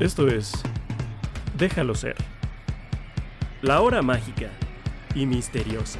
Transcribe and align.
Esto 0.00 0.28
es 0.28 0.52
Déjalo 1.58 1.96
ser. 1.96 2.14
La 3.62 3.80
hora 3.80 4.00
mágica 4.00 4.48
y 5.12 5.26
misteriosa. 5.26 5.98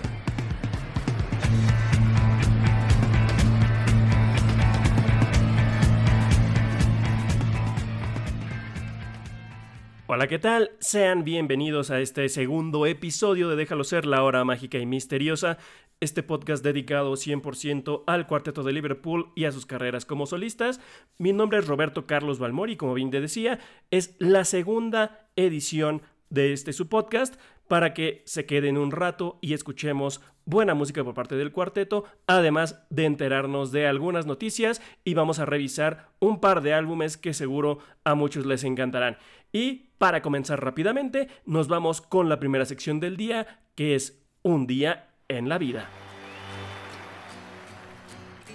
Hola, 10.06 10.28
¿qué 10.28 10.38
tal? 10.38 10.70
Sean 10.78 11.24
bienvenidos 11.24 11.90
a 11.90 11.98
este 11.98 12.28
segundo 12.28 12.86
episodio 12.86 13.48
de 13.48 13.56
Déjalo 13.56 13.82
ser, 13.82 14.06
la 14.06 14.22
hora 14.22 14.44
mágica 14.44 14.78
y 14.78 14.86
misteriosa, 14.86 15.58
este 16.00 16.22
podcast 16.22 16.62
dedicado 16.62 17.12
100% 17.12 18.04
al 18.06 18.26
cuarteto 18.26 18.62
de 18.62 18.72
Liverpool 18.72 19.32
y 19.34 19.44
a 19.44 19.52
sus 19.52 19.66
carreras 19.66 20.04
como 20.04 20.26
solistas. 20.26 20.80
Mi 21.18 21.32
nombre 21.32 21.58
es 21.58 21.66
Roberto 21.66 22.06
Carlos 22.06 22.38
Balmori, 22.38 22.76
como 22.76 22.94
bien 22.94 23.10
te 23.10 23.20
decía, 23.20 23.58
es 23.90 24.14
la 24.18 24.44
segunda 24.44 25.28
edición 25.36 26.02
de 26.30 26.52
este 26.52 26.72
su 26.72 26.88
podcast 26.88 27.36
para 27.68 27.94
que 27.94 28.22
se 28.24 28.46
queden 28.46 28.78
un 28.78 28.90
rato 28.90 29.38
y 29.40 29.52
escuchemos 29.52 30.22
buena 30.46 30.74
música 30.74 31.04
por 31.04 31.14
parte 31.14 31.36
del 31.36 31.52
cuarteto, 31.52 32.04
además 32.26 32.86
de 32.88 33.04
enterarnos 33.04 33.70
de 33.70 33.86
algunas 33.86 34.24
noticias 34.24 34.80
y 35.04 35.14
vamos 35.14 35.38
a 35.38 35.44
revisar 35.44 36.08
un 36.20 36.40
par 36.40 36.62
de 36.62 36.72
álbumes 36.72 37.18
que 37.18 37.34
seguro 37.34 37.80
a 38.04 38.14
muchos 38.14 38.46
les 38.46 38.64
encantarán. 38.64 39.18
Y 39.52 39.90
para 39.98 40.22
comenzar 40.22 40.64
rápidamente, 40.64 41.28
nos 41.44 41.68
vamos 41.68 42.00
con 42.00 42.28
la 42.28 42.38
primera 42.38 42.64
sección 42.64 43.00
del 43.00 43.16
día, 43.16 43.60
que 43.74 43.94
es 43.94 44.24
Un 44.42 44.66
día 44.66 45.07
en 45.30 45.46
la 45.50 45.58
vida. 45.58 45.90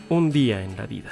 Un 0.09 0.31
día 0.31 0.63
en 0.63 0.75
la 0.75 0.87
vida. 0.87 1.11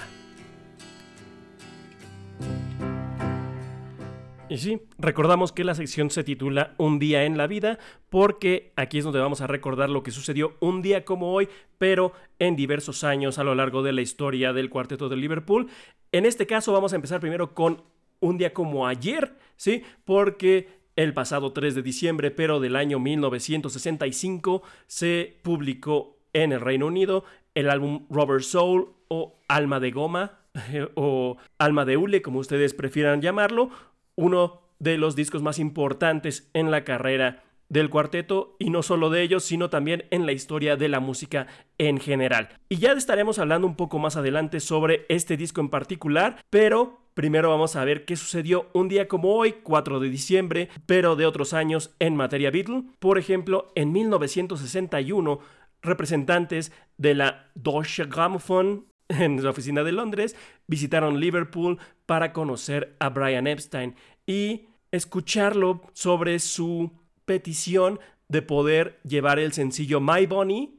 Y 4.50 4.58
sí, 4.58 4.82
recordamos 4.98 5.52
que 5.52 5.64
la 5.64 5.76
sección 5.76 6.10
se 6.10 6.24
titula 6.24 6.74
Un 6.78 6.98
día 6.98 7.26
en 7.26 7.38
la 7.38 7.46
vida 7.46 7.78
porque 8.10 8.74
aquí 8.76 8.98
es 8.98 9.04
donde 9.04 9.20
vamos 9.20 9.42
a 9.42 9.48
recordar 9.48 9.92
lo 9.92 10.02
que 10.02 10.10
sucedió 10.10 10.58
un 10.62 10.82
día 10.82 11.06
como 11.06 11.32
hoy, 11.32 11.48
pero 11.78 12.12
en 12.40 12.56
diversos 12.56 13.04
años 13.04 13.38
a 13.38 13.44
lo 13.44 13.54
largo 13.54 13.84
de 13.84 13.94
la 13.94 14.02
historia 14.02 14.54
del 14.54 14.72
cuarteto 14.72 15.10
de 15.10 15.16
Liverpool. 15.18 15.70
En 16.12 16.26
este 16.26 16.48
caso 16.48 16.74
vamos 16.74 16.92
a 16.94 16.96
empezar 16.96 17.20
primero 17.20 17.54
con 17.54 17.84
un 18.20 18.40
día 18.40 18.52
como 18.52 18.88
ayer, 18.88 19.38
¿sí? 19.58 19.84
Porque 20.06 20.81
el 20.96 21.14
pasado 21.14 21.54
3 21.54 21.76
de 21.76 21.82
diciembre, 21.82 22.32
pero 22.32 22.60
del 22.60 22.76
año 22.76 23.00
1965, 23.00 24.62
se 24.88 25.38
publicó 25.42 26.18
en 26.34 26.52
el 26.52 26.62
Reino 26.62 26.88
Unido 26.88 27.24
el 27.56 27.70
álbum 27.70 28.06
Rubber 28.10 28.44
Soul 28.44 28.94
o 29.08 29.40
Alma 29.48 29.80
de 29.80 29.92
Goma 29.92 30.40
o 30.96 31.38
Alma 31.58 31.86
de 31.86 31.98
Hule, 31.98 32.22
como 32.22 32.40
ustedes 32.40 32.74
prefieran 32.74 33.22
llamarlo, 33.22 33.70
uno 34.16 34.62
de 34.80 34.98
los 34.98 35.16
discos 35.16 35.42
más 35.42 35.60
importantes 35.60 36.50
en 36.54 36.72
la 36.72 36.84
carrera 36.84 37.44
del 37.72 37.90
cuarteto 37.90 38.58
y 38.60 38.70
no 38.70 38.84
solo 38.84 39.10
de 39.10 39.22
ellos, 39.22 39.46
sino 39.46 39.70
también 39.70 40.04
en 40.12 40.26
la 40.26 40.34
historia 40.34 40.76
de 40.76 40.90
la 40.90 41.00
música 41.00 41.48
en 41.78 42.00
general. 42.00 42.50
Y 42.68 42.78
ya 42.78 42.92
estaremos 42.92 43.40
hablando 43.40 43.66
un 43.66 43.78
poco 43.78 43.98
más 43.98 44.18
adelante 44.18 44.60
sobre 44.60 45.06
este 45.08 45.38
disco 45.38 45.62
en 45.62 45.70
particular, 45.70 46.44
pero 46.50 47.00
Primero 47.14 47.50
vamos 47.50 47.76
a 47.76 47.84
ver 47.84 48.06
qué 48.06 48.16
sucedió 48.16 48.70
un 48.72 48.88
día 48.88 49.10
como 49.10 49.36
hoy, 49.36 49.56
4 49.64 50.00
de 50.00 50.10
diciembre, 50.10 50.70
pero 50.86 51.18
de 51.18 51.26
otros 51.26 51.52
años 51.54 51.94
en 52.00 52.16
materia 52.16 52.52
Beatle. 52.52 52.84
Por 53.00 53.18
ejemplo, 53.18 53.70
en 53.76 53.92
1961, 53.92 55.40
representantes 55.82 56.72
de 56.96 57.14
la 57.16 57.52
Deutsche 57.54 58.06
Grammophon 58.06 58.86
en 59.10 59.44
la 59.44 59.50
oficina 59.50 59.84
de 59.84 59.92
Londres 59.92 60.38
visitaron 60.68 61.20
Liverpool 61.20 61.80
para 62.06 62.32
conocer 62.32 62.96
a 63.00 63.10
Brian 63.10 63.46
Epstein 63.46 63.96
y 64.26 64.70
escucharlo 64.92 65.82
sobre 65.92 66.40
su 66.40 66.92
petición 67.26 68.00
de 68.28 68.42
poder 68.42 69.00
llevar 69.04 69.40
el 69.40 69.54
sencillo 69.54 70.00
My 70.00 70.26
Bonnie 70.26 70.76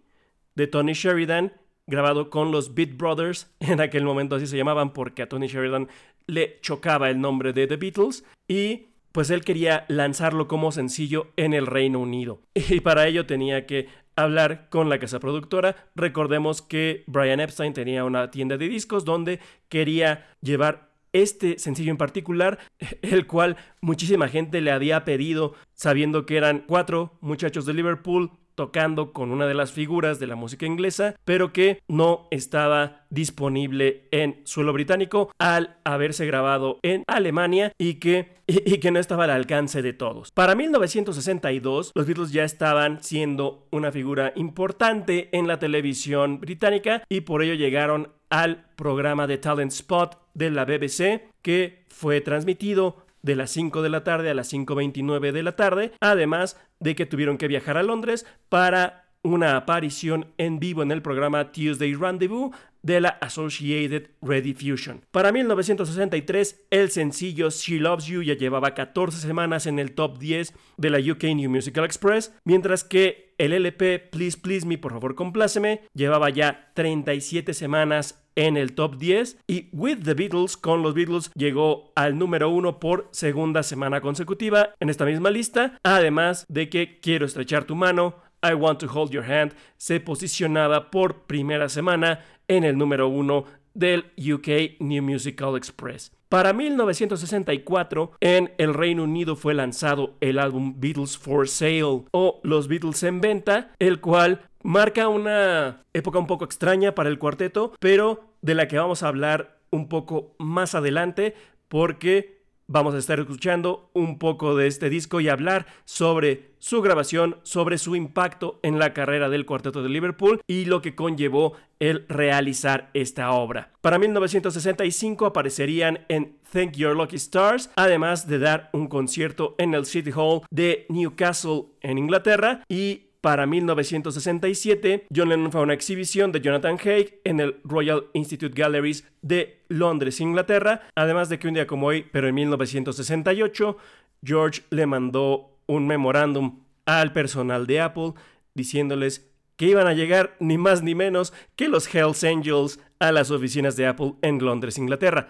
de 0.55 0.67
Tony 0.67 0.95
Sheridan 0.95 1.53
grabado 1.87 2.31
con 2.31 2.53
los 2.53 2.75
Beat 2.75 2.97
Brothers, 2.97 3.51
en 3.61 3.81
aquel 3.81 4.05
momento 4.05 4.37
así 4.37 4.47
se 4.47 4.57
llamaban 4.57 4.93
porque 4.93 5.23
a 5.23 5.29
Tony 5.29 5.49
Sheridan 5.49 5.89
le 6.27 6.59
chocaba 6.61 7.11
el 7.11 7.21
nombre 7.21 7.53
de 7.53 7.67
The 7.67 7.77
Beatles 7.77 8.25
y 8.49 8.87
pues 9.13 9.31
él 9.31 9.45
quería 9.45 9.85
lanzarlo 9.89 10.49
como 10.49 10.73
sencillo 10.73 11.29
en 11.37 11.53
el 11.53 11.67
Reino 11.67 12.01
Unido. 12.01 12.41
Y 12.55 12.81
para 12.81 13.07
ello 13.07 13.27
tenía 13.27 13.67
que 13.67 13.89
hablar 14.17 14.69
con 14.71 14.89
la 14.89 14.99
casa 14.99 15.21
productora. 15.21 15.77
Recordemos 15.95 16.63
que 16.63 17.05
Brian 17.07 17.41
Epstein 17.41 17.75
tenía 17.75 18.05
una 18.05 18.31
tienda 18.31 18.57
de 18.57 18.69
discos 18.69 19.05
donde 19.05 19.41
quería 19.69 20.31
llevar 20.41 20.92
este 21.13 21.59
sencillo 21.59 21.91
en 21.91 21.97
particular, 21.97 22.59
el 23.03 23.27
cual 23.27 23.57
muchísima 23.81 24.29
gente 24.29 24.61
le 24.61 24.73
había 24.73 25.05
pedido, 25.05 25.55
sabiendo 25.75 26.27
que 26.27 26.37
eran 26.37 26.65
cuatro 26.67 27.19
muchachos 27.21 27.67
de 27.67 27.75
Liverpool 27.75 28.31
tocando 28.55 29.13
con 29.13 29.31
una 29.31 29.47
de 29.47 29.55
las 29.55 29.73
figuras 29.73 30.19
de 30.19 30.27
la 30.27 30.37
música 30.37 30.67
inglesa, 30.67 31.17
pero 31.25 31.53
que 31.53 31.81
no 31.89 32.29
estaba 32.31 33.07
disponible 33.11 34.09
en 34.11 34.41
suelo 34.45 34.73
británico 34.73 35.31
al 35.39 35.77
haberse 35.85 36.27
grabado 36.27 36.79
en 36.83 37.05
Alemania 37.07 37.73
y 37.79 37.95
que, 37.95 38.37
y, 38.47 38.79
que 38.79 38.91
no 38.91 38.99
estaba 38.99 39.25
al 39.25 39.31
alcance 39.31 39.83
de 39.83 39.93
todos. 39.93 40.31
Para 40.33 40.55
1962, 40.55 41.93
los 41.95 42.07
Beatles 42.07 42.33
ya 42.33 42.45
estaban 42.45 43.03
siendo 43.03 43.67
una 43.71 43.93
figura 43.93 44.33
importante 44.37 45.29
en 45.37 45.47
la 45.47 45.59
televisión 45.59 46.41
británica 46.41 47.03
y 47.09 47.23
por 47.23 47.43
ello 47.43 47.55
llegaron 47.55 48.13
al 48.31 48.65
programa 48.77 49.27
de 49.27 49.39
Talent 49.39 49.73
Spot 49.73 50.19
de 50.35 50.51
la 50.51 50.65
BBC 50.65 51.31
que 51.43 51.85
fue 51.89 52.21
transmitido 52.21 53.05
de 53.23 53.37
las 53.37 53.51
5 53.51 53.83
de 53.83 53.89
la 53.89 54.05
tarde 54.05 54.31
a 54.31 54.35
las 54.35 54.53
5.29 54.53 55.33
de 55.33 55.43
la 55.43 55.57
tarde, 55.57 55.93
además 56.01 56.61
de 56.81 56.95
que 56.95 57.07
tuvieron 57.07 57.39
que 57.39 57.49
viajar 57.49 57.77
a 57.77 57.83
Londres 57.83 58.27
para 58.49 59.02
una 59.23 59.57
aparición 59.57 60.27
en 60.39 60.59
vivo 60.59 60.83
en 60.83 60.91
el 60.91 61.03
programa 61.03 61.53
Tuesday 61.53 61.95
Rendezvous 61.95 62.55
de 62.83 63.01
la 63.01 63.11
Associated 63.11 64.11
Rediffusion. 64.21 65.03
Para 65.11 65.31
1963, 65.31 66.67
el 66.71 66.91
sencillo 66.91 67.51
She 67.51 67.79
Loves 67.79 68.07
You 68.07 68.23
ya 68.23 68.35
llevaba 68.35 68.75
14 68.75 69.19
semanas 69.19 69.67
en 69.67 69.79
el 69.79 69.93
top 69.93 70.19
10 70.19 70.53
de 70.77 70.91
la 70.91 70.99
UK 70.99 71.25
New 71.37 71.51
Musical 71.51 71.85
Express, 71.85 72.35
mientras 72.45 72.83
que 72.83 73.35
el 73.39 73.53
LP 73.53 73.99
Please 73.99 74.37
Please 74.39 74.67
Me, 74.67 74.79
por 74.79 74.93
favor 74.93 75.15
compláceme, 75.15 75.83
llevaba 75.95 76.31
ya 76.31 76.73
37 76.75 77.55
semanas 77.55 78.19
en 78.35 78.57
el 78.57 78.75
top 78.75 78.97
10 78.97 79.39
y 79.47 79.69
With 79.73 79.99
the 80.05 80.15
Beatles 80.15 80.57
con 80.57 80.83
los 80.83 80.95
Beatles 80.95 81.31
llegó 81.35 81.93
al 81.95 82.19
número 82.19 82.49
1 82.51 82.81
por 82.81 83.09
segunda 83.13 83.63
semana 83.63 84.01
consecutiva 84.01 84.71
en 84.81 84.91
esta 84.91 85.05
misma 85.05 85.31
lista, 85.31 85.79
además 85.83 86.47
de 86.49 86.69
que 86.69 87.01
Quiero 87.01 87.27
estrechar 87.27 87.65
tu 87.65 87.75
mano, 87.75 88.17
I 88.43 88.55
Want 88.55 88.81
to 88.81 88.87
Hold 88.87 89.11
Your 89.13 89.25
Hand 89.25 89.55
se 89.77 90.01
posicionaba 90.01 90.91
por 90.91 91.23
primera 91.27 91.69
semana 91.69 92.21
en 92.49 92.65
el 92.65 92.77
número 92.77 93.09
1 93.09 93.45
del 93.75 94.05
UK 94.17 94.81
New 94.81 95.03
Musical 95.03 95.57
Express. 95.57 96.13
Para 96.29 96.53
1964, 96.53 98.13
en 98.21 98.53
el 98.57 98.73
Reino 98.73 99.05
Unido 99.05 99.37
fue 99.37 99.55
lanzado 99.55 100.17
el 100.21 100.39
álbum 100.39 100.75
Beatles 100.79 101.19
for 101.19 101.47
Sale 101.49 102.05
o 102.11 102.41
Los 102.43 102.69
Beatles 102.69 103.03
en 103.03 103.21
venta, 103.21 103.73
el 103.79 104.01
cual 104.01 104.41
marca 104.63 105.09
una 105.09 105.85
época 105.93 106.19
un 106.19 106.27
poco 106.27 106.45
extraña 106.45 106.95
para 106.95 107.11
el 107.11 107.19
cuarteto, 107.19 107.75
pero 107.81 108.35
de 108.41 108.55
la 108.55 108.67
que 108.67 108.79
vamos 108.79 109.03
a 109.03 109.09
hablar 109.09 109.59
un 109.71 109.89
poco 109.89 110.35
más 110.39 110.75
adelante 110.75 111.35
porque 111.69 112.42
vamos 112.67 112.95
a 112.95 112.99
estar 112.99 113.21
escuchando 113.21 113.91
un 113.93 114.19
poco 114.19 114.57
de 114.57 114.67
este 114.67 114.89
disco 114.89 115.21
y 115.21 115.29
hablar 115.29 115.67
sobre 115.85 116.53
su 116.59 116.81
grabación, 116.81 117.39
sobre 117.43 117.79
su 117.79 117.97
impacto 117.97 118.61
en 118.63 118.79
la 118.79 118.93
carrera 118.93 119.29
del 119.29 119.47
cuarteto 119.47 119.83
de 119.83 119.89
Liverpool 119.89 120.41
y 120.47 120.65
lo 120.65 120.81
que 120.81 120.95
conllevó 120.95 121.55
el 121.81 122.07
realizar 122.09 122.91
esta 122.95 123.33
obra. 123.33 123.73
Para 123.81 123.99
1965 123.99 125.27
aparecerían 125.27 126.05
en 126.09 126.39
Thank 126.53 126.73
Your 126.73 126.97
Lucky 126.97 127.17
Stars, 127.17 127.71
además 127.77 128.29
de 128.29 128.39
dar 128.39 128.71
un 128.73 128.87
concierto 128.87 129.57
en 129.59 129.75
el 129.75 129.85
City 129.85 130.13
Hall 130.15 130.43
de 130.51 130.87
Newcastle 130.89 131.65
en 131.81 131.99
Inglaterra 131.99 132.63
y 132.69 133.09
para 133.23 133.47
1967, 133.47 135.07
John 135.15 135.29
Lennon 135.29 135.53
fue 135.53 135.63
una 135.63 135.75
exhibición 135.75 136.33
de 136.33 136.41
Jonathan 136.41 136.77
Haig 136.85 137.21
en 137.23 137.39
el 137.39 137.57
Royal 137.63 138.07
Institute 138.15 138.61
Galleries 138.61 139.05
de 139.23 139.63
Londres, 139.69 140.21
Inglaterra. 140.21 140.83
Además 140.97 141.29
de 141.29 141.39
que 141.39 141.47
un 141.47 141.55
día 141.55 141.69
como 141.69 141.87
hoy, 141.87 142.05
pero 142.11 142.27
en 142.27 142.35
1968, 142.35 143.77
George 144.25 144.63
le 144.71 144.87
mandó 144.87 145.57
un 145.67 145.87
memorándum 145.87 146.65
al 146.85 147.13
personal 147.13 147.69
de 147.69 147.81
Apple 147.81 148.15
diciéndoles 148.55 149.31
que 149.57 149.67
iban 149.67 149.87
a 149.87 149.95
llegar 149.95 150.35
ni 150.41 150.59
más 150.59 150.83
ni 150.83 150.97
menos 150.97 151.33
que 151.55 151.69
los 151.69 151.93
Hells 151.95 152.25
Angels 152.25 152.81
a 152.99 153.13
las 153.13 153.31
oficinas 153.31 153.77
de 153.77 153.87
Apple 153.87 154.15
en 154.23 154.45
Londres, 154.45 154.79
Inglaterra. 154.79 155.29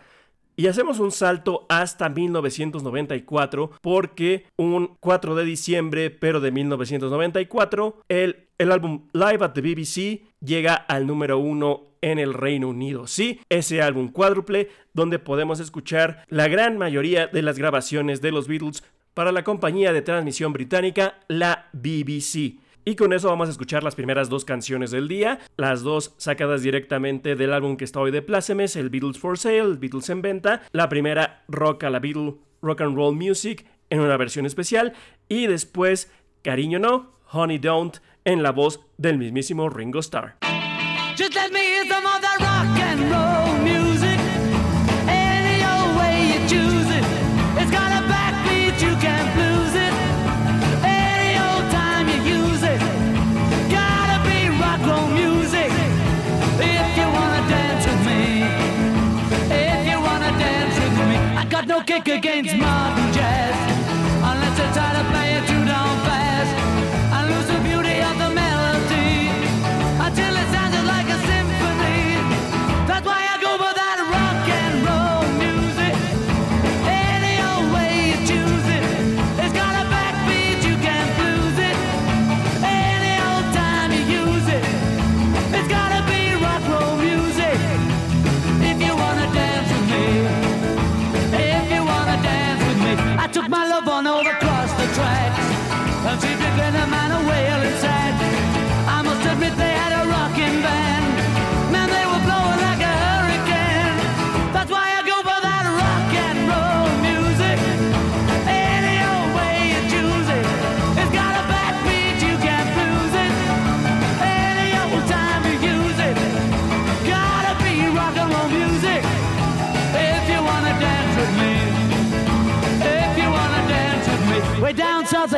Y 0.54 0.66
hacemos 0.66 0.99
un 0.99 1.12
salto 1.12 1.64
hasta 1.69 2.08
1994 2.08 3.70
porque 3.81 4.46
un 4.56 4.96
4 5.00 5.34
de 5.34 5.44
diciembre, 5.44 6.10
pero 6.10 6.40
de 6.40 6.50
1994, 6.50 8.02
el, 8.08 8.49
el 8.58 8.72
álbum 8.72 9.08
Live 9.12 9.44
at 9.44 9.52
the 9.52 9.62
BBC 9.62 10.22
llega 10.40 10.75
al 10.75 11.06
número 11.06 11.38
1 11.38 11.93
en 12.02 12.19
el 12.19 12.34
Reino 12.34 12.69
Unido. 12.69 13.06
Sí, 13.06 13.40
ese 13.49 13.81
álbum 13.81 14.08
cuádruple 14.08 14.69
donde 14.93 15.19
podemos 15.19 15.60
escuchar 15.60 16.25
la 16.28 16.49
gran 16.49 16.76
mayoría 16.76 17.28
de 17.28 17.43
las 17.43 17.58
grabaciones 17.58 18.20
de 18.20 18.32
los 18.32 18.48
Beatles 18.48 18.82
para 19.14 19.32
la 19.32 19.44
compañía 19.44 19.93
de 19.93 20.02
transmisión 20.02 20.52
británica, 20.52 21.20
la 21.28 21.69
BBC. 21.72 22.58
Y 22.84 22.96
con 22.96 23.12
eso 23.12 23.29
vamos 23.29 23.49
a 23.49 23.52
escuchar 23.52 23.84
las 23.84 23.94
primeras 23.94 24.29
dos 24.29 24.44
canciones 24.44 24.90
del 24.90 25.06
día, 25.06 25.38
las 25.56 25.82
dos 25.82 26.14
sacadas 26.17 26.62
directamente 26.62 27.37
del 27.37 27.52
álbum 27.52 27.76
que 27.76 27.84
está 27.84 28.00
hoy 28.00 28.11
de 28.11 28.23
plácemes, 28.23 28.75
el 28.75 28.90
Beatles 28.90 29.19
for 29.19 29.38
Sale, 29.38 29.76
Beatles 29.76 30.11
en 30.11 30.23
venta. 30.23 30.62
La 30.73 30.88
primera, 30.88 31.44
Rock 31.49 31.84
a 31.84 31.90
la 31.90 32.00
Beatle, 32.00 32.34
Rock 32.61 32.81
and 32.81 32.96
Roll 32.96 33.14
Music, 33.14 33.67
en 33.90 34.00
una 34.00 34.17
versión 34.17 34.46
especial. 34.46 34.94
Y 35.29 35.46
después, 35.46 36.11
Cariño 36.43 36.81
No, 36.81 37.12
Honey 37.31 37.58
Don't, 37.58 37.99
en 38.25 38.43
la 38.43 38.50
voz 38.50 38.81
del 38.96 39.19
mismísimo 39.19 39.69
Ringo 39.69 40.00
Starr. 40.00 40.37
Kick 61.82 62.06
against 62.08 62.55
modern 62.56 63.01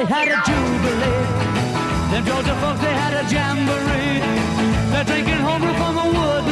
they 0.05 0.13
had 0.13 0.29
a 0.29 0.37
jubilee. 0.45 1.25
Them 2.13 2.25
Georgia 2.27 2.55
folks 2.61 2.81
they 2.81 2.93
had 2.93 3.15
a 3.15 3.25
jamboree. 3.33 4.21
They're 4.93 5.05
drinking 5.05 5.41
homebrew 5.41 5.73
from 5.75 5.95
the 5.97 6.05
wooden 6.19 6.44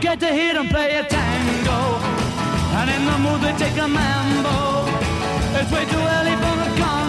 Don't 0.00 0.16
get 0.16 0.20
to 0.20 0.32
hear 0.32 0.54
them 0.54 0.68
play 0.68 0.96
a 0.96 1.02
tango. 1.02 1.80
And 2.78 2.88
in 2.88 3.04
the 3.04 3.18
mood 3.18 3.40
they 3.40 3.52
take 3.58 3.76
a 3.82 3.88
mambo. 3.88 4.86
It's 5.58 5.72
way 5.72 5.84
too 5.86 5.98
early 5.98 6.36
for 6.36 6.54
the 6.62 6.80
Congo. 6.80 7.07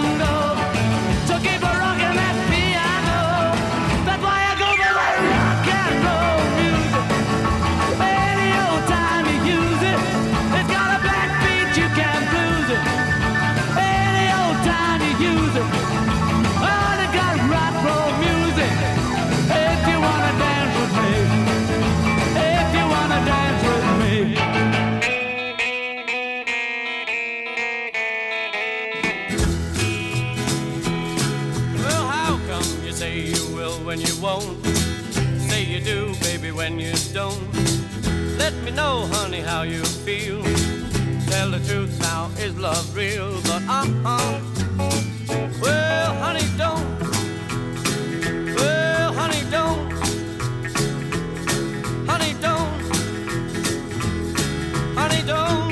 When 36.70 36.80
you 36.80 36.94
don't. 37.14 37.54
Let 38.38 38.54
me 38.64 38.72
know, 38.72 39.08
honey, 39.14 39.42
how 39.42 39.64
you 39.64 39.84
feel. 40.06 40.42
Tell 41.30 41.50
the 41.52 41.60
truth 41.68 42.00
now, 42.00 42.30
is 42.38 42.58
love 42.58 42.96
real? 42.96 43.42
But 43.44 43.64
uh 43.68 43.88
uh. 44.06 44.40
Well, 45.62 46.14
honey, 46.24 46.48
don't. 46.58 47.00
Well, 48.56 49.14
honey, 49.14 49.44
don't. 49.56 49.92
Honey, 52.10 52.34
don't. 52.46 52.82
Honey, 55.00 55.22
don't. 55.32 55.72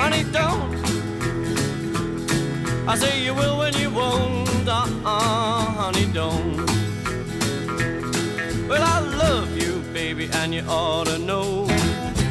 Honey, 0.00 0.24
don't. 0.38 0.72
I 2.88 2.96
say 2.96 3.22
you 3.24 3.34
will 3.34 3.58
when 3.58 3.74
you 3.74 3.90
won't. 3.90 4.68
Uh 4.68 5.31
and 10.42 10.52
you 10.52 10.62
ought 10.68 11.06
to 11.06 11.18
know. 11.18 11.66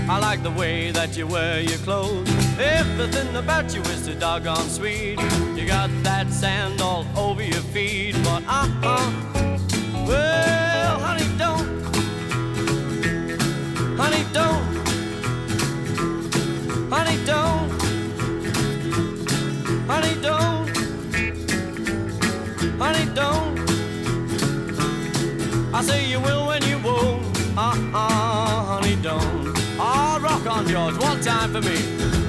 I 0.10 0.20
like 0.20 0.44
the 0.44 0.52
way 0.52 0.92
that 0.92 1.16
you 1.16 1.26
wear 1.26 1.62
your 1.62 1.78
clothes. 1.80 2.30
Everything 2.60 3.34
about 3.38 3.74
you 3.74 3.82
is 3.94 4.04
so 4.06 4.14
doggone 4.14 4.68
sweet. 4.70 5.18
You 5.56 5.66
got 5.66 5.90
that 6.04 6.30
sand 6.30 6.82
all 6.82 7.06
over 7.16 7.42
your 7.42 7.64
feet, 7.74 8.16
but 8.24 8.44
uh 8.48 8.68
uh. 8.84 9.12
Well, 10.08 11.00
honey, 11.00 11.30
don't. 11.38 11.68
Honey, 14.02 14.24
don't. 14.34 14.64
Honey, 16.92 17.18
don't. 17.26 17.72
Honey, 19.88 20.22
don't 20.22 20.62
honey, 22.82 23.06
don't. 23.14 23.60
I 25.74 25.82
say 25.84 26.10
you 26.10 26.20
will 26.20 26.48
when 26.48 26.62
you 26.64 26.71
honey, 27.72 28.96
don't. 29.02 29.54
Oh, 29.80 30.20
rock 30.22 30.46
on, 30.48 30.68
George, 30.68 30.98
one 30.98 31.22
time 31.22 31.52
for 31.52 31.62
me. 31.62 32.21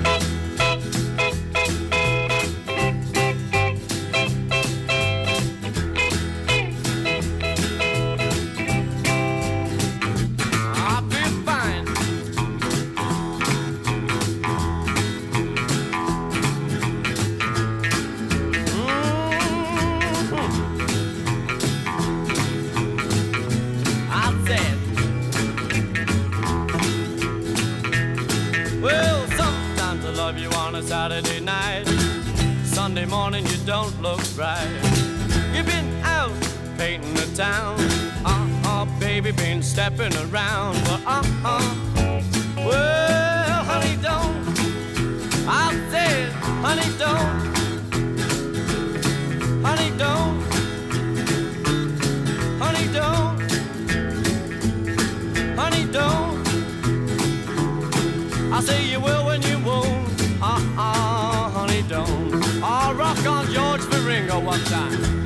Saturday 30.93 31.41
night. 31.41 31.87
Sunday 32.65 33.07
morning, 33.07 33.47
you 33.47 33.57
don't 33.65 33.99
look 34.03 34.21
right. 34.37 34.69
You've 35.55 35.65
been 35.65 35.89
out 36.05 36.31
painting 36.77 37.15
the 37.15 37.27
town. 37.35 37.77
Uh 38.27 38.47
uh, 38.67 38.85
baby, 39.01 39.31
been 39.33 39.63
stepping 39.63 40.15
around. 40.27 40.75
But 40.85 41.01
uh 41.07 41.23
uh, 41.47 42.23
well, 42.57 43.65
honey, 43.65 43.97
don't. 44.03 44.37
I 45.49 45.73
said, 45.91 46.31
Honey, 46.61 46.91
don't. 46.99 47.41
Honey, 49.65 49.91
don't. 49.97 50.43
Honey, 52.63 52.87
don't. 52.93 53.41
Honey, 55.57 55.85
don't. 55.91 56.43
I 58.53 58.61
say 58.61 58.85
you 58.85 59.01
will 59.01 59.25
when 59.25 59.41
you 59.41 59.52
I'll 63.25 63.35
rock 63.35 63.47
on 63.47 63.53
George 63.53 63.81
Baringo 63.83 64.43
one 64.43 64.61
time. 64.65 65.22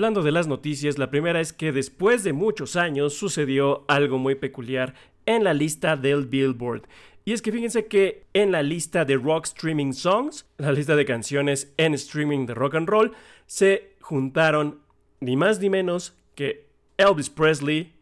Hablando 0.00 0.22
de 0.22 0.32
las 0.32 0.46
noticias, 0.46 0.96
la 0.96 1.10
primera 1.10 1.42
es 1.42 1.52
que 1.52 1.72
después 1.72 2.24
de 2.24 2.32
muchos 2.32 2.74
años 2.74 3.12
sucedió 3.12 3.84
algo 3.86 4.16
muy 4.16 4.34
peculiar 4.34 4.94
en 5.26 5.44
la 5.44 5.52
lista 5.52 5.94
del 5.94 6.24
Billboard. 6.24 6.84
Y 7.26 7.34
es 7.34 7.42
que 7.42 7.52
fíjense 7.52 7.84
que 7.84 8.24
en 8.32 8.50
la 8.50 8.62
lista 8.62 9.04
de 9.04 9.18
Rock 9.18 9.44
Streaming 9.44 9.92
Songs, 9.92 10.46
la 10.56 10.72
lista 10.72 10.96
de 10.96 11.04
canciones 11.04 11.74
en 11.76 11.92
streaming 11.92 12.46
de 12.46 12.54
rock 12.54 12.76
and 12.76 12.88
roll, 12.88 13.12
se 13.44 13.92
juntaron 14.00 14.78
ni 15.20 15.36
más 15.36 15.60
ni 15.60 15.68
menos 15.68 16.16
que 16.34 16.66
Elvis 16.96 17.28
Presley, 17.28 17.92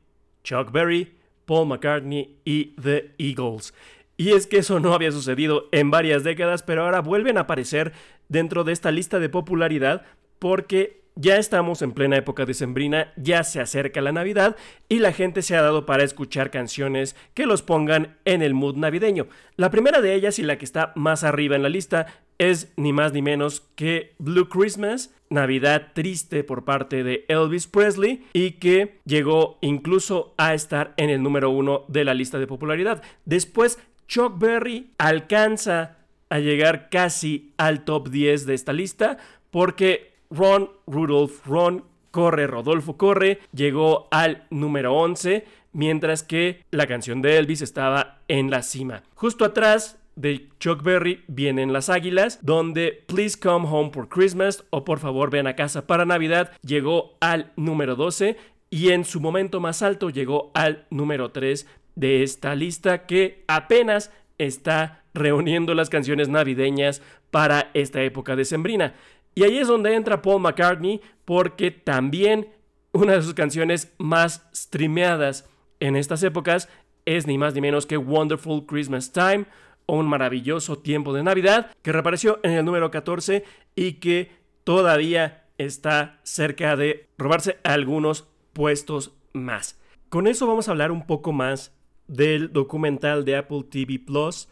Chuck 0.44 0.70
Berry, 0.70 1.16
Paul 1.46 1.66
McCartney 1.66 2.38
y 2.44 2.76
The 2.80 3.10
Eagles. 3.18 3.74
Y 4.16 4.34
es 4.34 4.46
que 4.46 4.58
eso 4.58 4.78
no 4.78 4.94
había 4.94 5.10
sucedido 5.10 5.68
en 5.72 5.90
varias 5.90 6.22
décadas, 6.22 6.62
pero 6.62 6.84
ahora 6.84 7.00
vuelven 7.00 7.38
a 7.38 7.40
aparecer 7.40 7.92
dentro 8.28 8.62
de 8.62 8.72
esta 8.72 8.92
lista 8.92 9.18
de 9.18 9.28
popularidad 9.28 10.06
porque 10.38 11.07
ya 11.20 11.36
estamos 11.36 11.82
en 11.82 11.92
plena 11.92 12.16
época 12.16 12.46
decembrina, 12.46 13.12
ya 13.16 13.42
se 13.42 13.60
acerca 13.60 14.00
la 14.00 14.12
Navidad 14.12 14.56
y 14.88 15.00
la 15.00 15.12
gente 15.12 15.42
se 15.42 15.56
ha 15.56 15.62
dado 15.62 15.84
para 15.84 16.04
escuchar 16.04 16.52
canciones 16.52 17.16
que 17.34 17.44
los 17.44 17.62
pongan 17.62 18.16
en 18.24 18.40
el 18.40 18.54
mood 18.54 18.76
navideño. 18.76 19.26
La 19.56 19.70
primera 19.70 20.00
de 20.00 20.14
ellas 20.14 20.38
y 20.38 20.44
la 20.44 20.58
que 20.58 20.64
está 20.64 20.92
más 20.94 21.24
arriba 21.24 21.56
en 21.56 21.64
la 21.64 21.68
lista 21.68 22.06
es 22.38 22.72
ni 22.76 22.92
más 22.92 23.12
ni 23.12 23.20
menos 23.20 23.62
que 23.74 24.14
Blue 24.18 24.48
Christmas, 24.48 25.12
Navidad 25.28 25.88
triste 25.92 26.44
por 26.44 26.64
parte 26.64 27.02
de 27.02 27.24
Elvis 27.26 27.66
Presley 27.66 28.24
y 28.32 28.52
que 28.52 29.00
llegó 29.04 29.58
incluso 29.60 30.34
a 30.38 30.54
estar 30.54 30.94
en 30.98 31.10
el 31.10 31.20
número 31.20 31.50
uno 31.50 31.84
de 31.88 32.04
la 32.04 32.14
lista 32.14 32.38
de 32.38 32.46
popularidad. 32.46 33.02
Después, 33.24 33.80
Chuck 34.06 34.38
Berry 34.38 34.92
alcanza 34.98 35.96
a 36.30 36.38
llegar 36.38 36.90
casi 36.90 37.54
al 37.56 37.84
top 37.84 38.08
10 38.08 38.46
de 38.46 38.54
esta 38.54 38.72
lista 38.72 39.18
porque 39.50 40.07
Ron 40.30 40.70
Rudolph 40.86 41.46
Ron 41.46 41.84
Corre, 42.10 42.46
Rodolfo 42.46 42.96
Corre, 42.96 43.40
llegó 43.52 44.08
al 44.10 44.46
número 44.50 44.94
11, 44.94 45.44
mientras 45.72 46.22
que 46.22 46.64
la 46.70 46.86
canción 46.86 47.22
de 47.22 47.38
Elvis 47.38 47.62
estaba 47.62 48.20
en 48.28 48.50
la 48.50 48.62
cima. 48.62 49.02
Justo 49.14 49.44
atrás 49.44 49.98
de 50.16 50.48
Chuck 50.58 50.82
Berry 50.82 51.22
vienen 51.28 51.72
las 51.72 51.88
Águilas, 51.88 52.40
donde 52.42 53.04
Please 53.06 53.38
Come 53.38 53.68
Home 53.70 53.90
for 53.92 54.08
Christmas 54.08 54.64
o 54.70 54.84
Por 54.84 54.98
favor 54.98 55.30
ven 55.30 55.46
a 55.46 55.54
casa 55.54 55.86
para 55.86 56.04
Navidad 56.04 56.50
llegó 56.62 57.16
al 57.20 57.52
número 57.56 57.94
12 57.94 58.36
y 58.70 58.90
en 58.90 59.04
su 59.04 59.20
momento 59.20 59.60
más 59.60 59.82
alto 59.82 60.10
llegó 60.10 60.50
al 60.54 60.86
número 60.90 61.30
3 61.30 61.66
de 61.94 62.22
esta 62.22 62.54
lista 62.54 63.06
que 63.06 63.44
apenas 63.46 64.10
está 64.38 65.04
reuniendo 65.14 65.74
las 65.74 65.90
canciones 65.90 66.28
navideñas 66.28 67.02
para 67.30 67.70
esta 67.74 68.02
época 68.02 68.36
decembrina. 68.36 68.94
Y 69.38 69.44
ahí 69.44 69.58
es 69.58 69.68
donde 69.68 69.94
entra 69.94 70.20
Paul 70.20 70.42
McCartney 70.42 71.00
porque 71.24 71.70
también 71.70 72.48
una 72.90 73.12
de 73.12 73.22
sus 73.22 73.34
canciones 73.34 73.94
más 73.96 74.48
streameadas 74.52 75.48
en 75.78 75.94
estas 75.94 76.24
épocas 76.24 76.68
es 77.04 77.28
ni 77.28 77.38
más 77.38 77.54
ni 77.54 77.60
menos 77.60 77.86
que 77.86 77.96
Wonderful 77.96 78.66
Christmas 78.66 79.12
Time 79.12 79.46
o 79.86 79.96
un 79.96 80.08
maravilloso 80.08 80.78
tiempo 80.78 81.12
de 81.12 81.22
Navidad 81.22 81.70
que 81.82 81.92
reapareció 81.92 82.40
en 82.42 82.50
el 82.50 82.64
número 82.64 82.90
14 82.90 83.44
y 83.76 83.92
que 84.00 84.32
todavía 84.64 85.44
está 85.56 86.18
cerca 86.24 86.74
de 86.74 87.08
robarse 87.16 87.58
algunos 87.62 88.26
puestos 88.52 89.12
más. 89.34 89.80
Con 90.08 90.26
eso 90.26 90.48
vamos 90.48 90.66
a 90.66 90.72
hablar 90.72 90.90
un 90.90 91.06
poco 91.06 91.32
más 91.32 91.72
del 92.08 92.52
documental 92.52 93.24
de 93.24 93.36
Apple 93.36 93.66
TV 93.70 94.00
Plus, 94.04 94.48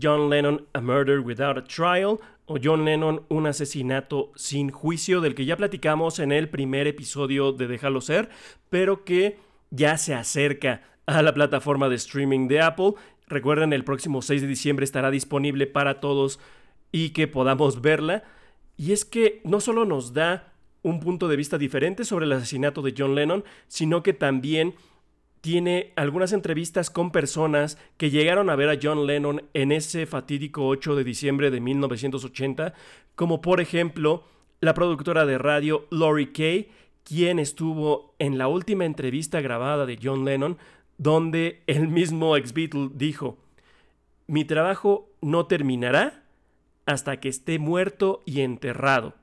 John 0.00 0.30
Lennon 0.30 0.66
A 0.72 0.80
Murder 0.80 1.20
Without 1.20 1.58
a 1.58 1.64
Trial, 1.64 2.18
o 2.46 2.58
John 2.62 2.84
Lennon 2.84 3.22
Un 3.28 3.46
asesinato 3.46 4.32
sin 4.36 4.70
juicio, 4.70 5.20
del 5.20 5.34
que 5.34 5.44
ya 5.44 5.56
platicamos 5.56 6.18
en 6.18 6.32
el 6.32 6.48
primer 6.48 6.86
episodio 6.86 7.52
de 7.52 7.66
Déjalo 7.66 8.00
ser, 8.00 8.28
pero 8.70 9.04
que 9.04 9.38
ya 9.70 9.98
se 9.98 10.14
acerca 10.14 10.82
a 11.06 11.22
la 11.22 11.34
plataforma 11.34 11.88
de 11.88 11.96
streaming 11.96 12.48
de 12.48 12.60
Apple. 12.60 12.94
Recuerden, 13.28 13.72
el 13.72 13.84
próximo 13.84 14.22
6 14.22 14.42
de 14.42 14.48
diciembre 14.48 14.84
estará 14.84 15.10
disponible 15.10 15.66
para 15.66 16.00
todos 16.00 16.38
y 16.92 17.10
que 17.10 17.26
podamos 17.26 17.80
verla. 17.80 18.24
Y 18.76 18.92
es 18.92 19.04
que 19.04 19.40
no 19.44 19.60
solo 19.60 19.84
nos 19.84 20.12
da 20.12 20.52
un 20.82 21.00
punto 21.00 21.26
de 21.26 21.36
vista 21.36 21.58
diferente 21.58 22.04
sobre 22.04 22.26
el 22.26 22.32
asesinato 22.32 22.82
de 22.82 22.94
John 22.96 23.14
Lennon, 23.14 23.44
sino 23.66 24.02
que 24.02 24.12
también 24.12 24.74
tiene 25.46 25.92
algunas 25.94 26.32
entrevistas 26.32 26.90
con 26.90 27.12
personas 27.12 27.78
que 27.98 28.10
llegaron 28.10 28.50
a 28.50 28.56
ver 28.56 28.68
a 28.68 28.80
John 28.82 29.06
Lennon 29.06 29.44
en 29.54 29.70
ese 29.70 30.04
fatídico 30.04 30.66
8 30.66 30.96
de 30.96 31.04
diciembre 31.04 31.52
de 31.52 31.60
1980, 31.60 32.74
como 33.14 33.40
por 33.40 33.60
ejemplo 33.60 34.24
la 34.58 34.74
productora 34.74 35.24
de 35.24 35.38
radio 35.38 35.86
Lori 35.92 36.32
Kay, 36.32 36.68
quien 37.04 37.38
estuvo 37.38 38.16
en 38.18 38.38
la 38.38 38.48
última 38.48 38.86
entrevista 38.86 39.40
grabada 39.40 39.86
de 39.86 39.96
John 40.02 40.24
Lennon, 40.24 40.58
donde 40.98 41.62
el 41.68 41.86
mismo 41.86 42.36
ex 42.36 42.52
Beatle 42.52 42.90
dijo, 42.92 43.38
mi 44.26 44.44
trabajo 44.44 45.10
no 45.20 45.46
terminará 45.46 46.24
hasta 46.86 47.20
que 47.20 47.28
esté 47.28 47.60
muerto 47.60 48.24
y 48.26 48.40
enterrado. 48.40 49.14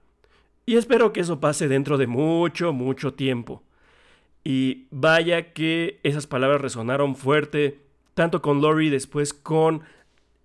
Y 0.65 0.77
espero 0.77 1.11
que 1.11 1.19
eso 1.19 1.41
pase 1.41 1.67
dentro 1.67 1.97
de 1.97 2.07
mucho, 2.07 2.71
mucho 2.71 3.13
tiempo. 3.13 3.61
Y 4.43 4.87
vaya 4.91 5.53
que 5.53 5.99
esas 6.03 6.27
palabras 6.27 6.61
resonaron 6.61 7.15
fuerte, 7.15 7.79
tanto 8.13 8.41
con 8.41 8.61
Lori, 8.61 8.89
después 8.89 9.33
con 9.33 9.83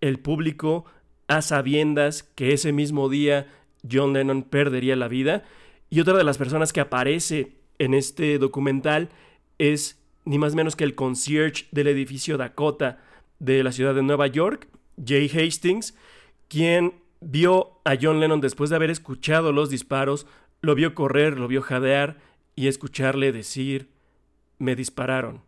el 0.00 0.18
público, 0.20 0.84
a 1.26 1.42
sabiendas 1.42 2.22
que 2.22 2.52
ese 2.52 2.72
mismo 2.72 3.08
día 3.08 3.48
John 3.90 4.12
Lennon 4.12 4.42
perdería 4.42 4.96
la 4.96 5.08
vida. 5.08 5.44
Y 5.90 6.00
otra 6.00 6.16
de 6.16 6.24
las 6.24 6.38
personas 6.38 6.72
que 6.72 6.80
aparece 6.80 7.52
en 7.78 7.94
este 7.94 8.38
documental 8.38 9.10
es 9.58 10.00
ni 10.24 10.38
más 10.38 10.54
menos 10.54 10.76
que 10.76 10.84
el 10.84 10.94
concierge 10.94 11.66
del 11.70 11.88
edificio 11.88 12.36
Dakota 12.36 12.98
de 13.38 13.62
la 13.62 13.72
ciudad 13.72 13.94
de 13.94 14.02
Nueva 14.02 14.26
York, 14.26 14.68
Jay 15.04 15.28
Hastings, 15.28 15.96
quien 16.48 16.94
vio 17.20 17.80
a 17.84 17.96
John 18.00 18.20
Lennon 18.20 18.40
después 18.40 18.70
de 18.70 18.76
haber 18.76 18.90
escuchado 18.90 19.52
los 19.52 19.70
disparos, 19.70 20.26
lo 20.60 20.74
vio 20.74 20.94
correr, 20.94 21.38
lo 21.38 21.48
vio 21.48 21.62
jadear 21.62 22.18
y 22.58 22.66
escucharle 22.66 23.30
decir, 23.30 23.88
me 24.58 24.74
dispararon, 24.74 25.42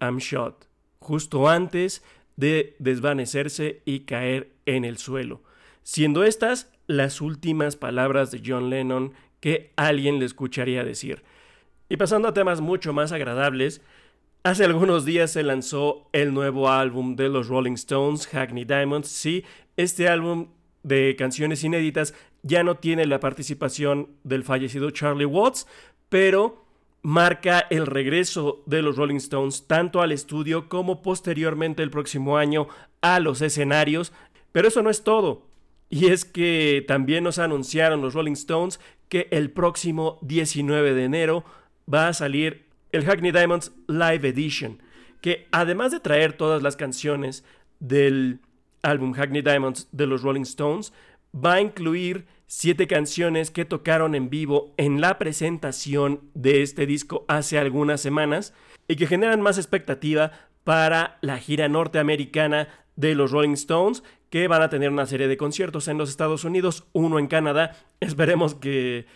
I'm 0.00 0.18
shot, 0.18 0.66
justo 0.98 1.48
antes 1.48 2.02
de 2.34 2.74
desvanecerse 2.80 3.82
y 3.84 4.00
caer 4.00 4.50
en 4.66 4.84
el 4.84 4.98
suelo, 4.98 5.44
siendo 5.84 6.24
estas 6.24 6.72
las 6.88 7.20
últimas 7.20 7.76
palabras 7.76 8.32
de 8.32 8.42
John 8.44 8.68
Lennon 8.68 9.12
que 9.38 9.70
alguien 9.76 10.18
le 10.18 10.24
escucharía 10.24 10.82
decir. 10.82 11.22
Y 11.88 11.96
pasando 11.98 12.26
a 12.26 12.34
temas 12.34 12.60
mucho 12.60 12.92
más 12.92 13.12
agradables, 13.12 13.80
hace 14.42 14.64
algunos 14.64 15.04
días 15.04 15.30
se 15.30 15.44
lanzó 15.44 16.08
el 16.12 16.34
nuevo 16.34 16.68
álbum 16.68 17.14
de 17.14 17.28
los 17.28 17.46
Rolling 17.46 17.74
Stones, 17.74 18.26
Hackney 18.26 18.64
Diamonds. 18.64 19.06
Sí, 19.06 19.44
este 19.76 20.08
álbum 20.08 20.48
de 20.82 21.14
canciones 21.16 21.62
inéditas 21.62 22.12
ya 22.42 22.62
no 22.62 22.76
tiene 22.76 23.06
la 23.06 23.20
participación 23.20 24.08
del 24.24 24.44
fallecido 24.44 24.90
Charlie 24.90 25.24
Watts, 25.24 25.66
pero 26.08 26.64
marca 27.02 27.66
el 27.70 27.86
regreso 27.86 28.62
de 28.66 28.82
los 28.82 28.96
Rolling 28.96 29.16
Stones 29.16 29.66
tanto 29.66 30.02
al 30.02 30.12
estudio 30.12 30.68
como 30.68 31.02
posteriormente 31.02 31.82
el 31.82 31.90
próximo 31.90 32.36
año 32.36 32.68
a 33.00 33.20
los 33.20 33.40
escenarios. 33.40 34.12
Pero 34.52 34.68
eso 34.68 34.82
no 34.82 34.90
es 34.90 35.04
todo. 35.04 35.46
Y 35.88 36.06
es 36.06 36.24
que 36.24 36.84
también 36.86 37.24
nos 37.24 37.38
anunciaron 37.38 38.02
los 38.02 38.14
Rolling 38.14 38.32
Stones 38.32 38.80
que 39.08 39.28
el 39.30 39.50
próximo 39.50 40.18
19 40.22 40.94
de 40.94 41.04
enero 41.04 41.44
va 41.92 42.08
a 42.08 42.12
salir 42.14 42.66
el 42.92 43.04
Hackney 43.04 43.32
Diamonds 43.32 43.72
Live 43.88 44.28
Edition. 44.28 44.82
que 45.20 45.48
además 45.52 45.92
de 45.92 46.00
traer 46.00 46.32
todas 46.32 46.62
las 46.62 46.76
canciones 46.76 47.44
del 47.78 48.40
álbum 48.82 49.12
Hackney 49.12 49.42
Diamonds 49.42 49.86
de 49.92 50.06
los 50.06 50.22
Rolling 50.22 50.42
Stones, 50.42 50.94
va 51.34 51.54
a 51.54 51.60
incluir 51.60 52.26
siete 52.46 52.86
canciones 52.86 53.50
que 53.50 53.64
tocaron 53.64 54.14
en 54.14 54.28
vivo 54.28 54.74
en 54.76 55.00
la 55.00 55.18
presentación 55.18 56.20
de 56.34 56.62
este 56.62 56.86
disco 56.86 57.24
hace 57.28 57.58
algunas 57.58 58.00
semanas 58.00 58.52
y 58.88 58.96
que 58.96 59.06
generan 59.06 59.40
más 59.40 59.56
expectativa 59.56 60.32
para 60.64 61.18
la 61.20 61.38
gira 61.38 61.68
norteamericana 61.68 62.68
de 62.96 63.14
los 63.14 63.30
Rolling 63.30 63.52
Stones, 63.52 64.02
que 64.30 64.48
van 64.48 64.62
a 64.62 64.68
tener 64.68 64.90
una 64.90 65.06
serie 65.06 65.28
de 65.28 65.36
conciertos 65.36 65.88
en 65.88 65.96
los 65.96 66.10
Estados 66.10 66.44
Unidos, 66.44 66.84
uno 66.92 67.18
en 67.18 67.28
Canadá. 67.28 67.76
Esperemos 68.00 68.54
que, 68.54 69.06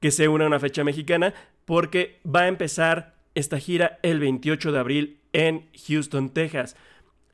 que 0.00 0.10
se 0.10 0.28
una 0.28 0.46
una 0.46 0.60
fecha 0.60 0.84
mexicana, 0.84 1.34
porque 1.64 2.20
va 2.24 2.42
a 2.42 2.48
empezar 2.48 3.14
esta 3.34 3.58
gira 3.58 3.98
el 4.02 4.20
28 4.20 4.70
de 4.70 4.78
abril 4.78 5.20
en 5.32 5.68
Houston, 5.88 6.30
Texas. 6.30 6.76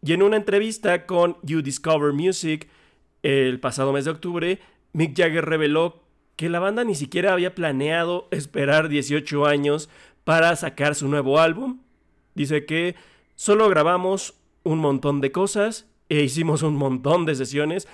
Y 0.03 0.13
en 0.13 0.23
una 0.23 0.37
entrevista 0.37 1.07
con 1.07 1.37
You 1.43 1.63
Discover 1.63 2.13
Music 2.13 2.69
el 3.23 3.61
pasado 3.61 3.93
mes 3.93 4.05
de 4.05 4.11
octubre, 4.11 4.59
Mick 4.93 5.17
Jagger 5.17 5.45
reveló 5.45 6.03
que 6.37 6.49
la 6.49 6.61
banda 6.61 6.85
ni 6.85 6.95
siquiera 6.95 7.33
había 7.33 7.55
planeado 7.55 8.29
esperar 8.31 8.89
18 8.89 9.47
años 9.47 9.91
para 10.25 10.55
sacar 10.57 10.95
su 10.95 11.09
nuevo 11.09 11.41
álbum. 11.41 11.81
Dice 12.35 12.65
que 12.65 12.95
solo 13.35 13.69
grabamos 13.69 14.35
un 14.63 14.79
montón 14.79 15.21
de 15.21 15.33
cosas 15.33 15.89
e 16.09 16.23
hicimos 16.23 16.63
un 16.63 16.77
montón 16.77 17.27
de 17.27 17.35
sesiones, 17.35 17.89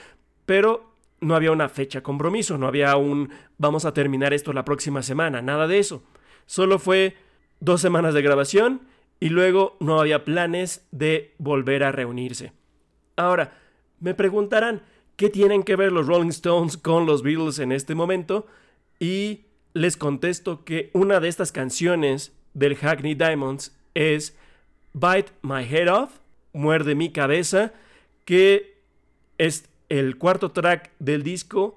pero 0.44 0.92
no 1.20 1.34
había 1.34 1.52
una 1.52 1.68
fecha 1.68 2.02
compromiso, 2.02 2.58
no 2.58 2.66
había 2.66 2.96
un 2.96 3.30
vamos 3.56 3.84
a 3.84 3.94
terminar 3.94 4.34
esto 4.34 4.52
la 4.52 4.64
próxima 4.64 5.02
semana, 5.02 5.40
nada 5.42 5.66
de 5.66 5.78
eso. 5.78 6.02
Solo 6.46 6.78
fue 6.78 7.16
dos 7.60 7.80
semanas 7.80 8.14
de 8.14 8.22
grabación 8.22 8.82
y 9.20 9.30
luego 9.30 9.76
no 9.80 10.00
había 10.00 10.24
planes 10.24 10.86
de 10.90 11.34
volver 11.38 11.82
a 11.84 11.92
reunirse. 11.92 12.52
Ahora, 13.16 13.58
me 14.00 14.14
preguntarán, 14.14 14.82
¿qué 15.16 15.30
tienen 15.30 15.62
que 15.62 15.76
ver 15.76 15.92
los 15.92 16.06
Rolling 16.06 16.28
Stones 16.28 16.76
con 16.76 17.06
los 17.06 17.22
Beatles 17.22 17.58
en 17.58 17.72
este 17.72 17.94
momento? 17.94 18.46
Y 18.98 19.46
les 19.72 19.96
contesto 19.96 20.64
que 20.64 20.90
una 20.92 21.20
de 21.20 21.28
estas 21.28 21.52
canciones 21.52 22.32
del 22.54 22.76
Hackney 22.76 23.14
Diamonds 23.14 23.76
es 23.94 24.36
Bite 24.92 25.32
My 25.42 25.64
Head 25.64 25.92
Off, 25.92 26.20
Muerde 26.52 26.94
mi 26.94 27.10
cabeza, 27.10 27.72
que 28.24 28.80
es 29.38 29.68
el 29.88 30.18
cuarto 30.18 30.52
track 30.52 30.92
del 31.00 31.24
disco 31.24 31.76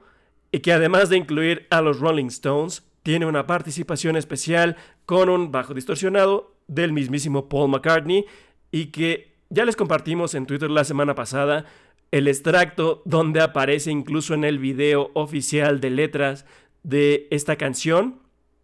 y 0.52 0.60
que 0.60 0.72
además 0.72 1.10
de 1.10 1.18
incluir 1.18 1.66
a 1.72 1.82
los 1.82 2.00
Rolling 2.00 2.28
Stones, 2.28 2.84
tiene 3.02 3.26
una 3.26 3.48
participación 3.48 4.18
especial 4.18 4.78
con 5.06 5.30
un 5.30 5.52
bajo 5.52 5.74
distorsionado 5.74 6.54
del 6.68 6.94
mismísimo 6.94 7.50
Paul 7.50 7.72
McCartney 7.72 8.26
y 8.72 8.88
que 8.88 9.34
ya 9.50 9.66
les 9.66 9.76
compartimos 9.76 10.36
en 10.36 10.46
Twitter 10.46 10.70
la 10.70 10.84
semana 10.84 11.16
pasada 11.16 11.66
el 12.12 12.28
extracto 12.28 13.02
donde 13.06 13.42
aparece 13.42 13.92
incluso 13.92 14.34
en 14.34 14.44
el 14.44 14.60
video 14.60 15.12
oficial 15.14 15.80
de 15.80 15.90
letras 15.90 16.46
de 16.84 17.28
esta 17.32 17.56
canción, 17.58 18.20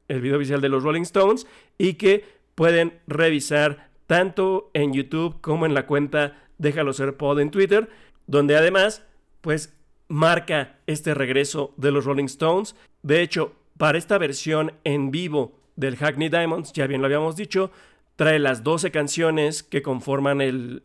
el 0.08 0.22
video 0.22 0.38
oficial 0.38 0.62
de 0.62 0.70
los 0.70 0.84
Rolling 0.84 1.02
Stones, 1.02 1.48
y 1.78 1.96
que 1.96 2.26
pueden 2.56 3.00
revisar 3.08 3.90
tanto 4.08 4.70
en 4.74 4.94
YouTube 4.94 5.42
como 5.42 5.66
en 5.66 5.74
la 5.74 5.86
cuenta 5.86 6.40
Déjalo 6.58 6.94
ser 6.94 7.18
Pod 7.18 7.40
en 7.40 7.52
Twitter, 7.52 7.90
donde 8.28 8.56
además, 8.56 9.04
pues 9.42 9.74
marca 10.08 10.78
este 10.88 11.14
regreso 11.14 11.74
de 11.78 11.92
los 11.92 12.06
Rolling 12.06 12.26
Stones. 12.26 12.76
De 13.02 13.22
hecho, 13.22 13.54
para 13.78 13.98
esta 13.98 14.18
versión 14.18 14.74
en 14.84 15.12
vivo 15.12 15.60
del 15.76 15.98
Hackney 15.98 16.30
Diamonds, 16.30 16.72
ya 16.74 16.88
bien 16.88 17.02
lo 17.02 17.08
habíamos 17.08 17.36
dicho, 17.36 17.72
trae 18.16 18.40
las 18.40 18.64
12 18.64 18.92
canciones 18.92 19.64
que 19.64 19.82
conforman 19.82 20.40
el, 20.42 20.84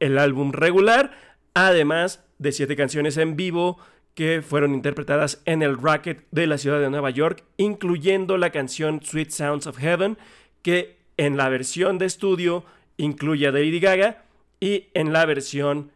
el 0.00 0.18
álbum 0.18 0.52
regular, 0.52 1.12
además 1.54 2.24
de 2.38 2.52
7 2.52 2.76
canciones 2.76 3.16
en 3.16 3.36
vivo 3.36 3.78
que 4.14 4.42
fueron 4.42 4.74
interpretadas 4.74 5.42
en 5.44 5.62
el 5.62 5.80
Racket 5.80 6.26
de 6.30 6.46
la 6.46 6.58
ciudad 6.58 6.80
de 6.80 6.90
Nueva 6.90 7.10
York, 7.10 7.44
incluyendo 7.56 8.36
la 8.36 8.50
canción 8.50 9.00
Sweet 9.02 9.30
Sounds 9.30 9.66
of 9.66 9.78
Heaven, 9.78 10.18
que 10.62 10.98
en 11.16 11.36
la 11.36 11.48
versión 11.48 11.98
de 11.98 12.06
estudio 12.06 12.64
incluye 12.96 13.46
a 13.46 13.52
Lady 13.52 13.78
Gaga 13.78 14.24
y 14.60 14.88
en 14.94 15.12
la 15.12 15.24
versión 15.24 15.92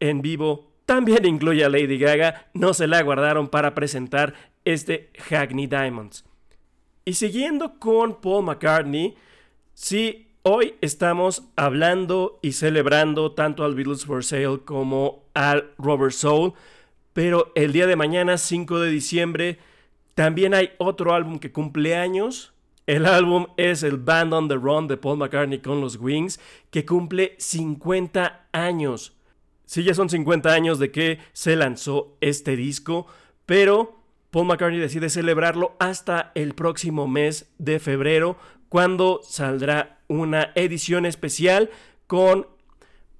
en 0.00 0.22
vivo 0.22 0.70
también 0.86 1.24
incluye 1.24 1.64
a 1.64 1.68
Lady 1.68 1.98
Gaga, 1.98 2.48
no 2.52 2.74
se 2.74 2.86
la 2.86 3.02
guardaron 3.02 3.48
para 3.48 3.74
presentar 3.74 4.34
este 4.64 5.10
Hackney 5.28 5.66
Diamonds. 5.66 6.24
Y 7.04 7.14
siguiendo 7.14 7.78
con 7.78 8.20
Paul 8.20 8.44
McCartney, 8.44 9.16
Sí, 9.74 10.28
hoy 10.46 10.74
estamos 10.82 11.44
hablando 11.56 12.38
y 12.42 12.52
celebrando 12.52 13.32
tanto 13.32 13.64
al 13.64 13.74
Beatles 13.74 14.04
for 14.04 14.22
Sale 14.22 14.60
como 14.64 15.24
al 15.32 15.72
Robert 15.78 16.12
Soul, 16.12 16.52
pero 17.14 17.50
el 17.54 17.72
día 17.72 17.86
de 17.86 17.96
mañana, 17.96 18.36
5 18.36 18.78
de 18.78 18.90
diciembre, 18.90 19.58
también 20.14 20.52
hay 20.52 20.72
otro 20.76 21.14
álbum 21.14 21.38
que 21.38 21.50
cumple 21.50 21.96
años. 21.96 22.52
El 22.86 23.06
álbum 23.06 23.46
es 23.56 23.82
el 23.82 23.96
Band 23.96 24.34
on 24.34 24.48
the 24.48 24.56
Run 24.56 24.86
de 24.86 24.98
Paul 24.98 25.16
McCartney 25.16 25.60
con 25.60 25.80
los 25.80 25.96
Wings, 25.96 26.38
que 26.70 26.84
cumple 26.84 27.34
50 27.38 28.48
años. 28.52 29.16
Sí, 29.64 29.82
ya 29.82 29.94
son 29.94 30.10
50 30.10 30.52
años 30.52 30.78
de 30.78 30.90
que 30.90 31.20
se 31.32 31.56
lanzó 31.56 32.18
este 32.20 32.54
disco, 32.54 33.06
pero 33.46 33.98
Paul 34.30 34.48
McCartney 34.48 34.78
decide 34.78 35.08
celebrarlo 35.08 35.74
hasta 35.78 36.32
el 36.34 36.54
próximo 36.54 37.08
mes 37.08 37.50
de 37.56 37.78
febrero 37.78 38.36
cuando 38.68 39.20
saldrá 39.22 40.00
una 40.20 40.52
edición 40.54 41.06
especial 41.06 41.70
con 42.06 42.46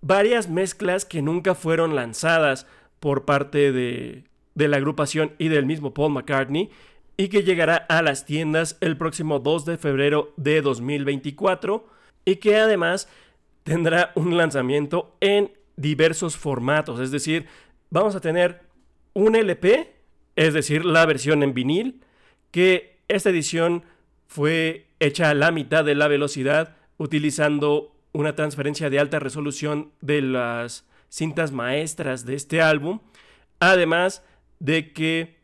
varias 0.01 0.49
mezclas 0.49 1.05
que 1.05 1.23
nunca 1.23 1.55
fueron 1.55 1.95
lanzadas 1.95 2.67
por 3.01 3.25
parte 3.25 3.73
de, 3.73 4.25
de 4.55 4.69
la 4.69 4.77
agrupación 4.77 5.33
y 5.39 5.49
del 5.49 5.67
mismo 5.67 5.95
Paul 5.95 6.13
McCartney 6.13 6.71
y 7.17 7.29
que 7.29 7.43
llegará 7.43 7.77
a 7.77 8.03
las 8.03 8.25
tiendas 8.27 8.77
el 8.81 8.97
próximo 8.97 9.39
2 9.39 9.65
de 9.65 9.79
febrero 9.79 10.33
de 10.37 10.63
2024 10.63 11.87
y 12.25 12.37
que 12.37 12.57
además 12.57 13.09
tendrá 13.63 14.13
un 14.15 14.37
lanzamiento 14.37 15.17
en 15.21 15.53
diversos 15.77 16.37
formatos, 16.37 17.01
es 17.01 17.11
decir, 17.11 17.47
vamos 17.91 18.15
a 18.15 18.21
tener 18.21 18.61
un 19.13 19.35
LP, 19.37 19.93
es 20.37 20.55
decir, 20.55 20.85
la 20.85 21.07
versión 21.07 21.43
en 21.43 21.55
vinil, 21.55 22.01
que 22.51 22.99
esta 23.09 23.31
edición 23.31 23.83
fue 24.27 24.87
hecha 25.01 25.31
a 25.31 25.35
la 25.35 25.51
mitad 25.51 25.85
de 25.85 25.95
la 25.95 26.09
velocidad 26.09 26.77
utilizando 26.99 27.95
una 28.13 28.35
transferencia 28.35 28.91
de 28.91 28.99
alta 28.99 29.19
resolución 29.19 29.93
de 30.01 30.23
las 30.23 30.87
cintas 31.09 31.53
maestras 31.53 32.25
de 32.25 32.35
este 32.35 32.63
álbum. 32.63 33.01
Además 33.61 34.23
de 34.61 34.93
que 34.93 35.41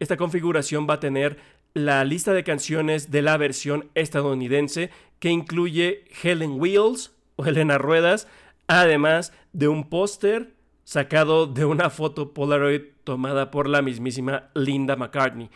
esta 0.00 0.16
configuración 0.16 0.86
va 0.88 0.94
a 0.94 1.00
tener 1.00 1.38
la 1.74 2.04
lista 2.04 2.32
de 2.32 2.44
canciones 2.44 3.10
de 3.10 3.22
la 3.22 3.36
versión 3.36 3.90
estadounidense 3.94 4.90
que 5.18 5.30
incluye 5.30 6.04
Helen 6.22 6.60
Wheels 6.60 7.12
o 7.36 7.46
Helena 7.46 7.78
Ruedas, 7.78 8.28
además 8.66 9.32
de 9.52 9.68
un 9.68 9.88
póster 9.88 10.52
sacado 10.84 11.46
de 11.46 11.64
una 11.64 11.90
foto 11.90 12.34
Polaroid 12.34 12.82
tomada 13.04 13.50
por 13.50 13.68
la 13.68 13.82
mismísima 13.82 14.50
Linda 14.54 14.96
McCartney. 14.96 15.50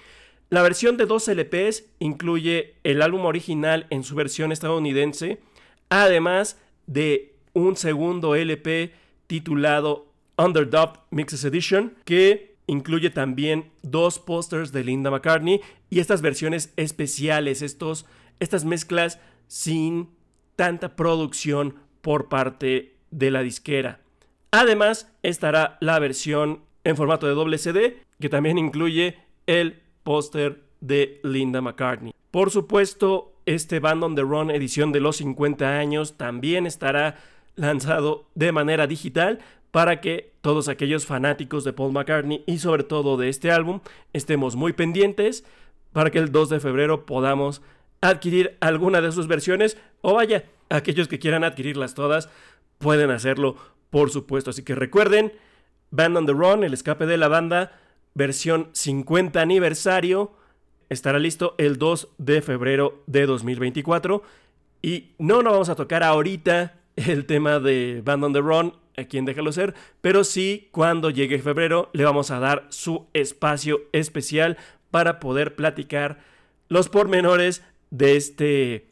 La 0.48 0.62
versión 0.62 0.96
de 0.96 1.06
dos 1.06 1.26
LPs 1.28 1.84
incluye 1.98 2.74
el 2.84 3.02
álbum 3.02 3.24
original 3.24 3.86
en 3.90 4.04
su 4.04 4.14
versión 4.14 4.52
estadounidense, 4.52 5.40
además 5.88 6.58
de 6.86 7.34
un 7.52 7.74
segundo 7.74 8.36
LP 8.36 8.92
titulado 9.26 10.06
Underdog 10.38 11.00
Mixes 11.10 11.44
Edition, 11.44 11.94
que 12.04 12.54
incluye 12.68 13.10
también 13.10 13.70
dos 13.82 14.20
pósters 14.20 14.70
de 14.70 14.84
Linda 14.84 15.10
McCartney 15.10 15.60
y 15.90 15.98
estas 15.98 16.22
versiones 16.22 16.72
especiales, 16.76 17.62
estos, 17.62 18.06
estas 18.38 18.64
mezclas 18.64 19.18
sin 19.48 20.10
tanta 20.54 20.94
producción 20.94 21.74
por 22.02 22.28
parte 22.28 22.94
de 23.10 23.30
la 23.32 23.42
disquera. 23.42 24.00
Además 24.52 25.12
estará 25.22 25.76
la 25.80 25.98
versión 25.98 26.60
en 26.84 26.96
formato 26.96 27.26
de 27.26 27.34
doble 27.34 27.58
CD, 27.58 27.98
que 28.20 28.28
también 28.28 28.58
incluye 28.58 29.18
el 29.46 29.82
póster 30.06 30.62
de 30.80 31.20
Linda 31.24 31.60
McCartney. 31.60 32.14
Por 32.30 32.52
supuesto, 32.52 33.32
este 33.44 33.80
Band 33.80 34.04
on 34.04 34.14
the 34.14 34.22
Run 34.22 34.52
edición 34.52 34.92
de 34.92 35.00
los 35.00 35.16
50 35.16 35.78
años 35.78 36.16
también 36.16 36.64
estará 36.64 37.16
lanzado 37.56 38.26
de 38.36 38.52
manera 38.52 38.86
digital 38.86 39.40
para 39.72 40.00
que 40.00 40.32
todos 40.42 40.68
aquellos 40.68 41.06
fanáticos 41.06 41.64
de 41.64 41.72
Paul 41.72 41.92
McCartney 41.92 42.44
y 42.46 42.58
sobre 42.58 42.84
todo 42.84 43.16
de 43.16 43.28
este 43.28 43.50
álbum 43.50 43.80
estemos 44.12 44.54
muy 44.54 44.72
pendientes 44.72 45.44
para 45.92 46.12
que 46.12 46.18
el 46.18 46.30
2 46.30 46.50
de 46.50 46.60
febrero 46.60 47.04
podamos 47.04 47.60
adquirir 48.00 48.56
alguna 48.60 49.00
de 49.00 49.10
sus 49.10 49.26
versiones 49.26 49.76
o 50.02 50.14
vaya, 50.14 50.44
aquellos 50.70 51.08
que 51.08 51.18
quieran 51.18 51.42
adquirirlas 51.42 51.94
todas 51.94 52.28
pueden 52.78 53.10
hacerlo 53.10 53.56
por 53.90 54.10
supuesto. 54.10 54.50
Así 54.50 54.62
que 54.62 54.76
recuerden, 54.76 55.32
Band 55.90 56.16
on 56.16 56.26
the 56.26 56.32
Run, 56.32 56.62
el 56.62 56.74
escape 56.74 57.06
de 57.06 57.16
la 57.16 57.26
banda, 57.26 57.72
versión 58.16 58.70
50 58.72 59.40
aniversario. 59.40 60.32
Estará 60.88 61.18
listo 61.18 61.54
el 61.58 61.76
2 61.78 62.08
de 62.18 62.42
febrero 62.42 63.04
de 63.06 63.26
2024. 63.26 64.22
Y 64.82 65.10
no, 65.18 65.42
no 65.42 65.52
vamos 65.52 65.68
a 65.68 65.74
tocar 65.76 66.02
ahorita 66.02 66.80
el 66.96 67.26
tema 67.26 67.60
de 67.60 68.02
Band 68.04 68.24
on 68.24 68.32
the 68.32 68.40
Run, 68.40 68.72
aquí 68.96 69.18
en 69.18 69.26
Déjalo 69.26 69.52
Ser, 69.52 69.74
pero 70.00 70.24
sí 70.24 70.68
cuando 70.72 71.10
llegue 71.10 71.38
febrero 71.38 71.90
le 71.92 72.04
vamos 72.04 72.30
a 72.30 72.40
dar 72.40 72.66
su 72.70 73.06
espacio 73.12 73.82
especial 73.92 74.56
para 74.90 75.20
poder 75.20 75.54
platicar 75.54 76.18
los 76.68 76.88
pormenores 76.88 77.62
de 77.90 78.16
este, 78.16 78.88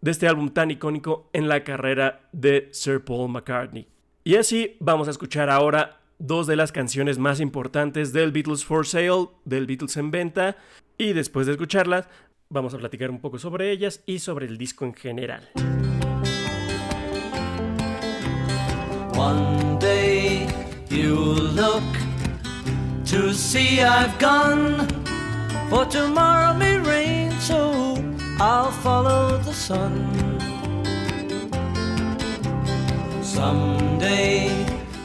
de 0.00 0.10
este 0.10 0.26
álbum 0.26 0.48
tan 0.48 0.72
icónico 0.72 1.30
en 1.32 1.46
la 1.48 1.62
carrera 1.62 2.28
de 2.32 2.68
Sir 2.72 3.04
Paul 3.04 3.30
McCartney. 3.30 3.86
Y 4.24 4.34
así 4.34 4.76
vamos 4.80 5.06
a 5.06 5.12
escuchar 5.12 5.48
ahora 5.48 6.00
dos 6.18 6.46
de 6.46 6.56
las 6.56 6.72
canciones 6.72 7.18
más 7.18 7.40
importantes 7.40 8.12
del 8.12 8.32
Beatles 8.32 8.64
for 8.64 8.86
Sale, 8.86 9.28
del 9.44 9.66
Beatles 9.66 9.96
en 9.96 10.10
venta, 10.10 10.56
y 10.96 11.12
después 11.12 11.46
de 11.46 11.52
escucharlas 11.52 12.08
vamos 12.48 12.74
a 12.74 12.78
platicar 12.78 13.10
un 13.10 13.20
poco 13.20 13.38
sobre 13.38 13.70
ellas 13.70 14.02
y 14.06 14.20
sobre 14.20 14.46
el 14.46 14.58
disco 14.58 14.84
en 14.84 14.94
general. 14.94 15.50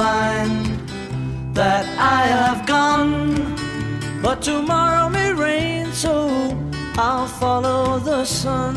find 0.00 0.64
that 1.52 1.84
I 1.98 2.22
have 2.38 2.64
gone, 2.66 3.12
but 4.22 4.40
tomorrow 4.40 5.10
may 5.10 5.30
rain, 5.34 5.92
so 5.92 6.14
I'll 6.96 7.26
follow 7.26 7.98
the 7.98 8.24
sun. 8.24 8.74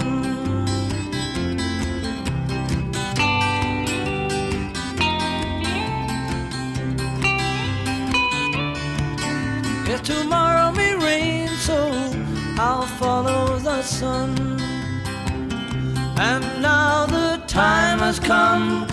If 9.94 10.04
tomorrow 10.04 10.74
may 10.74 10.94
rain, 11.08 11.48
so 11.68 11.78
I'll 12.68 12.90
follow 13.02 13.60
the 13.60 13.82
sun. 13.82 14.30
And 16.30 16.44
now 16.62 17.06
the 17.06 17.42
time 17.48 18.00
has 18.00 18.20
come, 18.20 18.93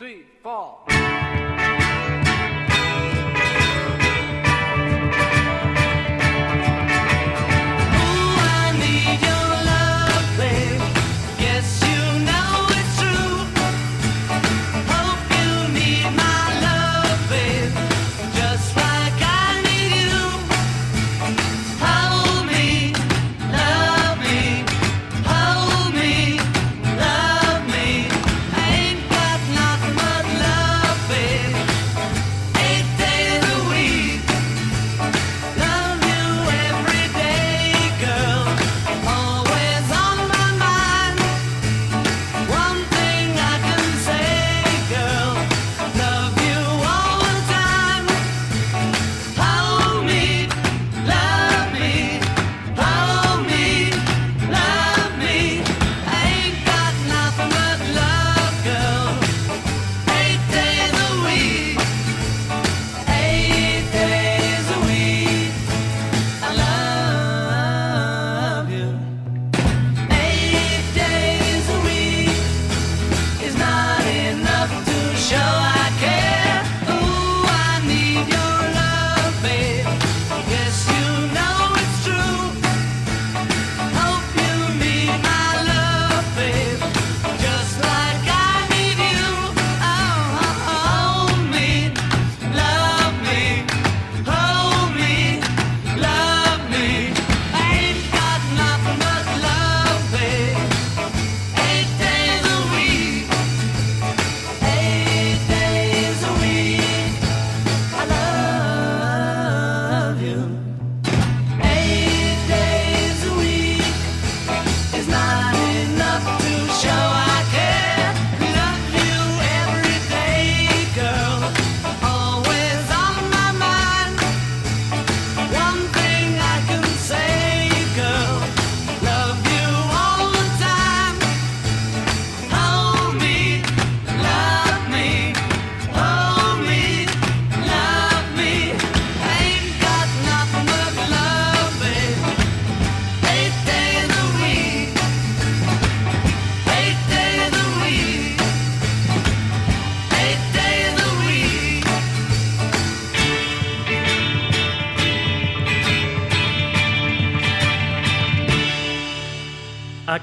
Three, 0.00 0.24
four. 0.42 0.89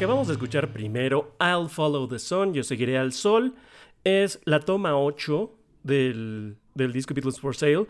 Acabamos 0.08 0.28
de 0.28 0.36
escuchar 0.36 0.72
primero 0.72 1.36
I'll 1.38 1.67
Follow 1.67 2.08
the 2.08 2.17
Sun, 2.17 2.54
Yo 2.54 2.63
Seguiré 2.63 2.98
al 2.98 3.12
Sol, 3.12 3.56
es 4.06 4.39
la 4.46 4.62
toma 4.62 4.98
8 4.98 5.54
del, 5.84 6.56
del 6.76 6.93
disco 6.93 7.13
Beatles 7.13 7.41
for 7.41 7.54
Sale, 7.54 7.88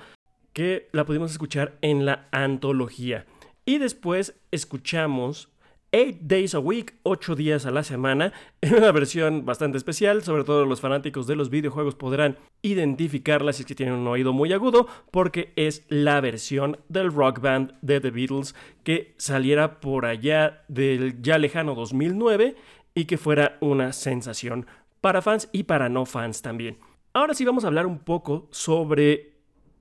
que 0.52 0.90
la 0.94 1.06
pudimos 1.06 1.30
escuchar 1.30 1.78
en 1.82 2.08
la 2.08 2.28
antología. 2.32 3.28
Y 3.66 3.78
después 3.78 4.34
escuchamos 4.50 5.50
8 5.98 6.20
Days 6.22 6.54
a 6.54 6.60
Week, 6.60 6.94
8 7.02 7.36
días 7.36 7.66
a 7.66 7.72
la 7.72 7.82
semana, 7.82 8.32
en 8.62 8.76
una 8.76 8.92
versión 8.92 9.46
bastante 9.46 9.80
especial, 9.80 10.22
sobre 10.22 10.44
todo 10.44 10.64
los 10.66 10.80
fanáticos 10.80 11.26
de 11.26 11.36
los 11.36 11.50
videojuegos 11.50 11.96
podrán 11.96 12.38
identificarla 12.62 13.52
si 13.52 13.64
es 13.64 13.66
que 13.66 13.74
tienen 13.74 13.96
un 13.96 14.08
oído 14.08 14.32
muy 14.32 14.54
agudo, 14.54 14.88
porque 15.10 15.54
es 15.56 15.86
la 15.90 16.22
versión 16.22 16.78
del 16.88 17.12
rock 17.12 17.42
band 17.42 17.74
de 17.82 18.00
The 18.00 18.12
Beatles 18.12 18.54
que 18.84 19.16
saliera 19.18 19.80
por 19.80 20.06
allá 20.06 20.64
del 20.68 21.20
ya 21.24 21.40
lejano 21.40 21.74
2009 21.74 22.56
y 22.94 23.06
que 23.06 23.18
fuera 23.18 23.58
una 23.60 23.92
sensación 23.92 24.68
para 25.02 25.24
fans 25.24 25.50
y 25.52 25.64
para 25.64 25.90
no 25.90 26.06
fans 26.06 26.44
también. 26.44 26.78
Ahora 27.14 27.34
sí 27.34 27.44
vamos 27.44 27.64
a 27.64 27.68
hablar 27.68 27.88
un 27.88 27.98
poco 27.98 28.48
sobre 28.52 29.34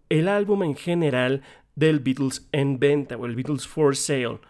el 0.09 0.29
álbum 0.29 0.63
en 0.63 0.77
general 0.77 1.43
del 1.75 2.01
Beatles 2.01 2.49
en 2.53 2.79
venta 2.79 3.19
o 3.19 3.27
el 3.27 3.37
Beatles 3.37 3.67
for 3.67 3.95
Sale. 3.95 4.41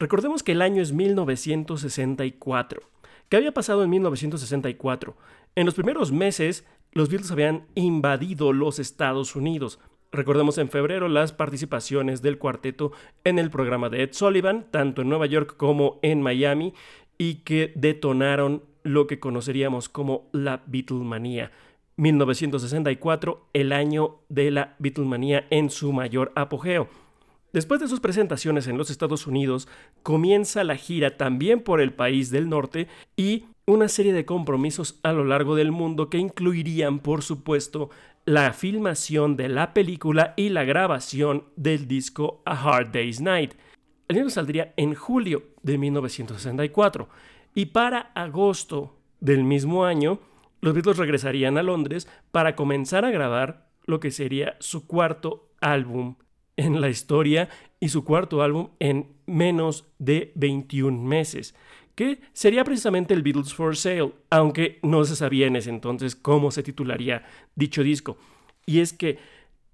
Recordemos 0.00 0.42
que 0.42 0.52
el 0.52 0.62
año 0.62 0.80
es 0.80 0.94
1964. 0.94 2.80
¿Qué 3.28 3.36
había 3.36 3.52
pasado 3.52 3.84
en 3.84 3.90
1964? 3.90 5.14
En 5.54 5.66
los 5.66 5.74
primeros 5.74 6.10
meses, 6.10 6.64
los 6.92 7.10
Beatles 7.10 7.30
habían 7.30 7.66
invadido 7.74 8.54
los 8.54 8.78
Estados 8.78 9.36
Unidos. 9.36 9.78
Recordemos 10.10 10.56
en 10.56 10.70
febrero 10.70 11.08
las 11.08 11.32
participaciones 11.34 12.22
del 12.22 12.38
cuarteto 12.38 12.92
en 13.24 13.38
el 13.38 13.50
programa 13.50 13.90
de 13.90 14.04
Ed 14.04 14.12
Sullivan, 14.12 14.64
tanto 14.70 15.02
en 15.02 15.10
Nueva 15.10 15.26
York 15.26 15.56
como 15.58 15.98
en 16.00 16.22
Miami, 16.22 16.72
y 17.18 17.42
que 17.42 17.70
detonaron 17.76 18.64
lo 18.82 19.06
que 19.06 19.20
conoceríamos 19.20 19.90
como 19.90 20.30
la 20.32 20.62
Beatlemanía. 20.66 21.52
1964, 21.96 23.48
el 23.52 23.72
año 23.72 24.20
de 24.30 24.50
la 24.50 24.76
Beatlemanía 24.78 25.46
en 25.50 25.68
su 25.68 25.92
mayor 25.92 26.32
apogeo. 26.36 26.88
Después 27.52 27.80
de 27.80 27.88
sus 27.88 27.98
presentaciones 27.98 28.68
en 28.68 28.78
los 28.78 28.90
Estados 28.90 29.26
Unidos, 29.26 29.66
comienza 30.04 30.62
la 30.62 30.76
gira 30.76 31.16
también 31.16 31.60
por 31.60 31.80
el 31.80 31.92
país 31.92 32.30
del 32.30 32.48
norte 32.48 32.86
y 33.16 33.46
una 33.66 33.88
serie 33.88 34.12
de 34.12 34.24
compromisos 34.24 35.00
a 35.02 35.12
lo 35.12 35.24
largo 35.24 35.56
del 35.56 35.72
mundo 35.72 36.10
que 36.10 36.18
incluirían, 36.18 37.00
por 37.00 37.22
supuesto, 37.22 37.90
la 38.24 38.52
filmación 38.52 39.36
de 39.36 39.48
la 39.48 39.74
película 39.74 40.34
y 40.36 40.50
la 40.50 40.64
grabación 40.64 41.44
del 41.56 41.88
disco 41.88 42.40
A 42.44 42.52
Hard 42.52 42.92
Day's 42.92 43.20
Night. 43.20 43.54
El 44.06 44.16
disco 44.16 44.30
saldría 44.30 44.72
en 44.76 44.94
julio 44.94 45.42
de 45.62 45.76
1964 45.76 47.08
y 47.54 47.66
para 47.66 48.12
agosto 48.14 48.96
del 49.18 49.42
mismo 49.42 49.84
año, 49.84 50.20
los 50.60 50.74
Beatles 50.74 50.98
regresarían 50.98 51.58
a 51.58 51.62
Londres 51.64 52.06
para 52.30 52.54
comenzar 52.54 53.04
a 53.04 53.10
grabar 53.10 53.68
lo 53.86 53.98
que 53.98 54.12
sería 54.12 54.56
su 54.60 54.86
cuarto 54.86 55.48
álbum 55.60 56.14
en 56.60 56.80
la 56.80 56.90
historia 56.90 57.48
y 57.80 57.88
su 57.88 58.04
cuarto 58.04 58.42
álbum 58.42 58.68
en 58.80 59.14
menos 59.26 59.86
de 59.98 60.32
21 60.34 61.02
meses, 61.02 61.54
que 61.94 62.20
sería 62.34 62.64
precisamente 62.64 63.14
el 63.14 63.22
Beatles 63.22 63.54
for 63.54 63.76
Sale, 63.76 64.12
aunque 64.28 64.78
no 64.82 65.04
se 65.04 65.16
sabía 65.16 65.46
en 65.46 65.56
ese 65.56 65.70
entonces 65.70 66.14
cómo 66.14 66.50
se 66.50 66.62
titularía 66.62 67.24
dicho 67.54 67.82
disco. 67.82 68.18
Y 68.66 68.80
es 68.80 68.92
que 68.92 69.18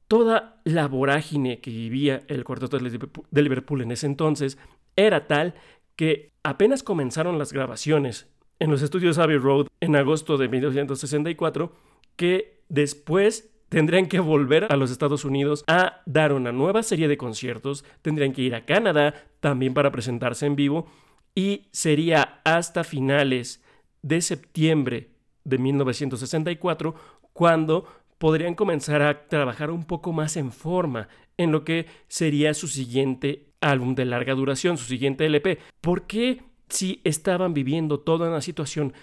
toda 0.07 0.61
la 0.65 0.87
vorágine 0.87 1.61
que 1.61 1.71
vivía 1.71 2.23
el 2.29 2.45
cuarteto 2.45 2.79
de 2.79 3.43
Liverpool 3.43 3.83
en 3.83 3.91
ese 3.91 4.07
entonces 4.07 4.57
era 4.95 5.27
tal 5.27 5.55
que 5.97 6.31
apenas 6.45 6.85
comenzaron 6.85 7.37
las 7.37 7.53
grabaciones 7.53 8.29
en 8.61 8.71
los 8.71 8.83
estudios 8.83 9.19
Abbey 9.19 9.39
Road 9.39 9.67
en 9.81 9.97
agosto 9.97 10.39
de 10.39 10.49
1964, 10.49 11.73
que 12.15 12.63
después 12.69 13.56
tendrían 13.69 14.07
que 14.07 14.21
volver 14.21 14.67
a 14.71 14.77
los 14.77 14.91
Estados 14.91 15.25
Unidos 15.25 15.65
a 15.67 16.03
dar 16.07 16.33
una 16.33 16.53
nueva 16.53 16.83
serie 16.83 17.09
de 17.09 17.17
conciertos, 17.17 17.85
tendrían 18.03 18.33
que 18.33 18.43
ir 18.43 18.55
a 18.55 18.65
Canadá 18.65 19.15
también 19.41 19.75
para 19.75 19.91
presentarse 19.91 20.47
en 20.47 20.57
vivo 20.57 20.87
y 21.35 21.69
sería 21.71 22.41
hasta 22.45 22.85
finales 22.85 23.63
de 24.03 24.21
septiembre 24.21 25.11
de 25.45 25.59
1964 25.59 26.95
cuando 27.33 27.87
podrían 28.19 28.55
comenzar 28.55 29.03
a 29.03 29.29
trabajar 29.29 29.71
un 29.71 29.85
poco 29.85 30.13
más 30.13 30.37
en 30.37 30.53
forma 30.53 31.09
en 31.37 31.53
lo 31.53 31.65
que 31.65 31.87
sería 32.09 32.55
su 32.55 32.69
siguiente 32.69 33.51
álbum 33.61 33.95
de 33.95 34.07
larga 34.07 34.35
duración, 34.35 34.79
su 34.79 34.87
siguiente 34.87 35.27
LP. 35.27 35.59
¿Por 35.81 36.07
qué 36.07 36.43
si 36.69 37.01
estaban 37.05 37.55
viviendo 37.55 38.01
toda 38.01 38.29
una 38.29 38.41
situación 38.41 38.95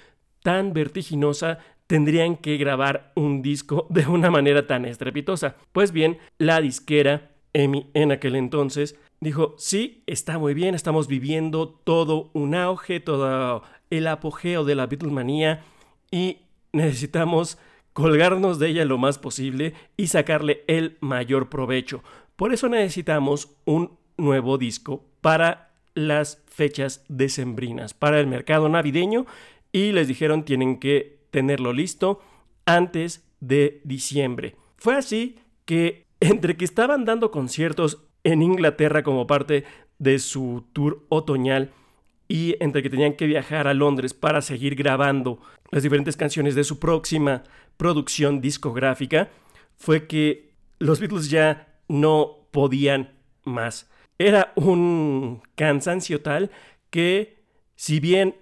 tan 0.42 0.74
vertiginosa 0.74 1.60
tendrían 1.94 2.38
que 2.38 2.58
grabar 2.58 3.12
un 3.14 3.44
disco 3.44 3.86
de 3.92 4.08
una 4.08 4.32
manera 4.32 4.66
tan 4.66 4.84
estrepitosa. 4.84 5.58
Pues 5.72 5.92
bien, 5.92 6.18
la 6.40 6.60
disquera 6.60 7.30
EMI 7.54 7.92
en 7.94 8.12
aquel 8.12 8.36
entonces 8.36 9.00
dijo, 9.20 9.54
sí, 9.60 10.02
está 10.08 10.40
muy 10.40 10.56
bien, 10.56 10.74
estamos 10.74 11.08
viviendo 11.08 11.70
todo 11.70 12.32
un 12.34 12.56
auge, 12.56 13.00
todo 13.00 13.62
el 13.92 14.08
apogeo 14.08 14.64
de 14.64 14.74
la 14.74 14.88
Beatlemanía 14.88 15.66
y 16.10 16.40
necesitamos 16.72 17.60
colgarnos 17.94 18.58
de 18.58 18.70
ella 18.70 18.86
lo 18.86 18.98
más 18.98 19.20
posible 19.20 19.76
y 19.96 20.08
sacarle 20.08 20.64
el 20.66 20.98
mayor 21.00 21.48
provecho. 21.48 22.04
Por 22.36 22.56
eso 22.56 22.70
necesitamos 22.70 23.56
un 23.66 24.00
nuevo 24.18 24.58
disco 24.58 25.06
para 25.22 25.76
las 25.94 26.42
fechas 26.48 27.06
decembrinas, 27.08 27.94
para 27.94 28.20
el 28.20 28.26
mercado 28.26 28.68
navideño 28.68 29.28
y 29.72 29.92
les 29.92 30.08
dijeron 30.08 30.44
tienen 30.44 30.80
que 30.80 31.22
tenerlo 31.34 31.74
listo 31.74 32.22
antes 32.66 33.28
de 33.42 33.82
diciembre. 33.84 34.56
Fue 34.78 34.96
así 34.96 35.40
que 35.66 36.06
entre 36.22 36.56
que 36.56 36.64
estaban 36.64 37.04
dando 37.04 37.32
conciertos 37.32 38.06
en 38.24 38.42
Inglaterra 38.42 39.04
como 39.04 39.28
parte 39.28 39.66
de 40.00 40.20
su 40.20 40.66
tour 40.72 41.06
otoñal 41.10 41.72
y 42.30 42.56
entre 42.62 42.82
que 42.82 42.90
tenían 42.90 43.14
que 43.14 43.26
viajar 43.26 43.68
a 43.68 43.74
Londres 43.74 44.14
para 44.14 44.42
seguir 44.42 44.76
grabando 44.76 45.40
las 45.72 45.84
diferentes 45.84 46.16
canciones 46.16 46.56
de 46.56 46.64
su 46.64 46.80
próxima 46.80 47.44
producción 47.76 48.40
discográfica, 48.40 49.30
fue 49.76 50.08
que 50.08 50.54
los 50.80 51.00
Beatles 51.00 51.30
ya 51.30 51.76
no 51.90 52.48
podían 52.52 53.12
más. 53.44 53.90
Era 54.20 54.54
un 54.56 55.42
cansancio 55.56 56.22
tal 56.22 56.52
que 56.92 57.44
si 57.76 58.00
bien 58.00 58.36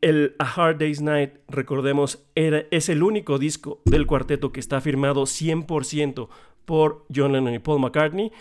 el 0.00 0.34
A 0.38 0.44
Hard 0.44 0.78
Day's 0.78 1.00
Night, 1.00 1.34
recordemos, 1.48 2.24
es 2.34 2.88
el 2.88 3.02
único 3.02 3.38
disco 3.38 3.82
del 3.84 4.06
cuarteto 4.06 4.52
que 4.52 4.60
está 4.60 4.80
firmado 4.80 5.22
100% 5.22 6.28
por 6.64 7.06
John 7.14 7.32
Lennon 7.32 7.54
y 7.54 7.58
Paul 7.58 7.80
McCartney. 7.80 8.32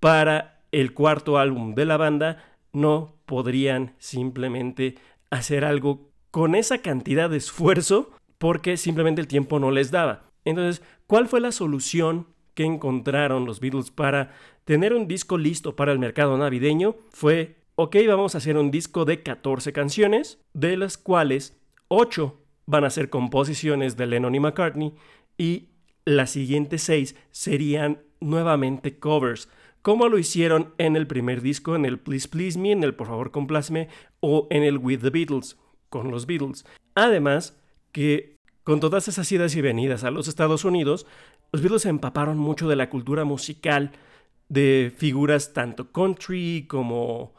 Para 0.00 0.60
el 0.72 0.92
cuarto 0.92 1.38
álbum 1.38 1.74
de 1.74 1.86
la 1.86 1.96
banda, 1.96 2.44
no 2.72 3.14
podrían 3.24 3.94
simplemente 3.98 4.96
hacer 5.30 5.64
algo 5.64 6.10
con 6.30 6.54
esa 6.54 6.78
cantidad 6.78 7.30
de 7.30 7.38
esfuerzo 7.38 8.10
porque 8.38 8.76
simplemente 8.76 9.22
el 9.22 9.26
tiempo 9.26 9.58
no 9.58 9.70
les 9.70 9.90
daba. 9.90 10.24
Entonces, 10.44 10.82
¿cuál 11.06 11.28
fue 11.28 11.40
la 11.40 11.52
solución 11.52 12.26
que 12.54 12.64
encontraron 12.64 13.46
los 13.46 13.60
Beatles 13.60 13.90
para 13.90 14.34
tener 14.64 14.92
un 14.92 15.08
disco 15.08 15.38
listo 15.38 15.76
para 15.76 15.92
el 15.92 15.98
mercado 15.98 16.36
navideño? 16.36 16.96
Fue 17.10 17.56
ok, 17.76 17.96
vamos 18.08 18.34
a 18.34 18.38
hacer 18.38 18.56
un 18.56 18.70
disco 18.70 19.04
de 19.04 19.22
14 19.22 19.72
canciones, 19.72 20.40
de 20.54 20.76
las 20.76 20.96
cuales 20.96 21.56
8 21.88 22.40
van 22.64 22.84
a 22.84 22.90
ser 22.90 23.10
composiciones 23.10 23.96
de 23.96 24.06
Lennon 24.06 24.34
y 24.34 24.40
McCartney 24.40 24.94
y 25.38 25.68
las 26.06 26.30
siguientes 26.30 26.82
6 26.82 27.14
serían 27.30 28.02
nuevamente 28.20 28.98
covers, 28.98 29.50
como 29.82 30.08
lo 30.08 30.18
hicieron 30.18 30.74
en 30.78 30.96
el 30.96 31.06
primer 31.06 31.42
disco, 31.42 31.76
en 31.76 31.84
el 31.84 31.98
Please 31.98 32.28
Please 32.28 32.58
Me, 32.58 32.72
en 32.72 32.82
el 32.82 32.94
Por 32.94 33.08
favor 33.08 33.30
complázme 33.30 33.88
o 34.20 34.48
en 34.50 34.62
el 34.62 34.78
With 34.78 35.00
the 35.00 35.10
Beatles, 35.10 35.58
con 35.90 36.10
los 36.10 36.26
Beatles. 36.26 36.64
Además, 36.94 37.60
que 37.92 38.36
con 38.64 38.80
todas 38.80 39.06
esas 39.06 39.30
idas 39.30 39.54
y 39.54 39.60
venidas 39.60 40.02
a 40.02 40.10
los 40.10 40.28
Estados 40.28 40.64
Unidos, 40.64 41.06
los 41.52 41.60
Beatles 41.60 41.82
se 41.82 41.90
empaparon 41.90 42.38
mucho 42.38 42.68
de 42.68 42.76
la 42.76 42.88
cultura 42.88 43.24
musical 43.24 43.92
de 44.48 44.92
figuras 44.96 45.52
tanto 45.52 45.92
country 45.92 46.66
como 46.68 47.36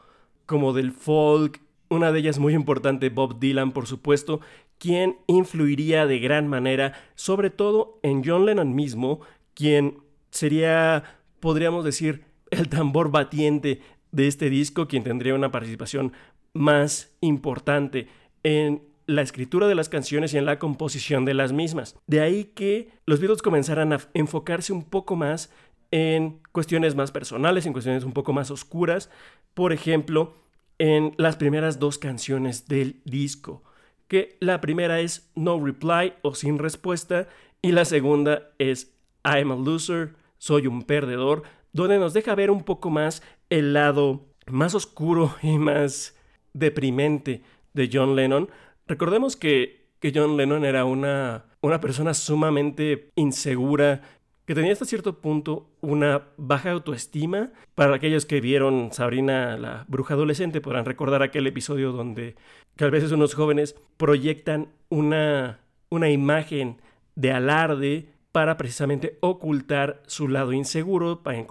como 0.48 0.72
del 0.72 0.92
folk, 0.92 1.60
una 1.90 2.10
de 2.10 2.20
ellas 2.20 2.38
muy 2.38 2.54
importante, 2.54 3.10
Bob 3.10 3.38
Dylan, 3.38 3.72
por 3.72 3.86
supuesto, 3.86 4.40
quien 4.78 5.18
influiría 5.26 6.06
de 6.06 6.18
gran 6.20 6.48
manera, 6.48 6.94
sobre 7.16 7.50
todo 7.50 8.00
en 8.02 8.24
John 8.24 8.46
Lennon 8.46 8.74
mismo, 8.74 9.20
quien 9.52 9.98
sería, 10.30 11.04
podríamos 11.38 11.84
decir, 11.84 12.24
el 12.50 12.70
tambor 12.70 13.10
batiente 13.10 13.82
de 14.10 14.26
este 14.26 14.48
disco, 14.48 14.88
quien 14.88 15.04
tendría 15.04 15.34
una 15.34 15.50
participación 15.50 16.14
más 16.54 17.14
importante 17.20 18.08
en 18.42 18.82
la 19.04 19.20
escritura 19.20 19.68
de 19.68 19.74
las 19.74 19.90
canciones 19.90 20.32
y 20.32 20.38
en 20.38 20.46
la 20.46 20.58
composición 20.58 21.26
de 21.26 21.34
las 21.34 21.52
mismas. 21.52 21.94
De 22.06 22.20
ahí 22.20 22.44
que 22.44 22.88
los 23.04 23.20
Beatles 23.20 23.42
comenzaran 23.42 23.92
a 23.92 24.00
enfocarse 24.14 24.72
un 24.72 24.84
poco 24.84 25.14
más 25.14 25.50
en 25.90 26.40
cuestiones 26.52 26.94
más 26.94 27.12
personales, 27.12 27.66
en 27.66 27.72
cuestiones 27.72 28.04
un 28.04 28.12
poco 28.12 28.32
más 28.32 28.50
oscuras, 28.50 29.10
por 29.54 29.72
ejemplo, 29.72 30.34
en 30.78 31.14
las 31.16 31.36
primeras 31.36 31.78
dos 31.78 31.98
canciones 31.98 32.68
del 32.68 33.00
disco, 33.04 33.62
que 34.06 34.36
la 34.40 34.60
primera 34.60 35.00
es 35.00 35.30
No 35.34 35.62
Reply 35.64 36.14
o 36.22 36.34
Sin 36.34 36.58
Respuesta 36.58 37.28
y 37.60 37.72
la 37.72 37.84
segunda 37.84 38.50
es 38.58 38.94
I'm 39.24 39.50
a 39.50 39.56
Loser, 39.56 40.14
Soy 40.38 40.66
un 40.66 40.82
Perdedor, 40.82 41.42
donde 41.72 41.98
nos 41.98 42.12
deja 42.12 42.34
ver 42.34 42.50
un 42.50 42.62
poco 42.62 42.90
más 42.90 43.22
el 43.50 43.72
lado 43.72 44.26
más 44.46 44.74
oscuro 44.74 45.34
y 45.42 45.58
más 45.58 46.16
deprimente 46.52 47.42
de 47.74 47.90
John 47.92 48.16
Lennon. 48.16 48.48
Recordemos 48.86 49.36
que, 49.36 49.88
que 50.00 50.12
John 50.14 50.36
Lennon 50.36 50.64
era 50.64 50.84
una, 50.84 51.44
una 51.60 51.80
persona 51.80 52.14
sumamente 52.14 53.10
insegura, 53.16 54.02
que 54.48 54.54
tenía 54.54 54.72
hasta 54.72 54.86
cierto 54.86 55.20
punto 55.20 55.68
una 55.82 56.28
baja 56.38 56.70
autoestima. 56.70 57.50
Para 57.74 57.94
aquellos 57.94 58.24
que 58.24 58.40
vieron 58.40 58.88
Sabrina 58.92 59.58
la 59.58 59.84
bruja 59.88 60.14
adolescente 60.14 60.62
podrán 60.62 60.86
recordar 60.86 61.22
aquel 61.22 61.46
episodio 61.46 61.92
donde 61.92 62.34
que 62.74 62.86
a 62.86 62.88
veces 62.88 63.12
unos 63.12 63.34
jóvenes 63.34 63.76
proyectan 63.98 64.68
una, 64.88 65.60
una 65.90 66.08
imagen 66.08 66.80
de 67.14 67.32
alarde 67.32 68.08
para 68.32 68.56
precisamente 68.56 69.18
ocultar 69.20 70.02
su 70.06 70.28
lado 70.28 70.54
inseguro, 70.54 71.22
para, 71.22 71.44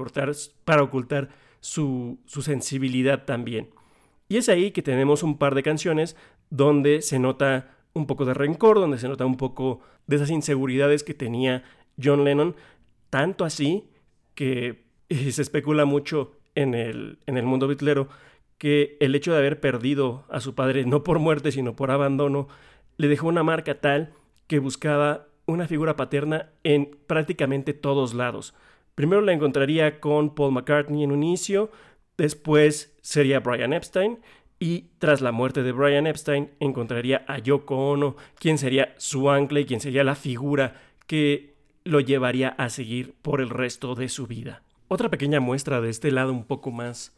para 0.66 0.82
ocultar 0.82 1.30
su, 1.60 2.18
su 2.26 2.42
sensibilidad 2.42 3.26
también. 3.26 3.70
Y 4.28 4.38
es 4.38 4.50
ahí 4.50 4.72
que 4.72 4.82
tenemos 4.82 5.22
un 5.22 5.38
par 5.38 5.54
de 5.54 5.62
canciones 5.62 6.16
donde 6.50 7.04
se 7.04 7.20
nota 7.20 7.78
un 7.94 8.08
poco 8.08 8.26
de 8.26 8.34
rencor, 8.34 8.80
donde 8.80 8.98
se 8.98 9.08
nota 9.08 9.28
un 9.28 9.38
poco 9.38 9.82
de 10.08 10.16
esas 10.16 10.32
inseguridades 10.32 11.04
que 11.04 11.14
tenía 11.14 11.64
John 12.02 12.24
Lennon, 12.24 12.56
tanto 13.10 13.46
así 13.46 13.90
que 14.36 14.86
se 15.10 15.42
especula 15.42 15.86
mucho 15.86 16.34
en 16.56 16.74
el, 16.74 17.20
en 17.26 17.38
el 17.38 17.46
mundo 17.46 17.68
bitlero 17.68 18.10
que 18.58 18.98
el 19.00 19.14
hecho 19.16 19.32
de 19.32 19.38
haber 19.38 19.60
perdido 19.60 20.26
a 20.30 20.40
su 20.40 20.56
padre, 20.56 20.86
no 20.86 21.04
por 21.04 21.20
muerte, 21.20 21.52
sino 21.52 21.76
por 21.76 21.92
abandono, 21.92 22.48
le 22.98 23.08
dejó 23.08 23.28
una 23.28 23.44
marca 23.44 23.80
tal 23.80 24.14
que 24.48 24.60
buscaba 24.60 25.28
una 25.46 25.68
figura 25.68 25.96
paterna 25.96 26.50
en 26.64 26.98
prácticamente 27.08 27.74
todos 27.74 28.14
lados. 28.14 28.54
Primero 28.96 29.22
la 29.22 29.34
encontraría 29.34 30.00
con 30.00 30.34
Paul 30.34 30.54
McCartney 30.54 31.04
en 31.04 31.12
un 31.12 31.24
inicio, 31.24 31.72
después 32.18 32.98
sería 33.02 33.40
Brian 33.40 33.74
Epstein, 33.74 34.20
y 34.60 34.90
tras 34.98 35.22
la 35.22 35.32
muerte 35.32 35.62
de 35.62 35.72
Brian 35.72 36.08
Epstein 36.08 36.50
encontraría 36.60 37.24
a 37.28 37.38
Yoko 37.38 37.92
Ono, 37.92 38.16
quien 38.40 38.58
sería 38.58 38.96
su 38.98 39.30
ancla 39.30 39.60
y 39.60 39.66
quien 39.66 39.80
sería 39.80 40.04
la 40.04 40.16
figura 40.16 40.82
que 41.06 41.57
lo 41.88 42.00
llevaría 42.00 42.50
a 42.50 42.70
seguir 42.70 43.16
por 43.22 43.42
el 43.42 43.50
resto 43.50 43.96
de 43.96 44.10
su 44.10 44.28
vida. 44.28 44.64
Otra 44.88 45.10
pequeña 45.10 45.40
muestra 45.40 45.82
de 45.82 45.90
este 45.90 46.12
lado 46.12 46.32
un 46.32 46.46
poco 46.46 46.72
más 46.72 47.16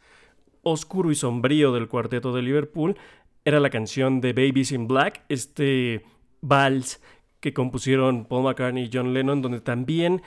oscuro 0.62 1.10
y 1.10 1.14
sombrío 1.14 1.72
del 1.72 1.88
cuarteto 1.88 2.32
de 2.32 2.42
Liverpool 2.42 2.96
era 3.44 3.60
la 3.60 3.70
canción 3.70 4.20
de 4.20 4.32
Babies 4.32 4.72
in 4.72 4.86
Black, 4.86 5.22
este 5.28 6.04
vals 6.40 7.00
que 7.40 7.54
compusieron 7.54 8.26
Paul 8.26 8.44
McCartney 8.44 8.84
y 8.84 8.90
John 8.92 9.14
Lennon, 9.14 9.40
donde 9.40 9.60
también 9.60 10.22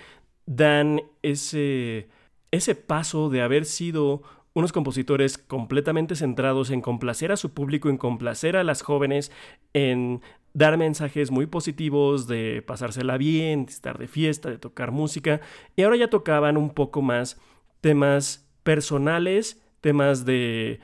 dan 0.46 1.02
ese, 1.22 2.08
ese 2.52 2.76
paso 2.76 3.30
de 3.30 3.42
haber 3.42 3.66
sido 3.66 4.24
unos 4.54 4.72
compositores 4.72 5.38
completamente 5.38 6.16
centrados 6.16 6.70
en 6.70 6.82
complacer 6.82 7.32
a 7.32 7.38
su 7.38 7.54
público, 7.54 7.90
en 7.90 7.98
complacer 7.98 8.56
a 8.56 8.64
las 8.64 8.82
jóvenes, 8.82 9.32
en 9.74 10.22
dar 10.54 10.78
mensajes 10.78 11.32
muy 11.32 11.48
positivos 11.48 12.28
de 12.28 12.64
pasársela 12.66 13.18
bien, 13.18 13.66
de 13.66 13.72
estar 13.72 13.98
de 13.98 14.08
fiesta, 14.08 14.50
de 14.50 14.58
tocar 14.58 14.92
música, 14.92 15.42
y 15.76 15.82
ahora 15.82 15.98
ya 15.98 16.10
tocaban 16.10 16.58
un 16.58 16.70
poco 16.70 17.02
más 17.02 17.40
temas 17.82 18.48
personales, 18.64 19.62
temas 19.82 20.26
de 20.26 20.80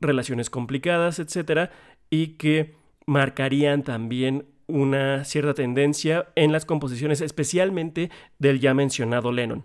relaciones 0.00 0.50
complicadas, 0.50 1.18
etcétera, 1.18 1.70
y 2.10 2.38
que 2.38 2.74
marcarían 3.06 3.82
también 3.82 4.46
una 4.66 5.24
cierta 5.24 5.54
tendencia 5.54 6.28
en 6.34 6.52
las 6.52 6.64
composiciones, 6.64 7.20
especialmente 7.20 8.10
del 8.38 8.60
ya 8.60 8.72
mencionado 8.72 9.32
Lennon. 9.32 9.64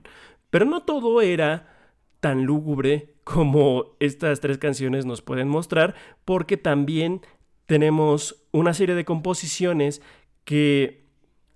Pero 0.49 0.65
no 0.65 0.83
todo 0.83 1.21
era 1.21 1.73
tan 2.19 2.45
lúgubre 2.45 3.13
como 3.23 3.95
estas 3.99 4.39
tres 4.39 4.57
canciones 4.57 5.05
nos 5.05 5.21
pueden 5.21 5.47
mostrar, 5.47 5.95
porque 6.25 6.57
también 6.57 7.21
tenemos 7.67 8.43
una 8.51 8.73
serie 8.73 8.95
de 8.95 9.05
composiciones 9.05 10.01
que 10.43 11.05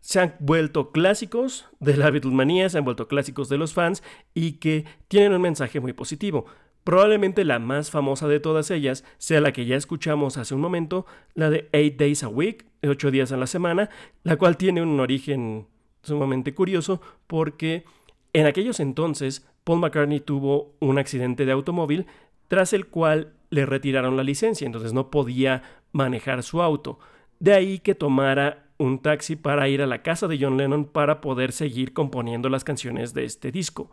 se 0.02 0.20
han 0.20 0.36
vuelto 0.40 0.92
clásicos 0.92 1.68
de 1.80 1.96
la 1.96 2.10
Beatlemanía, 2.12 2.70
se 2.70 2.78
han 2.78 2.86
vuelto 2.86 3.08
clásicos 3.08 3.50
de 3.50 3.58
los 3.58 3.74
fans 3.74 4.04
y 4.34 4.54
que 4.54 4.86
tienen 5.08 5.34
un 5.34 5.42
mensaje 5.42 5.80
muy 5.80 5.94
positivo. 5.94 6.46
Probablemente 6.84 7.46
la 7.46 7.60
más 7.60 7.92
famosa 7.92 8.28
de 8.28 8.40
todas 8.40 8.72
ellas 8.72 9.04
sea 9.20 9.40
la 9.40 9.54
que 9.54 9.66
ya 9.66 9.76
escuchamos 9.76 10.38
hace 10.38 10.56
un 10.56 10.62
momento, 10.62 11.06
la 11.36 11.50
de 11.50 11.70
8 11.74 11.96
Days 11.98 12.24
a 12.24 12.28
Week, 12.28 12.66
de 12.82 12.90
8 12.90 13.12
días 13.12 13.32
a 13.32 13.38
la 13.38 13.48
semana, 13.48 13.90
la 14.24 14.38
cual 14.38 14.58
tiene 14.58 14.82
un 14.82 15.00
origen 15.00 15.68
sumamente 16.02 16.54
curioso 16.56 17.00
porque 17.28 17.86
en 18.34 18.48
aquellos 18.48 18.80
entonces 18.80 19.48
Paul 19.64 19.80
McCartney 19.80 20.20
tuvo 20.20 20.76
un 20.80 20.98
accidente 20.98 21.46
de 21.46 21.52
automóvil 21.52 22.08
tras 22.48 22.74
el 22.74 22.88
cual 22.88 23.34
le 23.52 23.66
retiraron 23.66 24.18
la 24.18 24.24
licencia, 24.24 24.66
entonces 24.66 24.94
no 24.94 25.12
podía 25.12 25.62
manejar 25.92 26.44
su 26.44 26.62
auto. 26.62 27.00
De 27.40 27.54
ahí 27.54 27.80
que 27.80 27.96
tomara 27.96 28.68
un 28.78 29.00
taxi 29.00 29.36
para 29.36 29.70
ir 29.70 29.82
a 29.82 29.88
la 29.88 30.02
casa 30.02 30.28
de 30.28 30.38
John 30.40 30.58
Lennon 30.58 30.86
para 30.86 31.22
poder 31.22 31.52
seguir 31.52 31.94
componiendo 31.94 32.50
las 32.50 32.64
canciones 32.64 33.14
de 33.14 33.26
este 33.26 33.52
disco. 33.52 33.92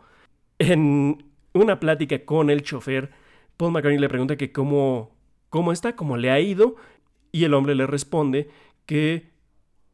En 0.57 1.25
una 1.53 1.79
plática 1.79 2.25
con 2.25 2.49
el 2.49 2.63
chofer, 2.63 3.11
Paul 3.57 3.71
McCartney 3.71 3.99
le 3.99 4.09
pregunta 4.09 4.37
que 4.37 4.51
cómo, 4.51 5.11
cómo 5.49 5.71
está, 5.71 5.95
cómo 5.95 6.17
le 6.17 6.31
ha 6.31 6.39
ido, 6.39 6.75
y 7.31 7.43
el 7.43 7.53
hombre 7.53 7.75
le 7.75 7.85
responde 7.85 8.49
que 8.85 9.29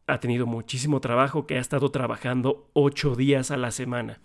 ha 0.07 0.19
tenido 0.19 0.45
muchísimo 0.45 1.01
trabajo, 1.01 1.47
que 1.47 1.57
ha 1.57 1.61
estado 1.61 1.91
trabajando 1.91 2.69
ocho 2.73 3.15
días 3.15 3.51
a 3.51 3.57
la 3.57 3.71
semana. 3.71 4.19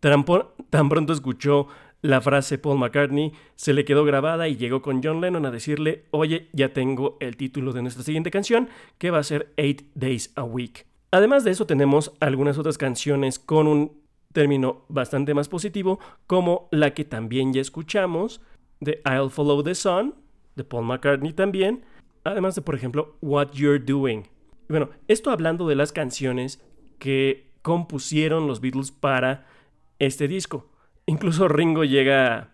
Tan, 0.00 0.24
tan 0.70 0.88
pronto 0.88 1.12
escuchó 1.12 1.68
la 2.02 2.20
frase 2.20 2.58
Paul 2.58 2.78
McCartney 2.78 3.32
se 3.54 3.72
le 3.72 3.84
quedó 3.84 4.04
grabada 4.04 4.48
y 4.48 4.56
llegó 4.56 4.82
con 4.82 5.02
John 5.02 5.20
Lennon 5.20 5.46
a 5.46 5.50
decirle, 5.52 6.04
oye, 6.10 6.48
ya 6.52 6.72
tengo 6.72 7.16
el 7.20 7.36
título 7.36 7.72
de 7.72 7.82
nuestra 7.82 8.02
siguiente 8.02 8.32
canción, 8.32 8.68
que 8.98 9.10
va 9.10 9.18
a 9.18 9.22
ser 9.22 9.52
Eight 9.56 9.82
Days 9.94 10.32
a 10.34 10.42
Week. 10.42 10.86
Además 11.12 11.44
de 11.44 11.52
eso 11.52 11.64
tenemos 11.66 12.12
algunas 12.20 12.58
otras 12.58 12.76
canciones 12.76 13.38
con 13.38 13.68
un 13.68 14.02
término 14.32 14.84
bastante 14.88 15.32
más 15.32 15.48
positivo, 15.48 16.00
como 16.26 16.68
la 16.72 16.92
que 16.92 17.04
también 17.04 17.52
ya 17.52 17.60
escuchamos, 17.60 18.40
de 18.80 19.00
I'll 19.04 19.30
Follow 19.30 19.62
the 19.62 19.74
Sun, 19.74 20.14
de 20.56 20.64
Paul 20.64 20.86
McCartney 20.86 21.32
también, 21.32 21.84
además 22.24 22.56
de, 22.56 22.62
por 22.62 22.74
ejemplo, 22.74 23.16
What 23.20 23.52
You're 23.52 23.78
Doing. 23.78 24.24
bueno, 24.68 24.90
esto 25.06 25.30
hablando 25.30 25.68
de 25.68 25.76
las 25.76 25.92
canciones 25.92 26.60
que 26.98 27.52
compusieron 27.62 28.46
los 28.48 28.60
Beatles 28.60 28.90
para 28.90 29.46
este 29.98 30.26
disco. 30.26 30.71
Incluso 31.06 31.48
Ringo 31.48 31.84
llega, 31.84 32.50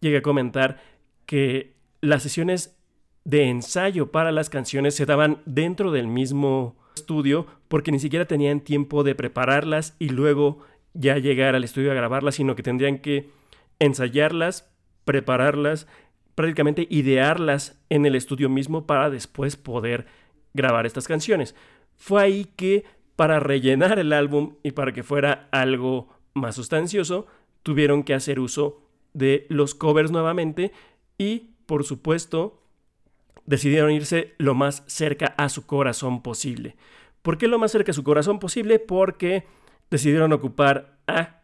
llega 0.00 0.18
a 0.18 0.22
comentar 0.22 0.80
que 1.26 1.74
las 2.00 2.22
sesiones 2.22 2.76
de 3.24 3.48
ensayo 3.48 4.10
para 4.10 4.32
las 4.32 4.50
canciones 4.50 4.94
se 4.94 5.06
daban 5.06 5.42
dentro 5.44 5.92
del 5.92 6.06
mismo 6.06 6.76
estudio 6.96 7.46
porque 7.68 7.92
ni 7.92 7.98
siquiera 7.98 8.24
tenían 8.24 8.60
tiempo 8.60 9.04
de 9.04 9.14
prepararlas 9.14 9.94
y 9.98 10.08
luego 10.08 10.60
ya 10.94 11.18
llegar 11.18 11.54
al 11.54 11.64
estudio 11.64 11.92
a 11.92 11.94
grabarlas, 11.94 12.36
sino 12.36 12.56
que 12.56 12.62
tendrían 12.62 12.98
que 12.98 13.30
ensayarlas, 13.78 14.70
prepararlas, 15.04 15.86
prácticamente 16.34 16.86
idearlas 16.90 17.80
en 17.90 18.06
el 18.06 18.14
estudio 18.14 18.48
mismo 18.48 18.86
para 18.86 19.10
después 19.10 19.56
poder 19.56 20.06
grabar 20.54 20.86
estas 20.86 21.06
canciones. 21.06 21.54
Fue 21.96 22.22
ahí 22.22 22.44
que 22.56 22.84
para 23.16 23.40
rellenar 23.40 23.98
el 23.98 24.12
álbum 24.12 24.56
y 24.62 24.72
para 24.72 24.92
que 24.92 25.02
fuera 25.02 25.48
algo 25.52 26.08
más 26.34 26.54
sustancioso, 26.54 27.26
tuvieron 27.62 28.02
que 28.02 28.14
hacer 28.14 28.40
uso 28.40 28.82
de 29.12 29.46
los 29.48 29.74
covers 29.74 30.10
nuevamente 30.10 30.72
y, 31.18 31.50
por 31.66 31.84
supuesto, 31.84 32.62
decidieron 33.46 33.90
irse 33.90 34.34
lo 34.38 34.54
más 34.54 34.84
cerca 34.86 35.34
a 35.36 35.48
su 35.48 35.66
corazón 35.66 36.22
posible. 36.22 36.76
¿Por 37.22 37.36
qué 37.36 37.48
lo 37.48 37.58
más 37.58 37.72
cerca 37.72 37.90
a 37.90 37.94
su 37.94 38.04
corazón 38.04 38.38
posible? 38.38 38.78
Porque 38.78 39.44
decidieron 39.90 40.32
ocupar 40.32 40.98
a 41.06 41.42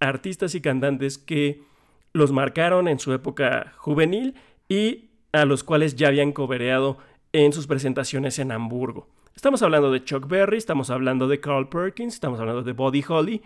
artistas 0.00 0.54
y 0.54 0.60
cantantes 0.60 1.16
que 1.18 1.62
los 2.12 2.32
marcaron 2.32 2.88
en 2.88 2.98
su 2.98 3.12
época 3.12 3.72
juvenil 3.76 4.34
y 4.68 5.10
a 5.32 5.44
los 5.44 5.64
cuales 5.64 5.96
ya 5.96 6.08
habían 6.08 6.32
cobereado 6.32 6.98
en 7.32 7.52
sus 7.52 7.66
presentaciones 7.66 8.38
en 8.38 8.52
Hamburgo. 8.52 9.08
Estamos 9.34 9.62
hablando 9.62 9.90
de 9.90 10.04
Chuck 10.04 10.28
Berry, 10.28 10.58
estamos 10.58 10.90
hablando 10.90 11.26
de 11.26 11.40
Carl 11.40 11.68
Perkins, 11.68 12.14
estamos 12.14 12.38
hablando 12.38 12.62
de 12.62 12.72
Buddy 12.72 13.04
Holly, 13.06 13.42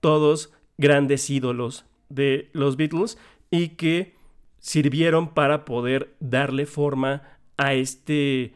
todos 0.00 0.52
grandes 0.82 1.30
ídolos 1.30 1.86
de 2.10 2.50
los 2.52 2.76
Beatles 2.76 3.16
y 3.50 3.68
que 3.70 4.14
sirvieron 4.58 5.32
para 5.32 5.64
poder 5.64 6.14
darle 6.20 6.66
forma 6.66 7.22
a 7.56 7.72
este, 7.74 8.54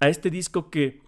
a 0.00 0.08
este 0.08 0.30
disco 0.30 0.70
que, 0.70 1.02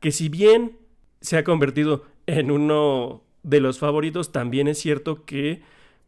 que 0.00 0.10
si 0.10 0.28
bien 0.28 0.76
se 1.20 1.38
ha 1.38 1.44
convertido 1.44 2.04
en 2.26 2.50
uno 2.50 3.22
de 3.44 3.60
los 3.60 3.78
favoritos, 3.78 4.32
también 4.32 4.66
es 4.66 4.78
cierto 4.78 5.24
que 5.24 5.62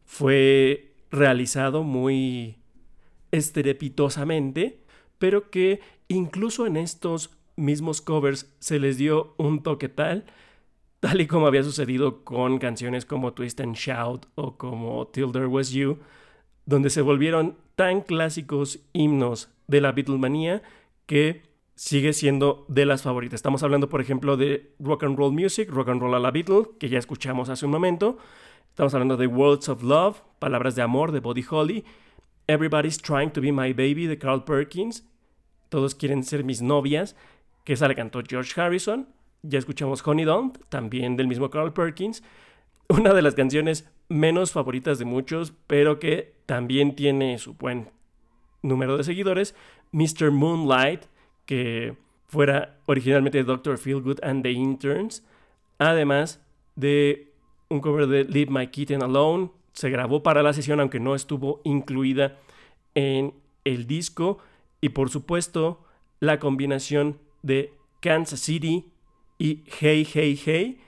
fue 0.04 0.92
realizado 1.10 1.84
muy 1.84 2.56
estrepitosamente, 3.30 4.80
pero 5.18 5.50
que 5.50 5.80
incluso 6.08 6.66
en 6.66 6.76
estos 6.76 7.30
mismos 7.56 8.00
covers 8.00 8.52
se 8.58 8.80
les 8.80 8.98
dio 8.98 9.34
un 9.38 9.62
toque 9.62 9.88
tal, 9.88 10.24
tal 11.04 11.20
y 11.20 11.26
como 11.26 11.46
había 11.46 11.62
sucedido 11.62 12.24
con 12.24 12.56
canciones 12.56 13.04
como 13.04 13.34
Twist 13.34 13.60
and 13.60 13.76
Shout 13.76 14.24
o 14.36 14.56
como 14.56 15.06
Till 15.08 15.32
There 15.32 15.48
Was 15.48 15.70
You, 15.70 15.98
donde 16.64 16.88
se 16.88 17.02
volvieron 17.02 17.58
tan 17.76 18.00
clásicos 18.00 18.80
himnos 18.94 19.50
de 19.66 19.82
la 19.82 19.92
Beatlemanía 19.92 20.62
que 21.04 21.42
sigue 21.74 22.14
siendo 22.14 22.64
de 22.68 22.86
las 22.86 23.02
favoritas. 23.02 23.36
Estamos 23.36 23.62
hablando, 23.62 23.90
por 23.90 24.00
ejemplo, 24.00 24.38
de 24.38 24.72
Rock 24.80 25.04
and 25.04 25.18
Roll 25.18 25.34
Music, 25.34 25.68
Rock 25.70 25.90
and 25.90 26.00
Roll 26.00 26.14
a 26.14 26.18
la 26.18 26.30
Beatle, 26.30 26.70
que 26.80 26.88
ya 26.88 26.98
escuchamos 26.98 27.50
hace 27.50 27.66
un 27.66 27.72
momento. 27.72 28.16
Estamos 28.70 28.94
hablando 28.94 29.18
de 29.18 29.26
Words 29.26 29.68
of 29.68 29.82
Love, 29.82 30.22
Palabras 30.38 30.74
de 30.74 30.80
Amor 30.80 31.12
de 31.12 31.20
Buddy 31.20 31.44
Holly, 31.50 31.84
Everybody's 32.46 32.96
Trying 32.96 33.30
to 33.32 33.42
Be 33.42 33.52
My 33.52 33.74
Baby 33.74 34.06
de 34.06 34.16
Carl 34.16 34.42
Perkins, 34.42 35.06
Todos 35.68 35.94
quieren 35.94 36.24
ser 36.24 36.44
mis 36.44 36.62
novias, 36.62 37.14
que 37.64 37.74
esa 37.74 37.88
la 37.88 37.94
cantó 37.94 38.22
George 38.26 38.58
Harrison. 38.58 39.06
Ya 39.46 39.58
escuchamos 39.58 40.06
Honey 40.06 40.24
Don't, 40.24 40.56
también 40.70 41.16
del 41.16 41.28
mismo 41.28 41.50
Carl 41.50 41.74
Perkins. 41.74 42.22
Una 42.88 43.12
de 43.12 43.20
las 43.20 43.34
canciones 43.34 43.90
menos 44.08 44.52
favoritas 44.52 44.98
de 44.98 45.04
muchos, 45.04 45.52
pero 45.66 45.98
que 45.98 46.34
también 46.46 46.96
tiene 46.96 47.36
su 47.36 47.52
buen 47.52 47.90
número 48.62 48.96
de 48.96 49.04
seguidores, 49.04 49.54
Mr. 49.92 50.30
Moonlight, 50.30 51.02
que 51.44 51.94
fuera 52.26 52.78
originalmente 52.86 53.44
Dr. 53.44 53.76
Feelgood 53.76 54.24
and 54.24 54.42
the 54.42 54.50
Interns, 54.50 55.22
además 55.78 56.42
de 56.74 57.34
un 57.68 57.80
cover 57.80 58.06
de 58.06 58.24
Leave 58.24 58.50
My 58.50 58.68
Kitten 58.68 59.02
Alone, 59.02 59.50
se 59.74 59.90
grabó 59.90 60.22
para 60.22 60.42
la 60.42 60.54
sesión 60.54 60.80
aunque 60.80 61.00
no 61.00 61.14
estuvo 61.14 61.60
incluida 61.64 62.38
en 62.94 63.34
el 63.64 63.86
disco, 63.86 64.38
y 64.80 64.90
por 64.90 65.10
supuesto 65.10 65.84
la 66.20 66.38
combinación 66.38 67.18
de 67.42 67.74
Kansas 68.00 68.40
City 68.40 68.90
y 69.44 69.62
Hey 69.78 70.08
Hey 70.10 70.40
Hey, 70.42 70.80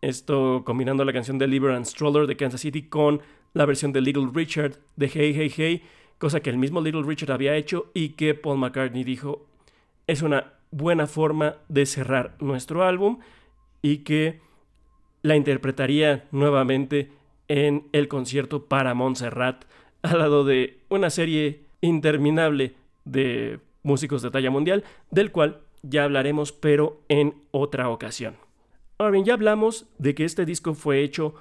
esto 0.00 0.64
combinando 0.66 1.04
la 1.04 1.12
canción 1.12 1.38
de 1.38 1.46
Liber 1.46 1.70
and 1.70 1.86
Stroller 1.86 2.26
de 2.26 2.36
Kansas 2.36 2.60
City 2.60 2.88
con 2.88 3.20
la 3.52 3.66
versión 3.66 3.92
de 3.92 4.00
Little 4.00 4.30
Richard 4.34 4.80
de 4.96 5.06
Hey 5.06 5.32
Hey 5.32 5.52
Hey, 5.56 5.82
cosa 6.18 6.40
que 6.40 6.50
el 6.50 6.58
mismo 6.58 6.80
Little 6.80 7.04
Richard 7.04 7.30
había 7.30 7.54
hecho 7.54 7.92
y 7.94 8.10
que 8.10 8.34
Paul 8.34 8.58
McCartney 8.58 9.04
dijo 9.04 9.46
es 10.08 10.22
una 10.22 10.54
buena 10.72 11.06
forma 11.06 11.58
de 11.68 11.86
cerrar 11.86 12.34
nuestro 12.40 12.82
álbum 12.82 13.20
y 13.80 13.98
que 13.98 14.40
la 15.22 15.36
interpretaría 15.36 16.26
nuevamente 16.32 17.12
en 17.46 17.86
el 17.92 18.08
concierto 18.08 18.64
para 18.64 18.92
Montserrat 18.92 19.66
al 20.02 20.18
lado 20.18 20.42
de 20.42 20.80
una 20.88 21.10
serie 21.10 21.60
interminable 21.80 22.74
de 23.04 23.60
músicos 23.84 24.20
de 24.22 24.32
talla 24.32 24.50
mundial, 24.50 24.82
del 25.12 25.30
cual 25.30 25.60
ya 25.82 26.04
hablaremos 26.04 26.52
pero 26.52 27.00
en 27.08 27.34
otra 27.50 27.88
ocasión. 27.88 28.36
Ahora 28.98 29.12
bien, 29.12 29.24
ya 29.24 29.34
hablamos 29.34 29.86
de 29.98 30.14
que 30.14 30.24
este 30.24 30.44
disco 30.44 30.74
fue 30.74 31.02
hecho 31.02 31.34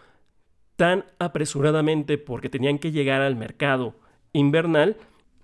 tan 0.78 1.04
apresuradamente 1.20 2.18
porque 2.18 2.50
tenían 2.50 2.80
que 2.80 2.92
llegar 2.92 3.22
al 3.22 3.36
mercado 3.36 3.96
invernal 4.32 4.96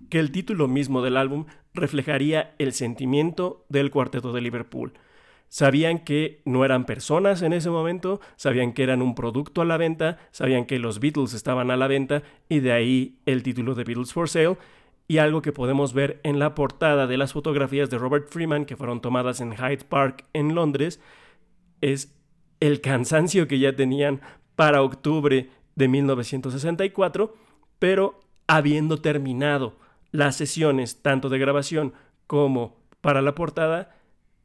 que 0.08 0.18
el 0.18 0.32
título 0.32 0.68
mismo 0.68 1.02
del 1.02 1.16
álbum 1.16 1.44
reflejaría 1.74 2.54
el 2.58 2.72
sentimiento 2.72 3.66
del 3.68 3.90
cuarteto 3.90 4.32
de 4.32 4.40
Liverpool. 4.40 4.94
Sabían 5.48 6.00
que 6.00 6.40
no 6.44 6.64
eran 6.64 6.86
personas 6.86 7.42
en 7.42 7.52
ese 7.52 7.70
momento, 7.70 8.20
sabían 8.36 8.72
que 8.72 8.82
eran 8.82 9.02
un 9.02 9.14
producto 9.14 9.60
a 9.60 9.64
la 9.64 9.76
venta, 9.76 10.18
sabían 10.32 10.64
que 10.64 10.78
los 10.78 10.98
Beatles 10.98 11.34
estaban 11.34 11.70
a 11.70 11.76
la 11.76 11.86
venta 11.86 12.22
y 12.48 12.60
de 12.60 12.72
ahí 12.72 13.18
el 13.26 13.42
título 13.42 13.74
de 13.74 13.84
Beatles 13.84 14.12
for 14.12 14.28
Sale 14.28 14.56
y 15.08 15.18
algo 15.18 15.42
que 15.42 15.52
podemos 15.52 15.94
ver 15.94 16.20
en 16.24 16.38
la 16.38 16.54
portada 16.54 17.06
de 17.06 17.16
las 17.16 17.32
fotografías 17.32 17.90
de 17.90 17.98
Robert 17.98 18.28
Freeman 18.28 18.64
que 18.64 18.76
fueron 18.76 19.00
tomadas 19.00 19.40
en 19.40 19.52
Hyde 19.56 19.84
Park 19.88 20.24
en 20.32 20.54
Londres 20.54 21.00
es 21.80 22.16
el 22.60 22.80
cansancio 22.80 23.46
que 23.46 23.58
ya 23.58 23.76
tenían 23.76 24.20
para 24.54 24.82
octubre 24.82 25.50
de 25.74 25.88
1964, 25.88 27.34
pero 27.78 28.20
habiendo 28.46 28.98
terminado 28.98 29.76
las 30.10 30.36
sesiones 30.36 31.02
tanto 31.02 31.28
de 31.28 31.38
grabación 31.38 31.92
como 32.26 32.76
para 33.00 33.22
la 33.22 33.34
portada, 33.34 33.94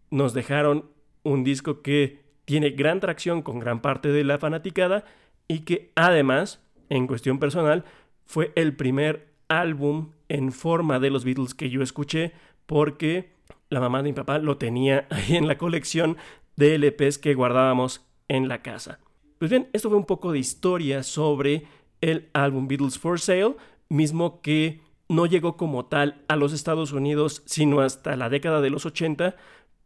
nos 0.10 0.34
dejaron 0.34 0.92
un 1.24 1.44
disco 1.44 1.82
que 1.82 2.22
tiene 2.46 2.72
gran 2.72 3.00
tracción 3.00 3.42
con 3.42 3.60
gran 3.60 3.82
parte 3.82 4.10
de 4.10 4.24
la 4.24 4.38
fanaticada 4.38 5.06
y 5.48 5.60
que 5.60 5.92
además, 5.96 6.62
en 6.90 7.08
cuestión 7.08 7.40
personal, 7.40 7.86
fue 8.26 8.52
el 8.56 8.76
primer 8.76 9.34
álbum 9.48 10.12
en 10.32 10.54
forma 10.54 11.00
de 11.00 11.10
los 11.10 11.26
Beatles 11.26 11.54
que 11.54 11.70
yo 11.70 11.82
escuché 11.82 12.32
porque 12.66 13.34
la 13.70 13.82
mamá 13.82 13.98
de 13.98 14.10
mi 14.10 14.14
papá 14.14 14.40
lo 14.40 14.58
tenía 14.58 15.06
ahí 15.12 15.36
en 15.36 15.48
la 15.48 15.58
colección 15.58 16.16
de 16.56 16.78
LPs 16.78 17.18
que 17.18 17.34
guardábamos 17.34 18.06
en 18.30 18.48
la 18.48 18.62
casa. 18.62 19.00
Pues 19.40 19.52
bien, 19.52 19.68
esto 19.74 19.90
fue 19.90 19.98
un 19.98 20.06
poco 20.06 20.32
de 20.32 20.40
historia 20.40 21.04
sobre 21.04 21.66
el 22.00 22.30
álbum 22.34 22.70
Beatles 22.70 22.98
for 22.98 23.20
Sale, 23.20 23.58
mismo 23.90 24.42
que 24.42 24.80
no 25.10 25.26
llegó 25.26 25.58
como 25.58 25.86
tal 25.88 26.24
a 26.30 26.38
los 26.38 26.54
Estados 26.54 26.94
Unidos 26.94 27.44
sino 27.46 27.82
hasta 27.82 28.16
la 28.16 28.30
década 28.30 28.62
de 28.62 28.70
los 28.70 28.86
80, 28.86 29.36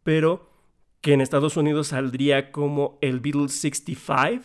pero 0.04 0.48
que 1.00 1.12
en 1.12 1.20
Estados 1.20 1.56
Unidos 1.56 1.88
saldría 1.88 2.52
como 2.52 2.98
el 3.00 3.18
Beatles 3.18 3.52
65, 3.52 4.44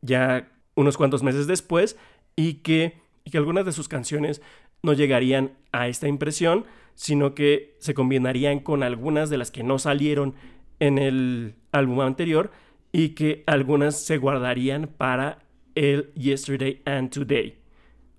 ya 0.00 0.50
unos 0.74 0.96
cuantos 0.96 1.22
meses 1.22 1.46
después, 1.46 1.96
y 2.34 2.54
que, 2.54 3.00
y 3.24 3.30
que 3.30 3.38
algunas 3.38 3.66
de 3.66 3.72
sus 3.72 3.88
canciones 3.88 4.42
no 4.82 4.92
llegarían 4.92 5.52
a 5.72 5.88
esta 5.88 6.08
impresión, 6.08 6.64
sino 6.94 7.34
que 7.34 7.76
se 7.78 7.94
combinarían 7.94 8.60
con 8.60 8.82
algunas 8.82 9.30
de 9.30 9.38
las 9.38 9.50
que 9.50 9.62
no 9.62 9.78
salieron 9.78 10.34
en 10.80 10.98
el 10.98 11.54
álbum 11.72 12.00
anterior 12.00 12.50
y 12.92 13.10
que 13.10 13.44
algunas 13.46 14.00
se 14.00 14.18
guardarían 14.18 14.88
para 14.96 15.40
el 15.74 16.12
Yesterday 16.14 16.82
and 16.84 17.10
Today. 17.10 17.58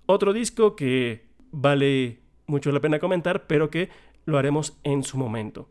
Otro 0.06 0.32
disco 0.32 0.76
que 0.76 1.26
vale 1.50 2.20
mucho 2.46 2.72
la 2.72 2.80
pena 2.80 2.98
comentar, 2.98 3.46
pero 3.46 3.70
que 3.70 3.90
lo 4.24 4.38
haremos 4.38 4.78
en 4.84 5.02
su 5.02 5.18
momento. 5.18 5.68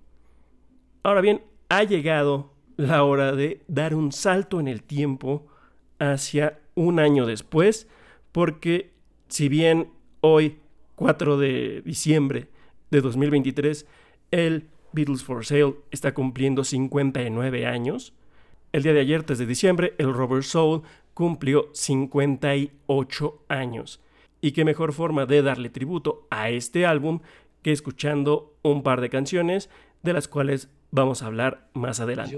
Ahora 1.03 1.21
bien, 1.21 1.41
ha 1.69 1.83
llegado 1.83 2.53
la 2.77 3.03
hora 3.03 3.33
de 3.33 3.61
dar 3.67 3.93
un 3.95 4.11
salto 4.11 4.59
en 4.59 4.67
el 4.67 4.83
tiempo 4.83 5.47
hacia 5.99 6.59
un 6.75 6.99
año 6.99 7.25
después, 7.25 7.87
porque 8.31 8.93
si 9.27 9.49
bien 9.49 9.91
hoy, 10.21 10.59
4 10.99 11.37
de 11.37 11.81
diciembre 11.85 12.49
de 12.91 12.99
2023, 12.99 13.85
el 14.31 14.67
Beatles 14.91 15.23
for 15.23 15.45
Sale 15.45 15.75
está 15.91 16.13
cumpliendo 16.13 16.65
59 16.65 17.65
años, 17.65 18.11
el 18.73 18.83
día 18.83 18.91
de 18.91 18.99
ayer, 18.99 19.23
3 19.23 19.39
de 19.39 19.45
diciembre, 19.45 19.93
el 19.97 20.13
Robert 20.13 20.43
Soul 20.43 20.81
cumplió 21.13 21.69
58 21.73 23.45
años. 23.47 24.01
Y 24.41 24.51
qué 24.51 24.65
mejor 24.65 24.91
forma 24.91 25.25
de 25.25 25.41
darle 25.41 25.69
tributo 25.69 26.27
a 26.29 26.49
este 26.49 26.85
álbum 26.85 27.21
que 27.61 27.71
escuchando 27.71 28.53
un 28.61 28.83
par 28.83 28.99
de 28.99 29.09
canciones 29.09 29.69
de 30.03 30.11
las 30.11 30.27
cuales 30.27 30.69
vamos 30.91 31.23
a 31.23 31.27
hablar 31.27 31.69
más 31.73 32.01
adelante. 32.01 32.35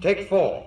Take 0.00 0.26
four. 0.26 0.66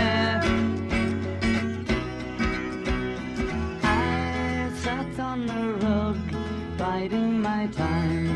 Time, 7.71 8.30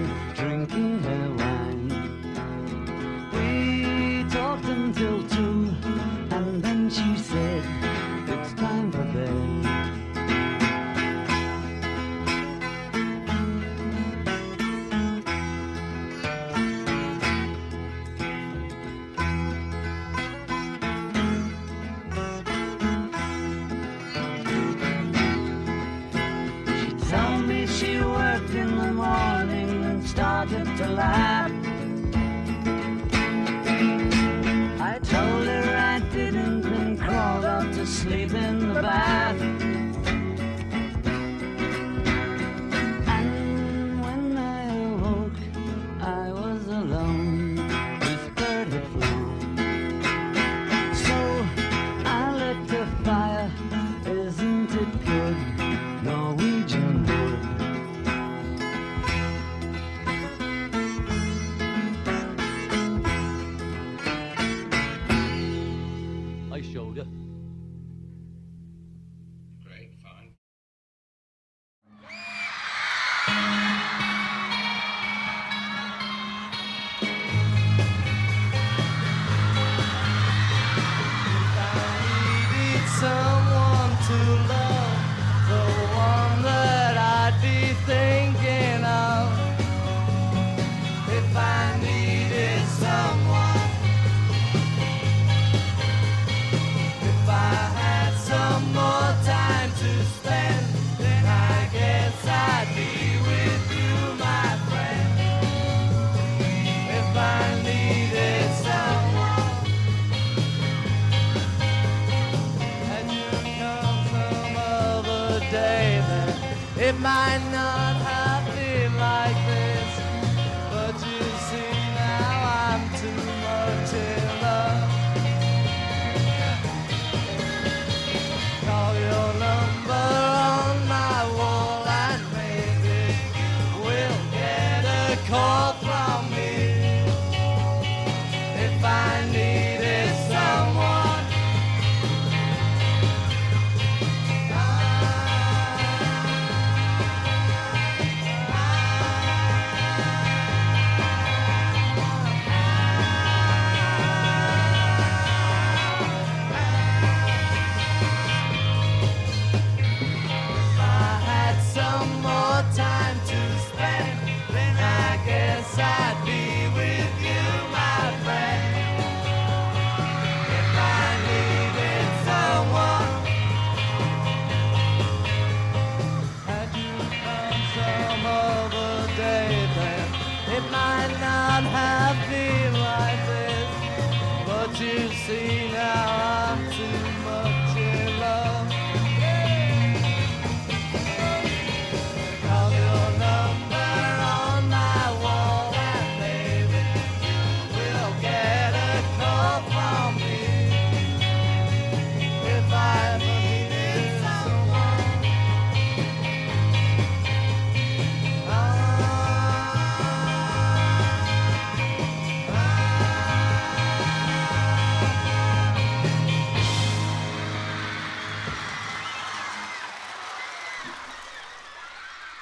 then 116.01 116.57
It 116.77 116.99
might 116.99 117.41
not 117.51 117.95
have 118.01 118.24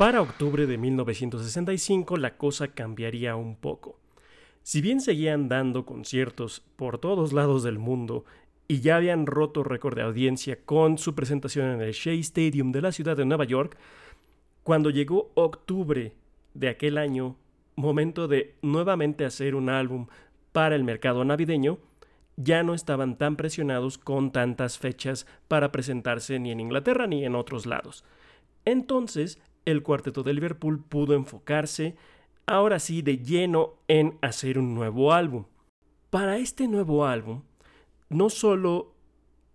Para 0.03 0.21
octubre 0.21 0.67
de 0.67 0.77
1965 0.77 2.17
la 2.17 2.35
cosa 2.35 2.67
cambiaría 2.67 3.37
un 3.37 3.55
poco. 3.55 3.97
Si 4.61 4.81
bien 4.81 4.99
seguían 4.99 5.47
dando 5.47 5.85
conciertos 5.85 6.61
por 6.75 6.97
todos 6.97 7.31
lados 7.31 7.63
del 7.63 7.79
mundo 7.79 8.25
y 8.67 8.81
ya 8.81 8.97
habían 8.97 9.25
roto 9.25 9.63
récord 9.63 9.95
de 9.95 10.01
audiencia 10.01 10.59
con 10.65 10.97
su 10.97 11.15
presentación 11.15 11.69
en 11.69 11.81
el 11.81 11.93
Shea 11.93 12.15
Stadium 12.15 12.73
de 12.73 12.81
la 12.81 12.91
ciudad 12.91 13.15
de 13.15 13.23
Nueva 13.23 13.45
York, 13.45 13.77
cuando 14.63 14.89
llegó 14.89 15.31
octubre 15.35 16.11
de 16.53 16.67
aquel 16.67 16.97
año, 16.97 17.37
momento 17.77 18.27
de 18.27 18.55
nuevamente 18.61 19.23
hacer 19.23 19.55
un 19.55 19.69
álbum 19.69 20.07
para 20.51 20.75
el 20.75 20.83
mercado 20.83 21.23
navideño, 21.23 21.77
ya 22.35 22.61
no 22.61 22.73
estaban 22.73 23.17
tan 23.17 23.37
presionados 23.37 23.97
con 23.99 24.33
tantas 24.33 24.77
fechas 24.77 25.25
para 25.47 25.71
presentarse 25.71 26.39
ni 26.39 26.51
en 26.51 26.59
Inglaterra 26.59 27.07
ni 27.07 27.23
en 27.23 27.35
otros 27.35 27.65
lados. 27.65 28.03
Entonces, 28.65 29.39
el 29.65 29.83
cuarteto 29.83 30.23
de 30.23 30.33
Liverpool 30.33 30.83
pudo 30.83 31.13
enfocarse 31.13 31.95
ahora 32.45 32.79
sí 32.79 33.01
de 33.01 33.17
lleno 33.17 33.75
en 33.87 34.17
hacer 34.21 34.57
un 34.57 34.73
nuevo 34.75 35.13
álbum. 35.13 35.45
Para 36.09 36.37
este 36.37 36.67
nuevo 36.67 37.05
álbum, 37.05 37.43
no 38.09 38.29
solo 38.29 38.93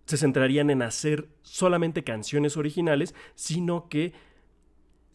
se 0.05 0.17
centrarían 0.17 0.69
en 0.69 0.81
hacer 0.81 1.29
solamente 1.43 2.03
canciones 2.03 2.57
originales, 2.57 3.13
sino 3.35 3.89
que, 3.89 4.13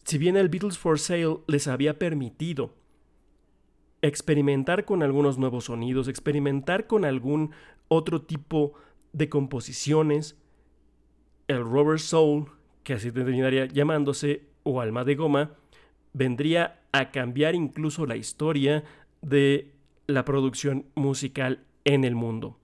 si 0.05 0.17
bien 0.17 0.37
el 0.37 0.49
Beatles 0.49 0.77
for 0.77 0.99
Sale 0.99 1.39
les 1.47 1.67
había 1.67 1.99
permitido 1.99 2.73
experimentar 4.01 4.85
con 4.85 5.03
algunos 5.03 5.37
nuevos 5.37 5.65
sonidos, 5.65 6.07
experimentar 6.07 6.87
con 6.87 7.05
algún 7.05 7.51
otro 7.87 8.21
tipo 8.21 8.73
de 9.13 9.29
composiciones, 9.29 10.37
el 11.47 11.63
Rubber 11.63 11.99
Soul, 11.99 12.51
que 12.83 12.93
así 12.93 13.11
terminaría 13.11 13.65
llamándose, 13.65 14.47
o 14.65 14.81
Alma 14.81 15.05
de 15.05 15.15
Goma, 15.15 15.51
vendría 16.11 16.81
a 16.91 17.11
cambiar 17.11 17.55
incluso 17.55 18.05
la 18.05 18.17
historia 18.17 18.83
de 19.21 19.71
la 20.07 20.25
producción 20.25 20.85
musical 20.95 21.63
en 21.83 22.03
el 22.03 22.15
mundo. 22.15 22.57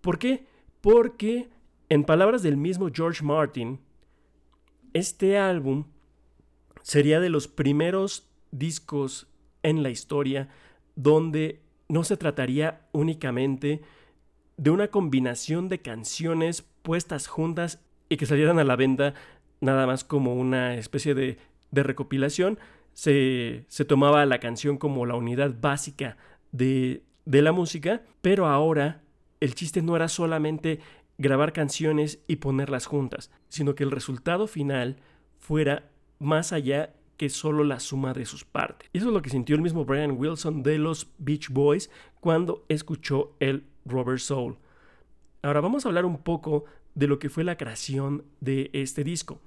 ¿Por 0.00 0.18
qué? 0.18 0.46
Porque, 0.80 1.48
en 1.88 2.04
palabras 2.04 2.42
del 2.42 2.56
mismo 2.56 2.88
George 2.92 3.22
Martin, 3.24 3.78
este 4.94 5.38
álbum 5.38 5.84
sería 6.82 7.20
de 7.20 7.30
los 7.30 7.46
primeros 7.46 8.28
discos 8.50 9.28
en 9.62 9.82
la 9.82 9.90
historia 9.90 10.48
donde 10.96 11.60
no 11.88 12.04
se 12.04 12.16
trataría 12.16 12.86
únicamente 12.92 13.82
de 14.56 14.70
una 14.70 14.88
combinación 14.88 15.68
de 15.68 15.80
canciones 15.80 16.62
puestas 16.82 17.26
juntas 17.26 17.80
y 18.08 18.16
que 18.16 18.26
salieran 18.26 18.58
a 18.58 18.64
la 18.64 18.76
venta 18.76 19.14
nada 19.60 19.86
más 19.86 20.04
como 20.04 20.34
una 20.34 20.74
especie 20.74 21.14
de, 21.14 21.38
de 21.70 21.82
recopilación. 21.82 22.58
Se, 22.92 23.64
se, 23.68 23.84
tomaba 23.84 24.26
la 24.26 24.40
canción 24.40 24.76
como 24.76 25.06
la 25.06 25.14
unidad 25.14 25.54
básica 25.60 26.16
de, 26.52 27.02
de 27.24 27.42
la 27.42 27.52
música, 27.52 28.02
pero 28.22 28.46
ahora 28.46 29.02
el 29.40 29.54
chiste 29.54 29.82
no 29.82 29.94
era 29.94 30.08
solamente 30.08 30.80
grabar 31.16 31.52
canciones 31.52 32.20
y 32.26 32.36
ponerlas 32.36 32.86
juntas, 32.86 33.30
sino 33.48 33.74
que 33.74 33.84
el 33.84 33.90
resultado 33.90 34.46
final 34.46 34.96
fuera 35.38 35.90
más 36.18 36.52
allá 36.52 36.94
que 37.16 37.28
solo 37.28 37.64
la 37.64 37.80
suma 37.80 38.14
de 38.14 38.24
sus 38.24 38.44
partes. 38.44 38.88
Y 38.92 38.98
eso 38.98 39.08
es 39.08 39.12
lo 39.12 39.22
que 39.22 39.30
sintió 39.30 39.56
el 39.56 39.62
mismo 39.62 39.84
Brian 39.84 40.16
Wilson 40.16 40.62
de 40.62 40.78
los 40.78 41.08
Beach 41.18 41.50
Boys 41.50 41.90
cuando 42.20 42.64
escuchó 42.68 43.34
el 43.40 43.64
Robert 43.84 44.20
Soul. 44.20 44.56
Ahora 45.42 45.60
vamos 45.60 45.84
a 45.84 45.88
hablar 45.88 46.04
un 46.04 46.18
poco 46.18 46.64
de 46.94 47.08
lo 47.08 47.18
que 47.18 47.28
fue 47.28 47.44
la 47.44 47.56
creación 47.56 48.24
de 48.40 48.70
este 48.72 49.04
disco. 49.04 49.40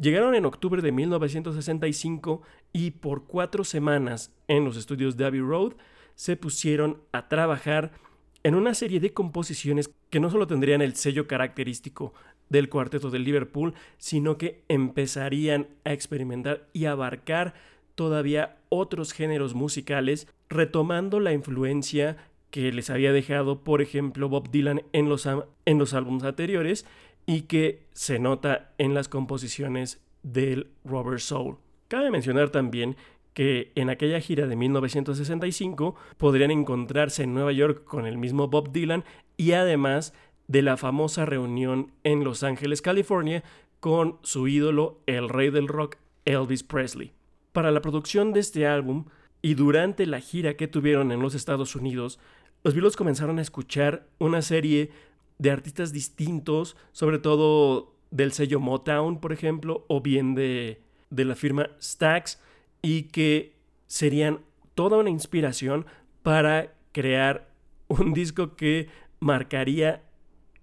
Llegaron 0.00 0.34
en 0.34 0.46
octubre 0.46 0.80
de 0.80 0.92
1965 0.92 2.40
y 2.72 2.92
por 2.92 3.24
cuatro 3.24 3.64
semanas 3.64 4.32
en 4.48 4.64
los 4.64 4.78
estudios 4.78 5.18
de 5.18 5.26
Abbey 5.26 5.40
Road 5.40 5.74
se 6.14 6.36
pusieron 6.36 7.02
a 7.12 7.28
trabajar 7.28 7.92
en 8.42 8.54
una 8.54 8.72
serie 8.72 8.98
de 8.98 9.12
composiciones 9.12 9.90
que 10.08 10.18
no 10.18 10.30
solo 10.30 10.46
tendrían 10.46 10.80
el 10.80 10.96
sello 10.96 11.26
característico 11.26 12.14
del 12.48 12.70
cuarteto 12.70 13.10
del 13.10 13.24
Liverpool, 13.24 13.74
sino 13.98 14.38
que 14.38 14.64
empezarían 14.68 15.68
a 15.84 15.92
experimentar 15.92 16.66
y 16.72 16.86
abarcar 16.86 17.52
todavía 17.94 18.56
otros 18.70 19.12
géneros 19.12 19.54
musicales, 19.54 20.28
retomando 20.48 21.20
la 21.20 21.34
influencia 21.34 22.16
que 22.50 22.72
les 22.72 22.88
había 22.88 23.12
dejado, 23.12 23.62
por 23.62 23.82
ejemplo, 23.82 24.30
Bob 24.30 24.50
Dylan 24.50 24.80
en 24.94 25.10
los, 25.10 25.26
en 25.26 25.78
los 25.78 25.92
álbumes 25.92 26.24
anteriores 26.24 26.86
y 27.30 27.42
que 27.42 27.86
se 27.92 28.18
nota 28.18 28.72
en 28.76 28.92
las 28.92 29.08
composiciones 29.08 30.00
del 30.24 30.72
Robert 30.84 31.20
Soul. 31.20 31.58
Cabe 31.86 32.10
mencionar 32.10 32.50
también 32.50 32.96
que 33.34 33.70
en 33.76 33.88
aquella 33.88 34.18
gira 34.18 34.48
de 34.48 34.56
1965 34.56 35.94
podrían 36.18 36.50
encontrarse 36.50 37.22
en 37.22 37.32
Nueva 37.32 37.52
York 37.52 37.84
con 37.84 38.04
el 38.04 38.18
mismo 38.18 38.48
Bob 38.48 38.72
Dylan 38.72 39.04
y 39.36 39.52
además 39.52 40.12
de 40.48 40.62
la 40.62 40.76
famosa 40.76 41.24
reunión 41.24 41.92
en 42.02 42.24
Los 42.24 42.42
Ángeles, 42.42 42.82
California, 42.82 43.44
con 43.78 44.18
su 44.22 44.48
ídolo, 44.48 44.98
el 45.06 45.28
rey 45.28 45.50
del 45.50 45.68
rock, 45.68 45.98
Elvis 46.24 46.64
Presley. 46.64 47.12
Para 47.52 47.70
la 47.70 47.80
producción 47.80 48.32
de 48.32 48.40
este 48.40 48.66
álbum 48.66 49.04
y 49.40 49.54
durante 49.54 50.04
la 50.04 50.18
gira 50.18 50.54
que 50.54 50.66
tuvieron 50.66 51.12
en 51.12 51.20
los 51.20 51.36
Estados 51.36 51.76
Unidos, 51.76 52.18
los 52.64 52.74
Beatles 52.74 52.96
comenzaron 52.96 53.38
a 53.38 53.42
escuchar 53.42 54.08
una 54.18 54.42
serie 54.42 54.90
de 55.40 55.50
artistas 55.50 55.90
distintos, 55.90 56.76
sobre 56.92 57.18
todo 57.18 57.94
del 58.10 58.32
sello 58.32 58.60
Motown, 58.60 59.20
por 59.20 59.32
ejemplo, 59.32 59.86
o 59.88 60.02
bien 60.02 60.34
de, 60.34 60.82
de 61.08 61.24
la 61.24 61.34
firma 61.34 61.70
Stax, 61.80 62.38
y 62.82 63.04
que 63.04 63.56
serían 63.86 64.40
toda 64.74 64.98
una 64.98 65.08
inspiración 65.08 65.86
para 66.22 66.74
crear 66.92 67.48
un 67.88 68.12
disco 68.12 68.54
que 68.54 68.88
marcaría 69.18 70.02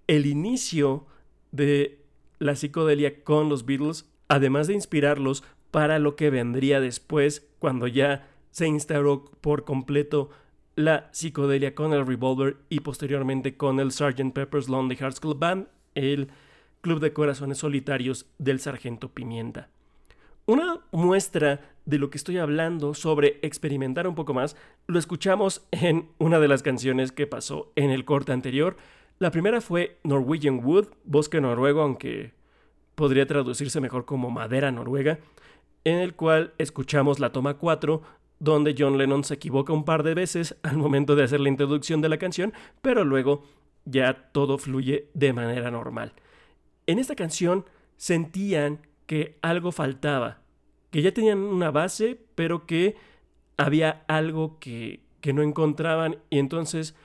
el 0.06 0.28
inicio 0.28 1.08
de 1.52 2.06
la 2.38 2.56
psicodelia 2.56 3.24
con 3.24 3.50
los 3.50 3.66
Beatles, 3.66 4.08
además 4.28 4.68
de 4.68 4.76
inspirarlos 4.76 5.44
para 5.72 5.98
lo 5.98 6.16
que 6.16 6.30
vendría 6.30 6.80
después 6.80 7.50
cuando 7.58 7.88
ya 7.88 8.30
se 8.52 8.68
instauró 8.68 9.26
por 9.42 9.64
completo 9.64 10.30
la 10.78 11.10
psicodelia 11.12 11.74
con 11.74 11.92
el 11.92 12.06
Revolver 12.06 12.58
y 12.70 12.82
posteriormente 12.82 13.58
con 13.58 13.80
el 13.80 13.92
Sgt. 13.92 14.32
Pepper's 14.32 14.70
Lonely 14.70 14.96
Hearts 14.96 15.20
Club 15.20 15.40
Band, 15.40 15.68
el 15.96 16.30
club 16.82 17.00
de 17.00 17.14
corazones 17.14 17.58
solitarios 17.58 18.28
del 18.38 18.60
Sargento 18.60 19.10
Pimienta. 19.10 19.70
Una 20.46 20.82
muestra 20.92 21.62
de 21.86 21.98
lo 21.98 22.12
que 22.12 22.20
estoy 22.20 22.38
hablando 22.38 22.94
sobre 22.94 23.40
experimentar 23.42 24.08
un 24.08 24.14
poco 24.14 24.36
más 24.36 24.56
lo 24.86 25.00
escuchamos 25.00 25.66
en 25.72 26.10
una 26.20 26.40
de 26.40 26.48
las 26.48 26.62
canciones 26.62 27.12
que 27.12 27.26
pasó 27.26 27.72
en 27.76 27.90
el 27.90 28.06
corte 28.06 28.32
anterior. 28.32 28.78
La 29.18 29.32
primera 29.32 29.62
fue 29.62 29.98
Norwegian 30.04 30.64
Wood, 30.64 30.90
bosque 31.06 31.42
noruego, 31.42 31.82
aunque 31.82 32.34
podría 32.94 33.26
traducirse 33.26 33.82
mejor 33.82 34.06
como 34.06 34.30
madera 34.30 34.72
noruega, 34.72 35.18
en 35.86 35.98
el 35.98 36.14
cual 36.14 36.54
escuchamos 36.60 37.20
la 37.20 37.32
toma 37.32 37.56
4, 37.56 38.04
donde 38.40 38.76
John 38.78 38.98
Lennon 38.98 39.24
se 39.24 39.36
equivoca 39.36 39.74
un 39.74 39.86
par 39.86 40.04
de 40.04 40.14
veces 40.14 40.56
al 40.64 40.78
momento 40.78 41.16
de 41.16 41.24
hacer 41.24 41.40
la 41.40 41.50
introducción 41.50 42.02
de 42.02 42.10
la 42.10 42.18
canción, 42.18 42.54
pero 42.82 43.04
luego 43.04 43.44
ya 43.86 44.32
todo 44.32 44.58
fluye 44.58 45.10
de 45.14 45.34
manera 45.34 45.72
normal. 45.72 46.14
En 46.86 47.00
esta 47.00 47.16
canción 47.16 47.66
sentían 47.96 48.80
que 49.06 49.38
algo 49.42 49.72
faltaba, 49.72 50.42
que 50.92 51.02
ya 51.02 51.14
tenían 51.14 51.40
una 51.40 51.72
base, 51.72 52.20
pero 52.36 52.66
que 52.66 52.96
había 53.58 54.04
algo 54.08 54.60
que, 54.60 55.02
que 55.22 55.34
no 55.34 55.42
encontraban 55.42 56.18
y 56.30 56.40
entonces 56.40 56.96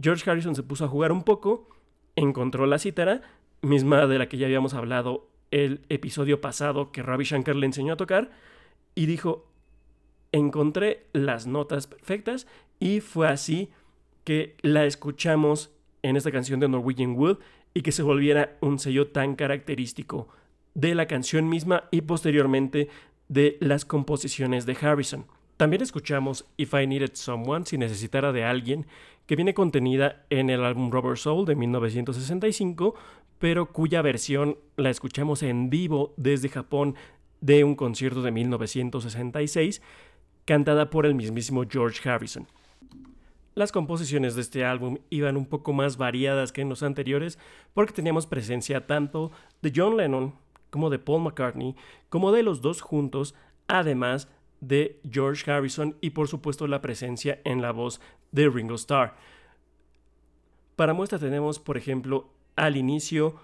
George 0.00 0.28
Harrison 0.30 0.54
se 0.54 0.62
puso 0.62 0.84
a 0.84 0.88
jugar 0.88 1.12
un 1.12 1.22
poco, 1.22 1.68
encontró 2.16 2.66
la 2.66 2.78
cítara, 2.78 3.22
misma 3.60 4.06
de 4.06 4.18
la 4.18 4.28
que 4.28 4.38
ya 4.38 4.46
habíamos 4.46 4.74
hablado 4.74 5.28
el 5.50 5.82
episodio 5.88 6.40
pasado 6.40 6.92
que 6.92 7.02
Ravi 7.02 7.24
Shankar 7.24 7.56
le 7.56 7.66
enseñó 7.66 7.94
a 7.94 7.96
tocar, 7.96 8.30
y 8.94 9.06
dijo, 9.06 9.47
encontré 10.32 11.06
las 11.12 11.46
notas 11.46 11.86
perfectas 11.86 12.46
y 12.80 13.00
fue 13.00 13.28
así 13.28 13.70
que 14.24 14.56
la 14.62 14.84
escuchamos 14.84 15.70
en 16.02 16.16
esta 16.16 16.30
canción 16.30 16.60
de 16.60 16.68
Norwegian 16.68 17.16
Wood 17.16 17.38
y 17.74 17.82
que 17.82 17.92
se 17.92 18.02
volviera 18.02 18.56
un 18.60 18.78
sello 18.78 19.08
tan 19.08 19.36
característico 19.36 20.28
de 20.74 20.94
la 20.94 21.06
canción 21.06 21.48
misma 21.48 21.84
y 21.90 22.02
posteriormente 22.02 22.88
de 23.28 23.56
las 23.60 23.84
composiciones 23.84 24.66
de 24.66 24.76
Harrison. 24.80 25.26
También 25.56 25.82
escuchamos 25.82 26.46
If 26.56 26.74
I 26.74 26.86
Needed 26.86 27.14
Someone, 27.14 27.66
si 27.66 27.78
necesitara 27.78 28.32
de 28.32 28.44
alguien, 28.44 28.86
que 29.26 29.36
viene 29.36 29.54
contenida 29.54 30.24
en 30.30 30.50
el 30.50 30.64
álbum 30.64 30.90
Rubber 30.90 31.18
Soul 31.18 31.46
de 31.46 31.56
1965, 31.56 32.94
pero 33.38 33.72
cuya 33.72 34.00
versión 34.02 34.58
la 34.76 34.90
escuchamos 34.90 35.42
en 35.42 35.68
vivo 35.68 36.14
desde 36.16 36.48
Japón 36.48 36.94
de 37.40 37.64
un 37.64 37.74
concierto 37.74 38.22
de 38.22 38.30
1966, 38.30 39.82
cantada 40.48 40.88
por 40.88 41.04
el 41.04 41.14
mismísimo 41.14 41.64
George 41.68 42.08
Harrison. 42.08 42.46
Las 43.54 43.70
composiciones 43.70 44.34
de 44.34 44.40
este 44.40 44.64
álbum 44.64 44.96
iban 45.10 45.36
un 45.36 45.44
poco 45.44 45.74
más 45.74 45.98
variadas 45.98 46.52
que 46.52 46.62
en 46.62 46.70
los 46.70 46.82
anteriores 46.82 47.38
porque 47.74 47.92
teníamos 47.92 48.26
presencia 48.26 48.86
tanto 48.86 49.30
de 49.60 49.70
John 49.76 49.98
Lennon 49.98 50.34
como 50.70 50.88
de 50.88 50.98
Paul 50.98 51.24
McCartney, 51.24 51.76
como 52.08 52.32
de 52.32 52.42
los 52.42 52.62
dos 52.62 52.80
juntos, 52.80 53.34
además 53.66 54.30
de 54.62 54.98
George 55.10 55.50
Harrison 55.50 55.96
y 56.00 56.10
por 56.10 56.28
supuesto 56.28 56.66
la 56.66 56.80
presencia 56.80 57.42
en 57.44 57.60
la 57.60 57.72
voz 57.72 58.00
de 58.32 58.48
Ringo 58.48 58.76
Starr. 58.76 59.16
Para 60.76 60.94
muestra 60.94 61.18
tenemos, 61.18 61.58
por 61.58 61.76
ejemplo, 61.76 62.30
al 62.56 62.78
inicio 62.78 63.38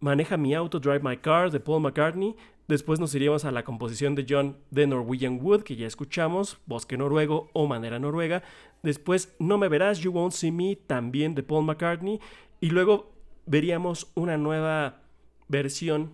Maneja 0.00 0.36
mi 0.36 0.54
auto, 0.54 0.78
Drive 0.78 1.00
My 1.00 1.16
Car 1.16 1.50
de 1.50 1.58
Paul 1.58 1.80
McCartney. 1.80 2.36
Después 2.68 3.00
nos 3.00 3.14
iríamos 3.14 3.46
a 3.46 3.50
la 3.50 3.64
composición 3.64 4.14
de 4.14 4.26
John 4.28 4.58
de 4.70 4.86
Norwegian 4.86 5.40
Wood, 5.42 5.62
que 5.62 5.74
ya 5.74 5.86
escuchamos, 5.86 6.58
Bosque 6.66 6.98
Noruego 6.98 7.48
o 7.54 7.66
Manera 7.66 7.98
Noruega. 7.98 8.42
Después 8.82 9.34
No 9.38 9.56
Me 9.56 9.68
Verás, 9.68 10.00
You 10.00 10.12
Won't 10.12 10.34
See 10.34 10.52
Me, 10.52 10.76
también 10.76 11.34
de 11.34 11.42
Paul 11.42 11.64
McCartney. 11.64 12.20
Y 12.60 12.68
luego 12.68 13.10
veríamos 13.46 14.10
una 14.14 14.36
nueva 14.36 15.00
versión. 15.48 16.12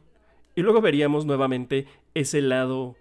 Y 0.54 0.62
luego 0.62 0.80
veríamos 0.80 1.26
nuevamente 1.26 1.86
ese 2.14 2.40
lado 2.40 2.94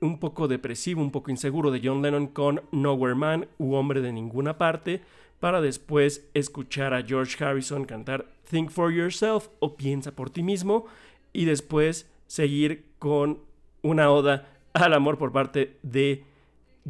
un 0.00 0.20
poco 0.20 0.46
depresivo, 0.46 1.00
un 1.00 1.10
poco 1.10 1.30
inseguro 1.30 1.70
de 1.70 1.80
John 1.82 2.02
Lennon 2.02 2.26
con 2.26 2.60
Nowhere 2.70 3.14
Man 3.14 3.48
u 3.56 3.76
Hombre 3.76 4.02
de 4.02 4.12
Ninguna 4.12 4.58
Parte, 4.58 5.00
para 5.40 5.62
después 5.62 6.28
escuchar 6.34 6.92
a 6.92 7.02
George 7.02 7.42
Harrison 7.42 7.86
cantar 7.86 8.26
Think 8.50 8.70
for 8.70 8.92
Yourself 8.92 9.48
o 9.60 9.74
Piensa 9.76 10.12
por 10.14 10.28
ti 10.28 10.42
mismo, 10.42 10.84
y 11.32 11.46
después 11.46 12.10
seguir 12.26 12.86
con 12.98 13.40
una 13.82 14.10
oda 14.10 14.48
al 14.72 14.92
amor 14.94 15.18
por 15.18 15.32
parte 15.32 15.78
de 15.82 16.24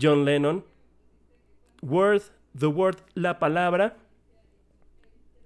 John 0.00 0.24
Lennon. 0.24 0.64
Word, 1.82 2.22
the 2.58 2.66
word, 2.66 2.96
la 3.14 3.38
palabra, 3.38 3.96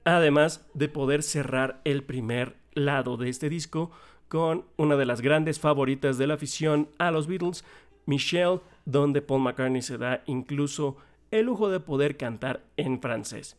además 0.05 0.67
de 0.75 0.89
poder 0.89 1.23
cerrar 1.23 1.81
el 1.85 2.05
primer 2.05 2.57
lado 2.75 3.17
de 3.17 3.29
este 3.29 3.49
disco 3.49 3.91
con 4.29 4.65
una 4.77 4.97
de 4.97 5.07
las 5.07 5.21
grandes 5.21 5.59
favoritas 5.59 6.19
de 6.19 6.27
la 6.27 6.35
afición 6.35 6.89
a 6.99 7.11
los 7.11 7.27
Beatles, 7.27 7.65
Michelle, 8.07 8.61
donde 8.85 9.23
Paul 9.23 9.43
McCartney 9.43 9.83
se 9.83 9.99
da 9.99 10.23
incluso 10.27 10.97
el 11.31 11.47
lujo 11.47 11.69
de 11.69 11.81
poder 11.81 12.17
cantar 12.17 12.63
en 12.77 13.01
francés. 13.01 13.57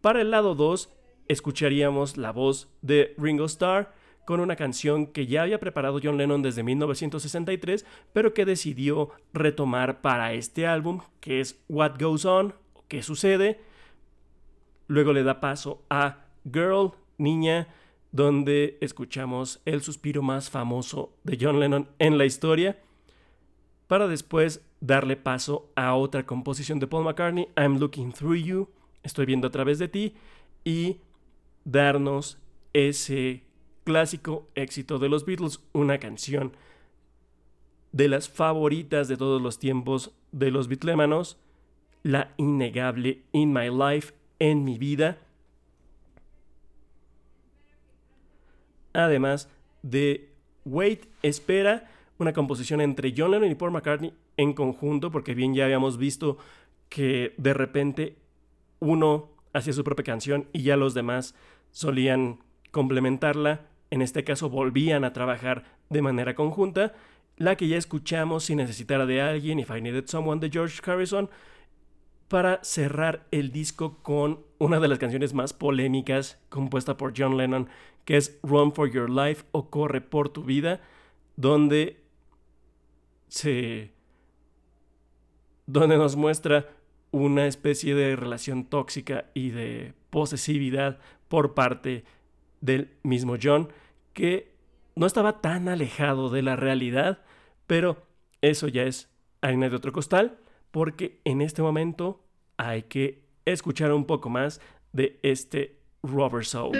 Para 0.00 0.22
el 0.22 0.30
lado 0.30 0.54
2, 0.54 0.90
escucharíamos 1.28 2.16
la 2.16 2.32
voz 2.32 2.68
de 2.82 3.14
Ringo 3.18 3.44
Starr 3.44 3.92
con 4.30 4.38
una 4.38 4.54
canción 4.54 5.08
que 5.08 5.26
ya 5.26 5.42
había 5.42 5.58
preparado 5.58 5.98
John 6.00 6.16
Lennon 6.16 6.40
desde 6.40 6.62
1963, 6.62 7.84
pero 8.12 8.32
que 8.32 8.44
decidió 8.44 9.10
retomar 9.32 10.02
para 10.02 10.34
este 10.34 10.68
álbum, 10.68 11.00
que 11.18 11.40
es 11.40 11.60
What 11.68 11.98
Goes 11.98 12.24
On, 12.26 12.54
¿Qué 12.86 13.02
sucede? 13.02 13.58
Luego 14.86 15.12
le 15.12 15.24
da 15.24 15.40
paso 15.40 15.82
a 15.90 16.26
Girl, 16.44 16.92
Niña, 17.18 17.74
donde 18.12 18.78
escuchamos 18.80 19.62
el 19.64 19.82
suspiro 19.82 20.22
más 20.22 20.48
famoso 20.48 21.12
de 21.24 21.36
John 21.40 21.58
Lennon 21.58 21.88
en 21.98 22.16
la 22.16 22.24
historia, 22.24 22.78
para 23.88 24.06
después 24.06 24.64
darle 24.78 25.16
paso 25.16 25.72
a 25.74 25.96
otra 25.96 26.24
composición 26.24 26.78
de 26.78 26.86
Paul 26.86 27.02
McCartney, 27.02 27.48
I'm 27.56 27.80
Looking 27.80 28.12
Through 28.12 28.44
You, 28.44 28.68
Estoy 29.02 29.26
viendo 29.26 29.48
a 29.48 29.50
través 29.50 29.80
de 29.80 29.88
ti, 29.88 30.14
y 30.62 31.00
darnos 31.64 32.38
ese 32.72 33.49
clásico 33.90 34.48
éxito 34.54 35.00
de 35.00 35.08
los 35.08 35.24
Beatles, 35.24 35.58
una 35.72 35.98
canción 35.98 36.52
de 37.90 38.06
las 38.06 38.28
favoritas 38.28 39.08
de 39.08 39.16
todos 39.16 39.42
los 39.42 39.58
tiempos 39.58 40.12
de 40.30 40.52
los 40.52 40.68
bitlémanos, 40.68 41.40
la 42.04 42.32
innegable 42.36 43.24
In 43.32 43.52
My 43.52 43.68
Life, 43.68 44.14
en 44.38 44.62
mi 44.62 44.78
vida. 44.78 45.18
Además 48.92 49.48
de 49.82 50.30
Wait, 50.64 51.06
espera, 51.24 51.90
una 52.18 52.32
composición 52.32 52.80
entre 52.80 53.12
John 53.16 53.32
Lennon 53.32 53.50
y 53.50 53.56
Paul 53.56 53.72
McCartney 53.72 54.14
en 54.36 54.52
conjunto, 54.52 55.10
porque 55.10 55.34
bien 55.34 55.52
ya 55.52 55.64
habíamos 55.64 55.98
visto 55.98 56.38
que 56.88 57.34
de 57.38 57.54
repente 57.54 58.14
uno 58.78 59.30
hacía 59.52 59.72
su 59.72 59.82
propia 59.82 60.04
canción 60.04 60.46
y 60.52 60.62
ya 60.62 60.76
los 60.76 60.94
demás 60.94 61.34
solían 61.72 62.38
complementarla. 62.70 63.66
En 63.90 64.02
este 64.02 64.24
caso 64.24 64.48
volvían 64.48 65.04
a 65.04 65.12
trabajar 65.12 65.64
de 65.88 66.02
manera 66.02 66.34
conjunta. 66.34 66.94
La 67.36 67.56
que 67.56 67.68
ya 67.68 67.76
escuchamos 67.76 68.44
sin 68.44 68.58
necesitar 68.58 69.06
de 69.06 69.20
alguien, 69.20 69.58
If 69.58 69.70
I 69.70 69.80
Needed 69.80 70.06
Someone 70.06 70.40
de 70.40 70.50
George 70.50 70.80
Harrison, 70.84 71.30
para 72.28 72.62
cerrar 72.62 73.26
el 73.32 73.50
disco 73.50 73.98
con 74.02 74.44
una 74.58 74.78
de 74.78 74.86
las 74.86 74.98
canciones 74.98 75.34
más 75.34 75.52
polémicas 75.52 76.40
compuesta 76.48 76.96
por 76.96 77.12
John 77.16 77.36
Lennon, 77.36 77.68
que 78.04 78.16
es 78.16 78.38
Run 78.42 78.72
for 78.72 78.90
Your 78.90 79.10
Life 79.10 79.44
o 79.50 79.68
Corre 79.68 80.00
por 80.00 80.28
tu 80.28 80.44
vida, 80.44 80.80
donde 81.36 82.04
se 83.28 83.92
donde 85.66 85.96
nos 85.96 86.16
muestra 86.16 86.68
una 87.10 87.46
especie 87.46 87.94
de 87.94 88.16
relación 88.16 88.64
tóxica 88.64 89.26
y 89.34 89.50
de 89.50 89.94
posesividad 90.10 90.98
por 91.28 91.54
parte 91.54 92.04
del 92.60 92.96
mismo 93.02 93.36
John, 93.42 93.68
que 94.12 94.54
no 94.96 95.06
estaba 95.06 95.40
tan 95.40 95.68
alejado 95.68 96.30
de 96.30 96.42
la 96.42 96.56
realidad, 96.56 97.22
pero 97.66 98.06
eso 98.42 98.68
ya 98.68 98.82
es 98.82 99.08
harina 99.40 99.68
de 99.68 99.76
otro 99.76 99.92
costal, 99.92 100.38
porque 100.70 101.20
en 101.24 101.40
este 101.40 101.62
momento 101.62 102.24
hay 102.56 102.82
que 102.82 103.24
escuchar 103.44 103.92
un 103.92 104.04
poco 104.04 104.28
más 104.28 104.60
de 104.92 105.18
este 105.22 105.78
Robert 106.02 106.44
Soul. 106.44 106.76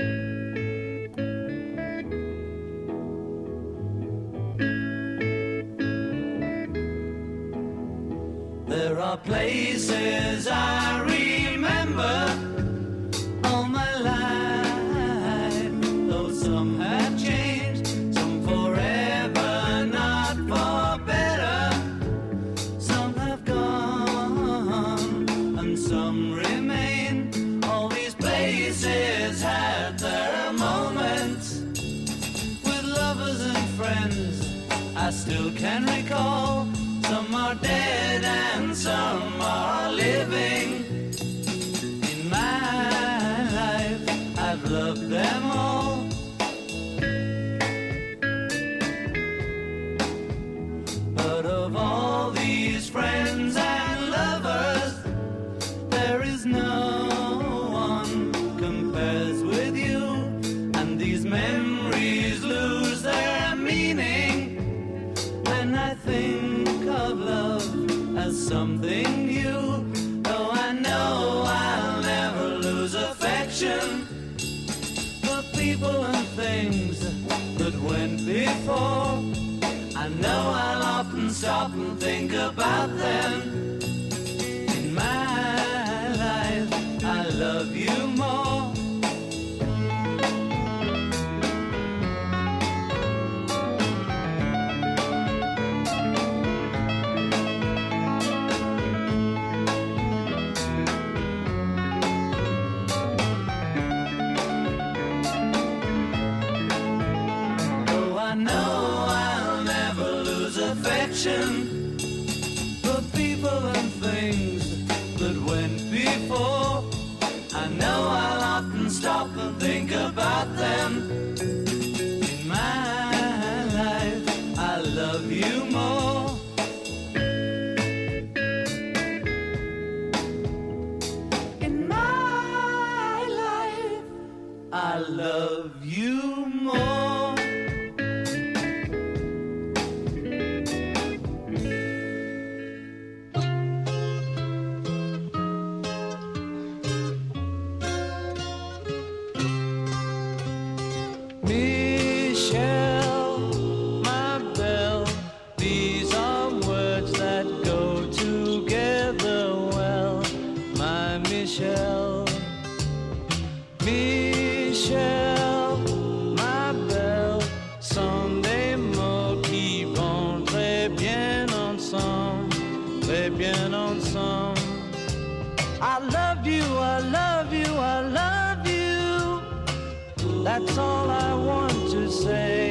Love 176.08 176.46
you, 176.46 176.62
I 176.78 176.98
love 176.98 177.52
you, 177.52 177.74
I 177.74 178.00
love 178.00 178.66
you. 178.66 180.42
That's 180.44 180.78
all 180.78 181.10
I 181.10 181.34
want 181.34 181.90
to 181.90 182.10
say. 182.10 182.70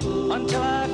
Until 0.00 0.62
I 0.62 0.85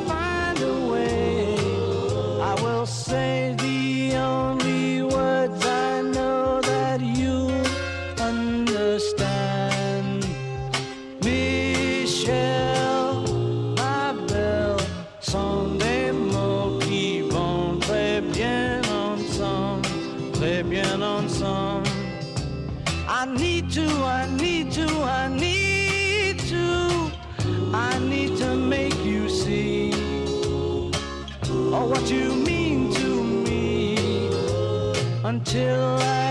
Until 35.54 35.98
I 36.00 36.21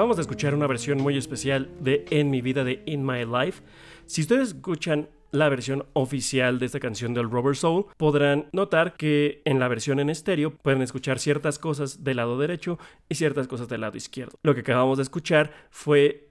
Acabamos 0.00 0.16
de 0.16 0.22
escuchar 0.22 0.54
una 0.54 0.66
versión 0.66 0.96
muy 0.96 1.18
especial 1.18 1.68
de 1.78 2.06
En 2.08 2.30
mi 2.30 2.40
vida 2.40 2.64
de 2.64 2.82
In 2.86 3.04
My 3.04 3.26
Life. 3.26 3.62
Si 4.06 4.22
ustedes 4.22 4.48
escuchan 4.48 5.10
la 5.30 5.50
versión 5.50 5.84
oficial 5.92 6.58
de 6.58 6.64
esta 6.64 6.80
canción 6.80 7.12
del 7.12 7.30
Robert 7.30 7.56
Soul, 7.56 7.84
podrán 7.98 8.46
notar 8.52 8.94
que 8.94 9.42
en 9.44 9.58
la 9.60 9.68
versión 9.68 10.00
en 10.00 10.08
estéreo 10.08 10.52
pueden 10.52 10.80
escuchar 10.80 11.18
ciertas 11.18 11.58
cosas 11.58 12.02
del 12.02 12.16
lado 12.16 12.38
derecho 12.38 12.78
y 13.10 13.16
ciertas 13.16 13.46
cosas 13.46 13.68
del 13.68 13.82
lado 13.82 13.98
izquierdo. 13.98 14.38
Lo 14.42 14.54
que 14.54 14.62
acabamos 14.62 14.96
de 14.96 15.02
escuchar 15.02 15.52
fue 15.68 16.30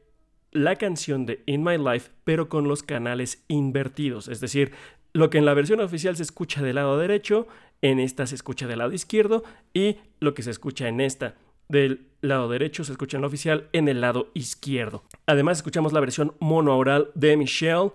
la 0.51 0.75
canción 0.77 1.27
de 1.27 1.43
In 1.45 1.63
My 1.63 1.77
Life, 1.77 2.09
pero 2.23 2.49
con 2.49 2.67
los 2.67 2.81
canales 2.81 3.43
invertidos. 3.49 4.29
Es 4.29 4.39
decir, 4.39 4.71
lo 5.13 5.29
que 5.29 5.37
en 5.37 5.45
la 5.45 5.53
versión 5.53 5.79
oficial 5.79 6.15
se 6.17 6.23
escucha 6.23 6.63
del 6.63 6.77
lado 6.77 6.97
derecho, 6.97 7.47
en 7.83 7.99
esta 7.99 8.25
se 8.25 8.33
escucha 8.33 8.65
del 8.65 8.79
lado 8.79 8.93
izquierdo 8.93 9.43
y 9.75 9.97
lo 10.19 10.33
que 10.33 10.41
se 10.41 10.49
escucha 10.49 10.87
en 10.87 11.01
esta 11.01 11.35
del 11.69 12.07
lado 12.21 12.49
derecho 12.49 12.83
se 12.83 12.91
escucha 12.91 13.17
en 13.17 13.21
la 13.21 13.27
oficial 13.27 13.69
en 13.71 13.87
el 13.87 14.01
lado 14.01 14.29
izquierdo. 14.33 15.03
Además 15.25 15.59
escuchamos 15.59 15.93
la 15.93 16.01
versión 16.01 16.33
monoaural 16.39 17.11
de 17.15 17.37
Michelle 17.37 17.91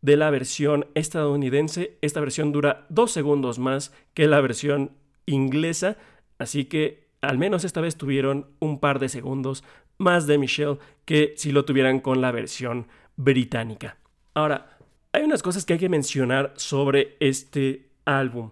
de 0.00 0.16
la 0.16 0.30
versión 0.30 0.86
estadounidense. 0.94 1.98
Esta 2.00 2.20
versión 2.20 2.52
dura 2.52 2.86
dos 2.88 3.12
segundos 3.12 3.58
más 3.58 3.92
que 4.14 4.26
la 4.26 4.40
versión 4.40 4.92
inglesa, 5.26 5.96
así 6.38 6.66
que 6.66 7.08
al 7.20 7.38
menos 7.38 7.64
esta 7.64 7.80
vez 7.80 7.96
tuvieron 7.96 8.46
un 8.60 8.78
par 8.78 8.98
de 8.98 9.08
segundos 9.08 9.64
más 9.98 10.26
de 10.26 10.38
Michelle 10.38 10.78
que 11.04 11.34
si 11.36 11.52
lo 11.52 11.64
tuvieran 11.64 12.00
con 12.00 12.20
la 12.20 12.30
versión 12.30 12.86
británica. 13.16 13.96
Ahora, 14.34 14.78
hay 15.12 15.22
unas 15.22 15.42
cosas 15.42 15.64
que 15.64 15.72
hay 15.72 15.78
que 15.78 15.88
mencionar 15.88 16.52
sobre 16.56 17.16
este 17.20 17.88
álbum. 18.04 18.50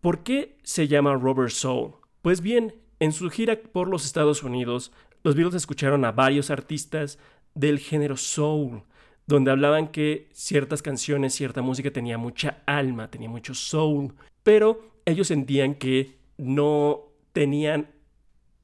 ¿Por 0.00 0.22
qué 0.22 0.56
se 0.62 0.88
llama 0.88 1.14
Robert 1.14 1.50
Soul? 1.50 1.92
Pues 2.22 2.40
bien, 2.40 2.74
en 3.00 3.12
su 3.12 3.30
gira 3.30 3.56
por 3.56 3.88
los 3.88 4.04
Estados 4.04 4.42
Unidos, 4.42 4.92
los 5.22 5.34
Beatles 5.34 5.54
escucharon 5.54 6.04
a 6.04 6.12
varios 6.12 6.50
artistas 6.50 7.18
del 7.54 7.78
género 7.78 8.16
soul, 8.16 8.82
donde 9.26 9.50
hablaban 9.50 9.88
que 9.88 10.28
ciertas 10.32 10.82
canciones, 10.82 11.34
cierta 11.34 11.62
música 11.62 11.90
tenía 11.90 12.18
mucha 12.18 12.62
alma, 12.66 13.10
tenía 13.10 13.28
mucho 13.28 13.54
soul, 13.54 14.14
pero 14.42 14.80
ellos 15.04 15.28
sentían 15.28 15.74
que 15.74 16.18
no 16.38 17.04
tenían 17.32 17.88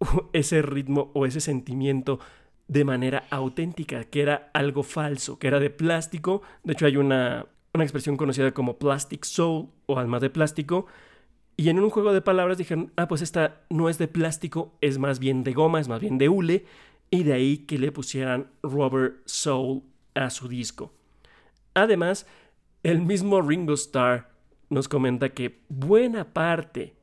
ese 0.32 0.62
ritmo 0.62 1.10
o 1.14 1.26
ese 1.26 1.40
sentimiento 1.40 2.20
de 2.66 2.84
manera 2.84 3.24
auténtica, 3.30 4.04
que 4.04 4.22
era 4.22 4.50
algo 4.54 4.82
falso, 4.82 5.38
que 5.38 5.48
era 5.48 5.60
de 5.60 5.70
plástico. 5.70 6.42
De 6.62 6.72
hecho, 6.72 6.86
hay 6.86 6.96
una, 6.96 7.46
una 7.74 7.84
expresión 7.84 8.16
conocida 8.16 8.52
como 8.52 8.78
plastic 8.78 9.24
soul 9.24 9.68
o 9.86 9.98
alma 9.98 10.18
de 10.18 10.30
plástico. 10.30 10.86
Y 11.56 11.68
en 11.68 11.78
un 11.78 11.90
juego 11.90 12.12
de 12.12 12.20
palabras 12.20 12.58
dijeron, 12.58 12.92
ah, 12.96 13.06
pues 13.06 13.22
esta 13.22 13.62
no 13.70 13.88
es 13.88 13.98
de 13.98 14.08
plástico, 14.08 14.76
es 14.80 14.98
más 14.98 15.18
bien 15.18 15.44
de 15.44 15.52
goma, 15.52 15.80
es 15.80 15.88
más 15.88 16.00
bien 16.00 16.18
de 16.18 16.28
hule. 16.28 16.64
Y 17.10 17.22
de 17.22 17.32
ahí 17.32 17.58
que 17.58 17.78
le 17.78 17.92
pusieran 17.92 18.50
Rubber 18.62 19.22
Soul 19.24 19.82
a 20.14 20.30
su 20.30 20.48
disco. 20.48 20.92
Además, 21.74 22.26
el 22.82 23.02
mismo 23.02 23.40
Ringo 23.40 23.74
Starr 23.74 24.30
nos 24.68 24.88
comenta 24.88 25.30
que 25.30 25.60
buena 25.68 26.32
parte 26.32 26.96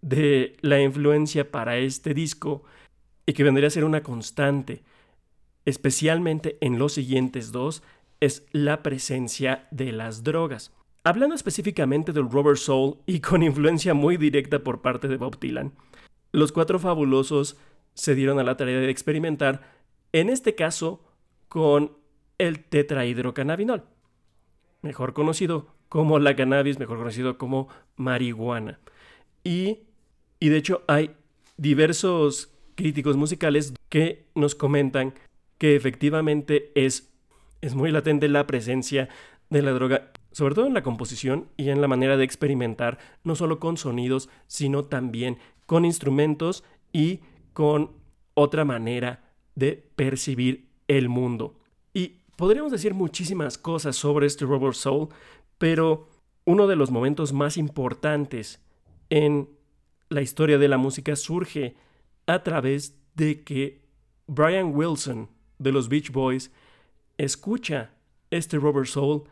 de 0.00 0.56
la 0.60 0.80
influencia 0.80 1.50
para 1.50 1.76
este 1.78 2.14
disco 2.14 2.62
y 3.26 3.32
que 3.32 3.44
vendría 3.44 3.68
a 3.68 3.70
ser 3.70 3.84
una 3.84 4.02
constante, 4.02 4.82
especialmente 5.64 6.56
en 6.60 6.78
los 6.78 6.92
siguientes 6.92 7.52
dos, 7.52 7.82
es 8.20 8.46
la 8.52 8.82
presencia 8.82 9.66
de 9.70 9.92
las 9.92 10.24
drogas. 10.24 10.72
Hablando 11.08 11.34
específicamente 11.34 12.12
del 12.12 12.30
Robert 12.30 12.58
Soul 12.58 12.98
y 13.06 13.20
con 13.20 13.42
influencia 13.42 13.94
muy 13.94 14.18
directa 14.18 14.58
por 14.58 14.82
parte 14.82 15.08
de 15.08 15.16
Bob 15.16 15.40
Dylan, 15.40 15.72
los 16.32 16.52
cuatro 16.52 16.78
fabulosos 16.78 17.56
se 17.94 18.14
dieron 18.14 18.38
a 18.38 18.42
la 18.42 18.58
tarea 18.58 18.78
de 18.78 18.90
experimentar, 18.90 19.72
en 20.12 20.28
este 20.28 20.54
caso, 20.54 21.02
con 21.48 21.92
el 22.36 22.62
tetrahidrocannabinol, 22.62 23.84
mejor 24.82 25.14
conocido 25.14 25.68
como 25.88 26.18
la 26.18 26.36
cannabis, 26.36 26.78
mejor 26.78 26.98
conocido 26.98 27.38
como 27.38 27.68
marihuana. 27.96 28.78
Y, 29.42 29.84
y 30.40 30.50
de 30.50 30.58
hecho 30.58 30.82
hay 30.88 31.12
diversos 31.56 32.52
críticos 32.74 33.16
musicales 33.16 33.72
que 33.88 34.26
nos 34.34 34.54
comentan 34.54 35.14
que 35.56 35.74
efectivamente 35.74 36.70
es, 36.74 37.10
es 37.62 37.74
muy 37.74 37.92
latente 37.92 38.28
la 38.28 38.46
presencia 38.46 39.08
de 39.48 39.62
la 39.62 39.70
droga, 39.70 40.12
sobre 40.32 40.54
todo 40.54 40.66
en 40.66 40.74
la 40.74 40.82
composición 40.82 41.48
y 41.56 41.70
en 41.70 41.80
la 41.80 41.88
manera 41.88 42.16
de 42.16 42.24
experimentar, 42.24 42.98
no 43.24 43.34
solo 43.34 43.58
con 43.58 43.76
sonidos, 43.76 44.28
sino 44.46 44.84
también 44.84 45.38
con 45.66 45.84
instrumentos 45.84 46.64
y 46.92 47.20
con 47.52 47.92
otra 48.34 48.64
manera 48.64 49.24
de 49.54 49.90
percibir 49.96 50.68
el 50.86 51.08
mundo. 51.08 51.58
Y 51.92 52.20
podríamos 52.36 52.72
decir 52.72 52.94
muchísimas 52.94 53.58
cosas 53.58 53.96
sobre 53.96 54.26
este 54.26 54.44
Robert 54.44 54.74
Soul, 54.74 55.08
pero 55.58 56.08
uno 56.44 56.66
de 56.66 56.76
los 56.76 56.90
momentos 56.90 57.32
más 57.32 57.56
importantes 57.56 58.62
en 59.10 59.48
la 60.08 60.22
historia 60.22 60.58
de 60.58 60.68
la 60.68 60.78
música 60.78 61.16
surge 61.16 61.74
a 62.26 62.42
través 62.42 62.98
de 63.14 63.42
que 63.42 63.82
Brian 64.26 64.74
Wilson 64.74 65.28
de 65.58 65.72
los 65.72 65.88
Beach 65.88 66.12
Boys 66.12 66.50
escucha 67.16 67.90
este 68.30 68.58
Robert 68.58 68.86
Soul 68.86 69.24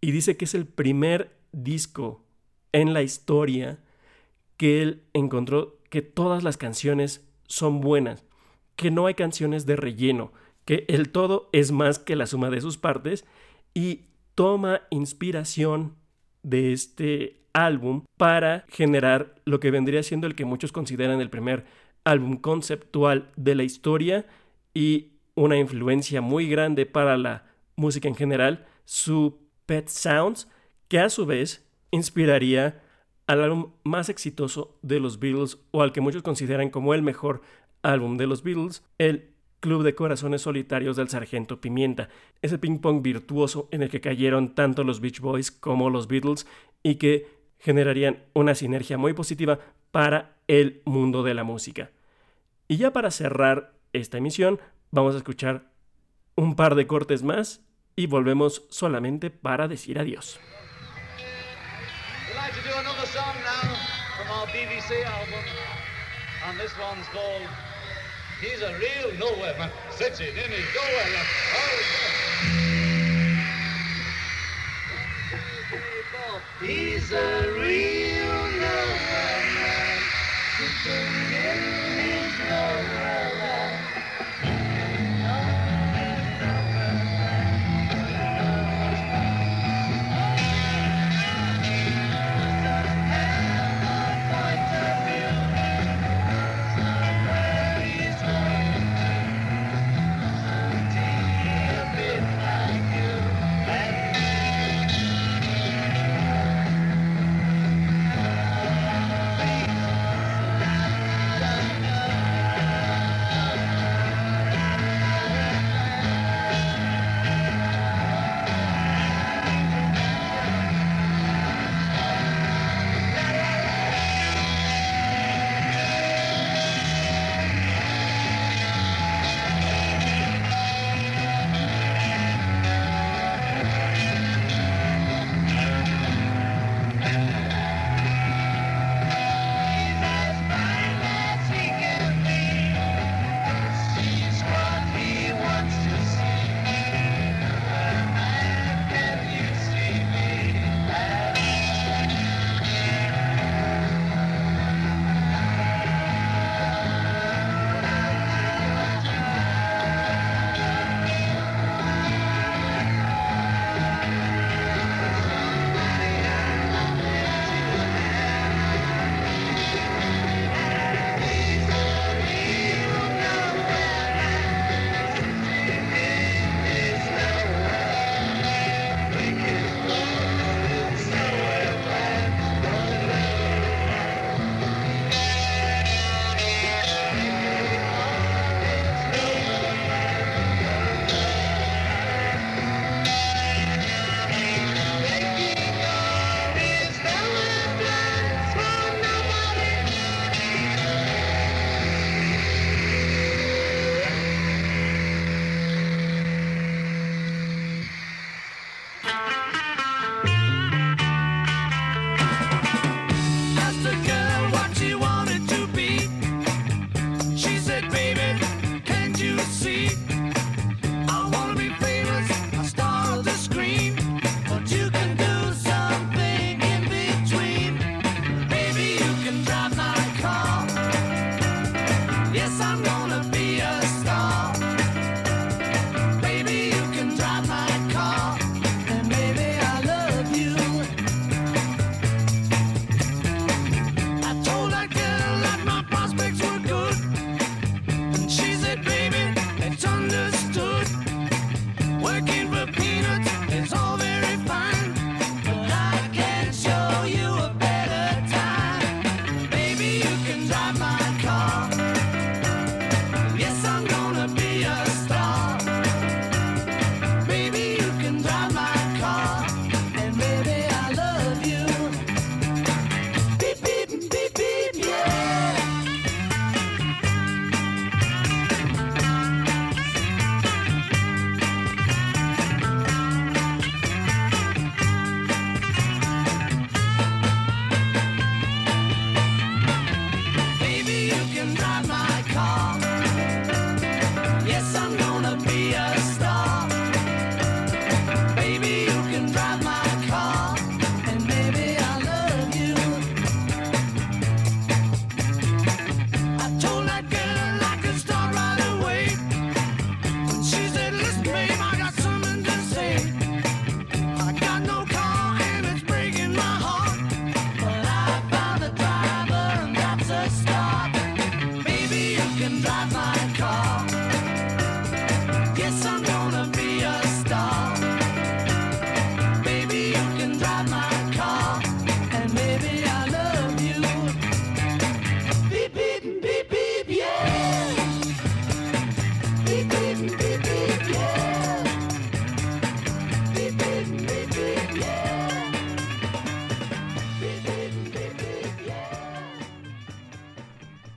y 0.00 0.12
dice 0.12 0.36
que 0.36 0.44
es 0.44 0.54
el 0.54 0.66
primer 0.66 1.36
disco 1.52 2.24
en 2.72 2.94
la 2.94 3.02
historia 3.02 3.78
que 4.56 4.82
él 4.82 5.02
encontró 5.12 5.78
que 5.88 6.02
todas 6.02 6.42
las 6.42 6.56
canciones 6.56 7.28
son 7.46 7.80
buenas, 7.80 8.24
que 8.76 8.90
no 8.90 9.06
hay 9.06 9.14
canciones 9.14 9.66
de 9.66 9.76
relleno, 9.76 10.32
que 10.64 10.84
el 10.88 11.10
todo 11.10 11.48
es 11.52 11.72
más 11.72 11.98
que 11.98 12.16
la 12.16 12.26
suma 12.26 12.50
de 12.50 12.60
sus 12.60 12.78
partes 12.78 13.24
y 13.74 14.02
toma 14.34 14.82
inspiración 14.90 15.96
de 16.42 16.72
este 16.72 17.42
álbum 17.52 18.04
para 18.16 18.64
generar 18.68 19.34
lo 19.44 19.60
que 19.60 19.70
vendría 19.70 20.02
siendo 20.02 20.26
el 20.26 20.34
que 20.34 20.44
muchos 20.44 20.72
consideran 20.72 21.20
el 21.20 21.30
primer 21.30 21.64
álbum 22.04 22.36
conceptual 22.36 23.30
de 23.36 23.54
la 23.54 23.64
historia 23.64 24.26
y 24.72 25.14
una 25.34 25.58
influencia 25.58 26.20
muy 26.20 26.48
grande 26.48 26.86
para 26.86 27.16
la 27.16 27.46
música 27.76 28.08
en 28.08 28.14
general, 28.14 28.66
su 28.84 29.49
Pet 29.70 29.86
Sounds, 29.86 30.48
que 30.88 30.98
a 30.98 31.08
su 31.08 31.26
vez 31.26 31.64
inspiraría 31.92 32.82
al 33.28 33.40
álbum 33.40 33.70
más 33.84 34.08
exitoso 34.08 34.76
de 34.82 34.98
los 34.98 35.20
Beatles 35.20 35.58
o 35.70 35.82
al 35.82 35.92
que 35.92 36.00
muchos 36.00 36.24
consideran 36.24 36.70
como 36.70 36.92
el 36.92 37.02
mejor 37.02 37.40
álbum 37.82 38.16
de 38.16 38.26
los 38.26 38.42
Beatles, 38.42 38.82
el 38.98 39.30
Club 39.60 39.84
de 39.84 39.94
Corazones 39.94 40.42
Solitarios 40.42 40.96
del 40.96 41.08
Sargento 41.08 41.60
Pimienta, 41.60 42.08
ese 42.42 42.58
ping-pong 42.58 43.00
virtuoso 43.00 43.68
en 43.70 43.84
el 43.84 43.90
que 43.90 44.00
cayeron 44.00 44.56
tanto 44.56 44.82
los 44.82 45.00
Beach 45.00 45.20
Boys 45.20 45.52
como 45.52 45.88
los 45.88 46.08
Beatles 46.08 46.48
y 46.82 46.96
que 46.96 47.28
generarían 47.60 48.24
una 48.34 48.56
sinergia 48.56 48.98
muy 48.98 49.12
positiva 49.12 49.60
para 49.92 50.34
el 50.48 50.82
mundo 50.84 51.22
de 51.22 51.34
la 51.34 51.44
música. 51.44 51.92
Y 52.66 52.78
ya 52.78 52.92
para 52.92 53.12
cerrar 53.12 53.74
esta 53.92 54.18
emisión, 54.18 54.58
vamos 54.90 55.14
a 55.14 55.18
escuchar 55.18 55.70
un 56.34 56.56
par 56.56 56.74
de 56.74 56.88
cortes 56.88 57.22
más 57.22 57.64
y 58.00 58.06
volvemos 58.06 58.62
solamente 58.70 59.28
para 59.30 59.68
decir 59.68 59.98
adiós. 59.98 60.40
We'd 62.28 62.36
like 62.36 62.54
to 62.54 62.60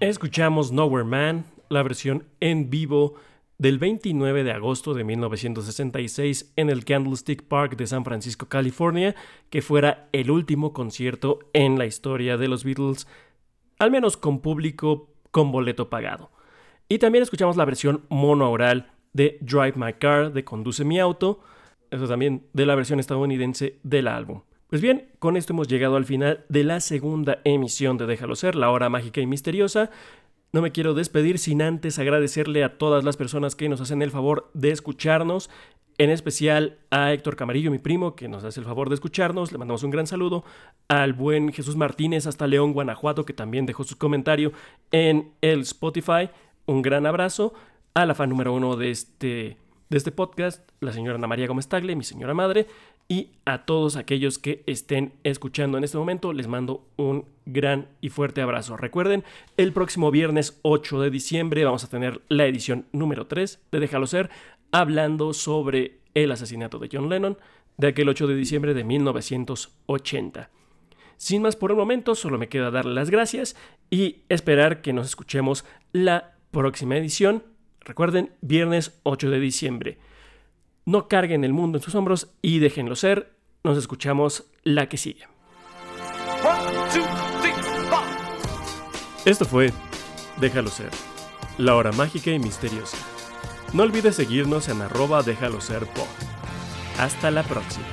Escuchamos 0.03 0.73
Nowhere 0.73 1.05
Man, 1.05 1.45
la 1.69 1.81
versión 1.81 2.25
en 2.41 2.69
vivo 2.69 3.13
del 3.57 3.79
29 3.79 4.43
de 4.43 4.51
agosto 4.51 4.93
de 4.93 5.05
1966 5.05 6.51
en 6.57 6.69
el 6.69 6.83
Candlestick 6.83 7.43
Park 7.43 7.77
de 7.77 7.87
San 7.87 8.03
Francisco, 8.03 8.49
California, 8.49 9.15
que 9.49 9.61
fuera 9.61 10.09
el 10.11 10.29
último 10.29 10.73
concierto 10.73 11.39
en 11.53 11.79
la 11.79 11.85
historia 11.85 12.35
de 12.35 12.49
los 12.49 12.65
Beatles, 12.65 13.07
al 13.79 13.91
menos 13.91 14.17
con 14.17 14.41
público 14.41 15.07
con 15.31 15.53
boleto 15.53 15.89
pagado. 15.89 16.31
Y 16.89 16.97
también 16.97 17.21
escuchamos 17.21 17.55
la 17.55 17.63
versión 17.63 18.03
monoaural 18.09 18.91
de 19.13 19.37
Drive 19.39 19.75
My 19.77 19.93
Car, 19.93 20.33
de 20.33 20.43
Conduce 20.43 20.83
mi 20.83 20.99
auto, 20.99 21.39
eso 21.91 22.09
también 22.09 22.45
de 22.51 22.65
la 22.65 22.75
versión 22.75 22.99
estadounidense 22.99 23.79
del 23.83 24.09
álbum. 24.09 24.41
Pues 24.67 24.81
bien, 24.81 25.09
con 25.19 25.37
esto 25.37 25.53
hemos 25.53 25.67
llegado 25.67 25.95
al 25.95 26.05
final 26.05 26.45
de 26.49 26.63
la 26.63 26.79
segunda 26.79 27.39
emisión 27.43 27.97
de 27.97 28.07
Déjalo 28.07 28.35
ser, 28.35 28.55
la 28.55 28.71
hora 28.71 28.89
mágica 28.89 29.21
y 29.21 29.27
misteriosa. 29.27 29.91
No 30.51 30.61
me 30.61 30.71
quiero 30.71 30.93
despedir 30.93 31.39
sin 31.39 31.61
antes 31.61 31.99
agradecerle 31.99 32.63
a 32.63 32.77
todas 32.77 33.03
las 33.03 33.17
personas 33.17 33.55
que 33.55 33.69
nos 33.69 33.81
hacen 33.81 34.01
el 34.01 34.11
favor 34.11 34.51
de 34.53 34.71
escucharnos, 34.71 35.49
en 35.97 36.09
especial 36.09 36.79
a 36.89 37.13
Héctor 37.13 37.35
Camarillo, 37.35 37.71
mi 37.71 37.77
primo, 37.77 38.15
que 38.15 38.27
nos 38.27 38.43
hace 38.43 38.59
el 38.59 38.65
favor 38.65 38.89
de 38.89 38.95
escucharnos. 38.95 39.51
Le 39.51 39.57
mandamos 39.57 39.83
un 39.83 39.91
gran 39.91 40.07
saludo. 40.07 40.43
Al 40.87 41.13
buen 41.13 41.53
Jesús 41.53 41.75
Martínez 41.75 42.25
hasta 42.25 42.47
León, 42.47 42.73
Guanajuato, 42.73 43.25
que 43.25 43.33
también 43.33 43.65
dejó 43.65 43.83
su 43.83 43.97
comentario 43.97 44.53
en 44.91 45.33
el 45.41 45.61
Spotify. 45.61 46.29
Un 46.65 46.81
gran 46.81 47.05
abrazo. 47.05 47.53
A 47.93 48.07
la 48.07 48.15
fan 48.15 48.29
número 48.29 48.53
uno 48.53 48.75
de 48.75 48.89
este, 48.89 49.57
de 49.93 49.99
este 49.99 50.11
podcast, 50.11 50.67
la 50.79 50.91
señora 50.91 51.17
Ana 51.17 51.27
María 51.27 51.45
Gómez 51.45 51.67
Tagle, 51.67 51.95
mi 51.95 52.03
señora 52.03 52.33
madre 52.33 52.65
y 53.07 53.29
a 53.45 53.63
todos 53.63 53.95
aquellos 53.95 54.39
que 54.39 54.63
estén 54.65 55.13
escuchando 55.23 55.77
en 55.77 55.83
este 55.83 55.99
momento 55.99 56.33
les 56.33 56.47
mando 56.47 56.87
un 56.97 57.25
gran 57.45 57.89
y 58.01 58.09
fuerte 58.09 58.41
abrazo. 58.41 58.75
Recuerden, 58.75 59.23
el 59.55 59.71
próximo 59.71 60.09
viernes 60.09 60.59
8 60.63 60.99
de 60.99 61.11
diciembre 61.11 61.63
vamos 61.63 61.83
a 61.83 61.91
tener 61.91 62.23
la 62.27 62.47
edición 62.47 62.87
número 62.91 63.27
3 63.27 63.61
de 63.71 63.79
Déjalo 63.79 64.07
Ser, 64.07 64.31
hablando 64.71 65.31
sobre 65.31 65.99
el 66.15 66.31
asesinato 66.31 66.79
de 66.79 66.89
John 66.91 67.07
Lennon 67.07 67.37
de 67.77 67.89
aquel 67.89 68.09
8 68.09 68.25
de 68.25 68.35
diciembre 68.35 68.73
de 68.73 68.83
1980. 68.83 70.49
Sin 71.17 71.43
más 71.43 71.55
por 71.55 71.69
el 71.69 71.77
momento, 71.77 72.15
solo 72.15 72.39
me 72.39 72.49
queda 72.49 72.71
darle 72.71 72.95
las 72.95 73.11
gracias 73.11 73.55
y 73.91 74.23
esperar 74.27 74.81
que 74.81 74.91
nos 74.91 75.05
escuchemos 75.05 75.65
la 75.91 76.33
próxima 76.49 76.97
edición. 76.97 77.52
Recuerden, 77.85 78.31
viernes 78.41 78.99
8 79.03 79.29
de 79.29 79.39
diciembre. 79.39 79.97
No 80.85 81.07
carguen 81.07 81.43
el 81.43 81.53
mundo 81.53 81.77
en 81.77 81.83
sus 81.83 81.95
hombros 81.95 82.33
y 82.41 82.59
déjenlo 82.59 82.95
ser. 82.95 83.35
Nos 83.63 83.77
escuchamos 83.77 84.45
la 84.63 84.89
que 84.89 84.97
sigue. 84.97 85.27
Esto 89.25 89.45
fue 89.45 89.71
Déjalo 90.39 90.69
ser, 90.69 90.89
la 91.57 91.75
hora 91.75 91.91
mágica 91.91 92.31
y 92.31 92.39
misteriosa. 92.39 92.97
No 93.73 93.83
olvides 93.83 94.15
seguirnos 94.15 94.67
en 94.67 94.81
arroba 94.81 95.21
déjalo 95.21 95.61
ser 95.61 95.87
Hasta 96.97 97.31
la 97.31 97.43
próxima. 97.43 97.85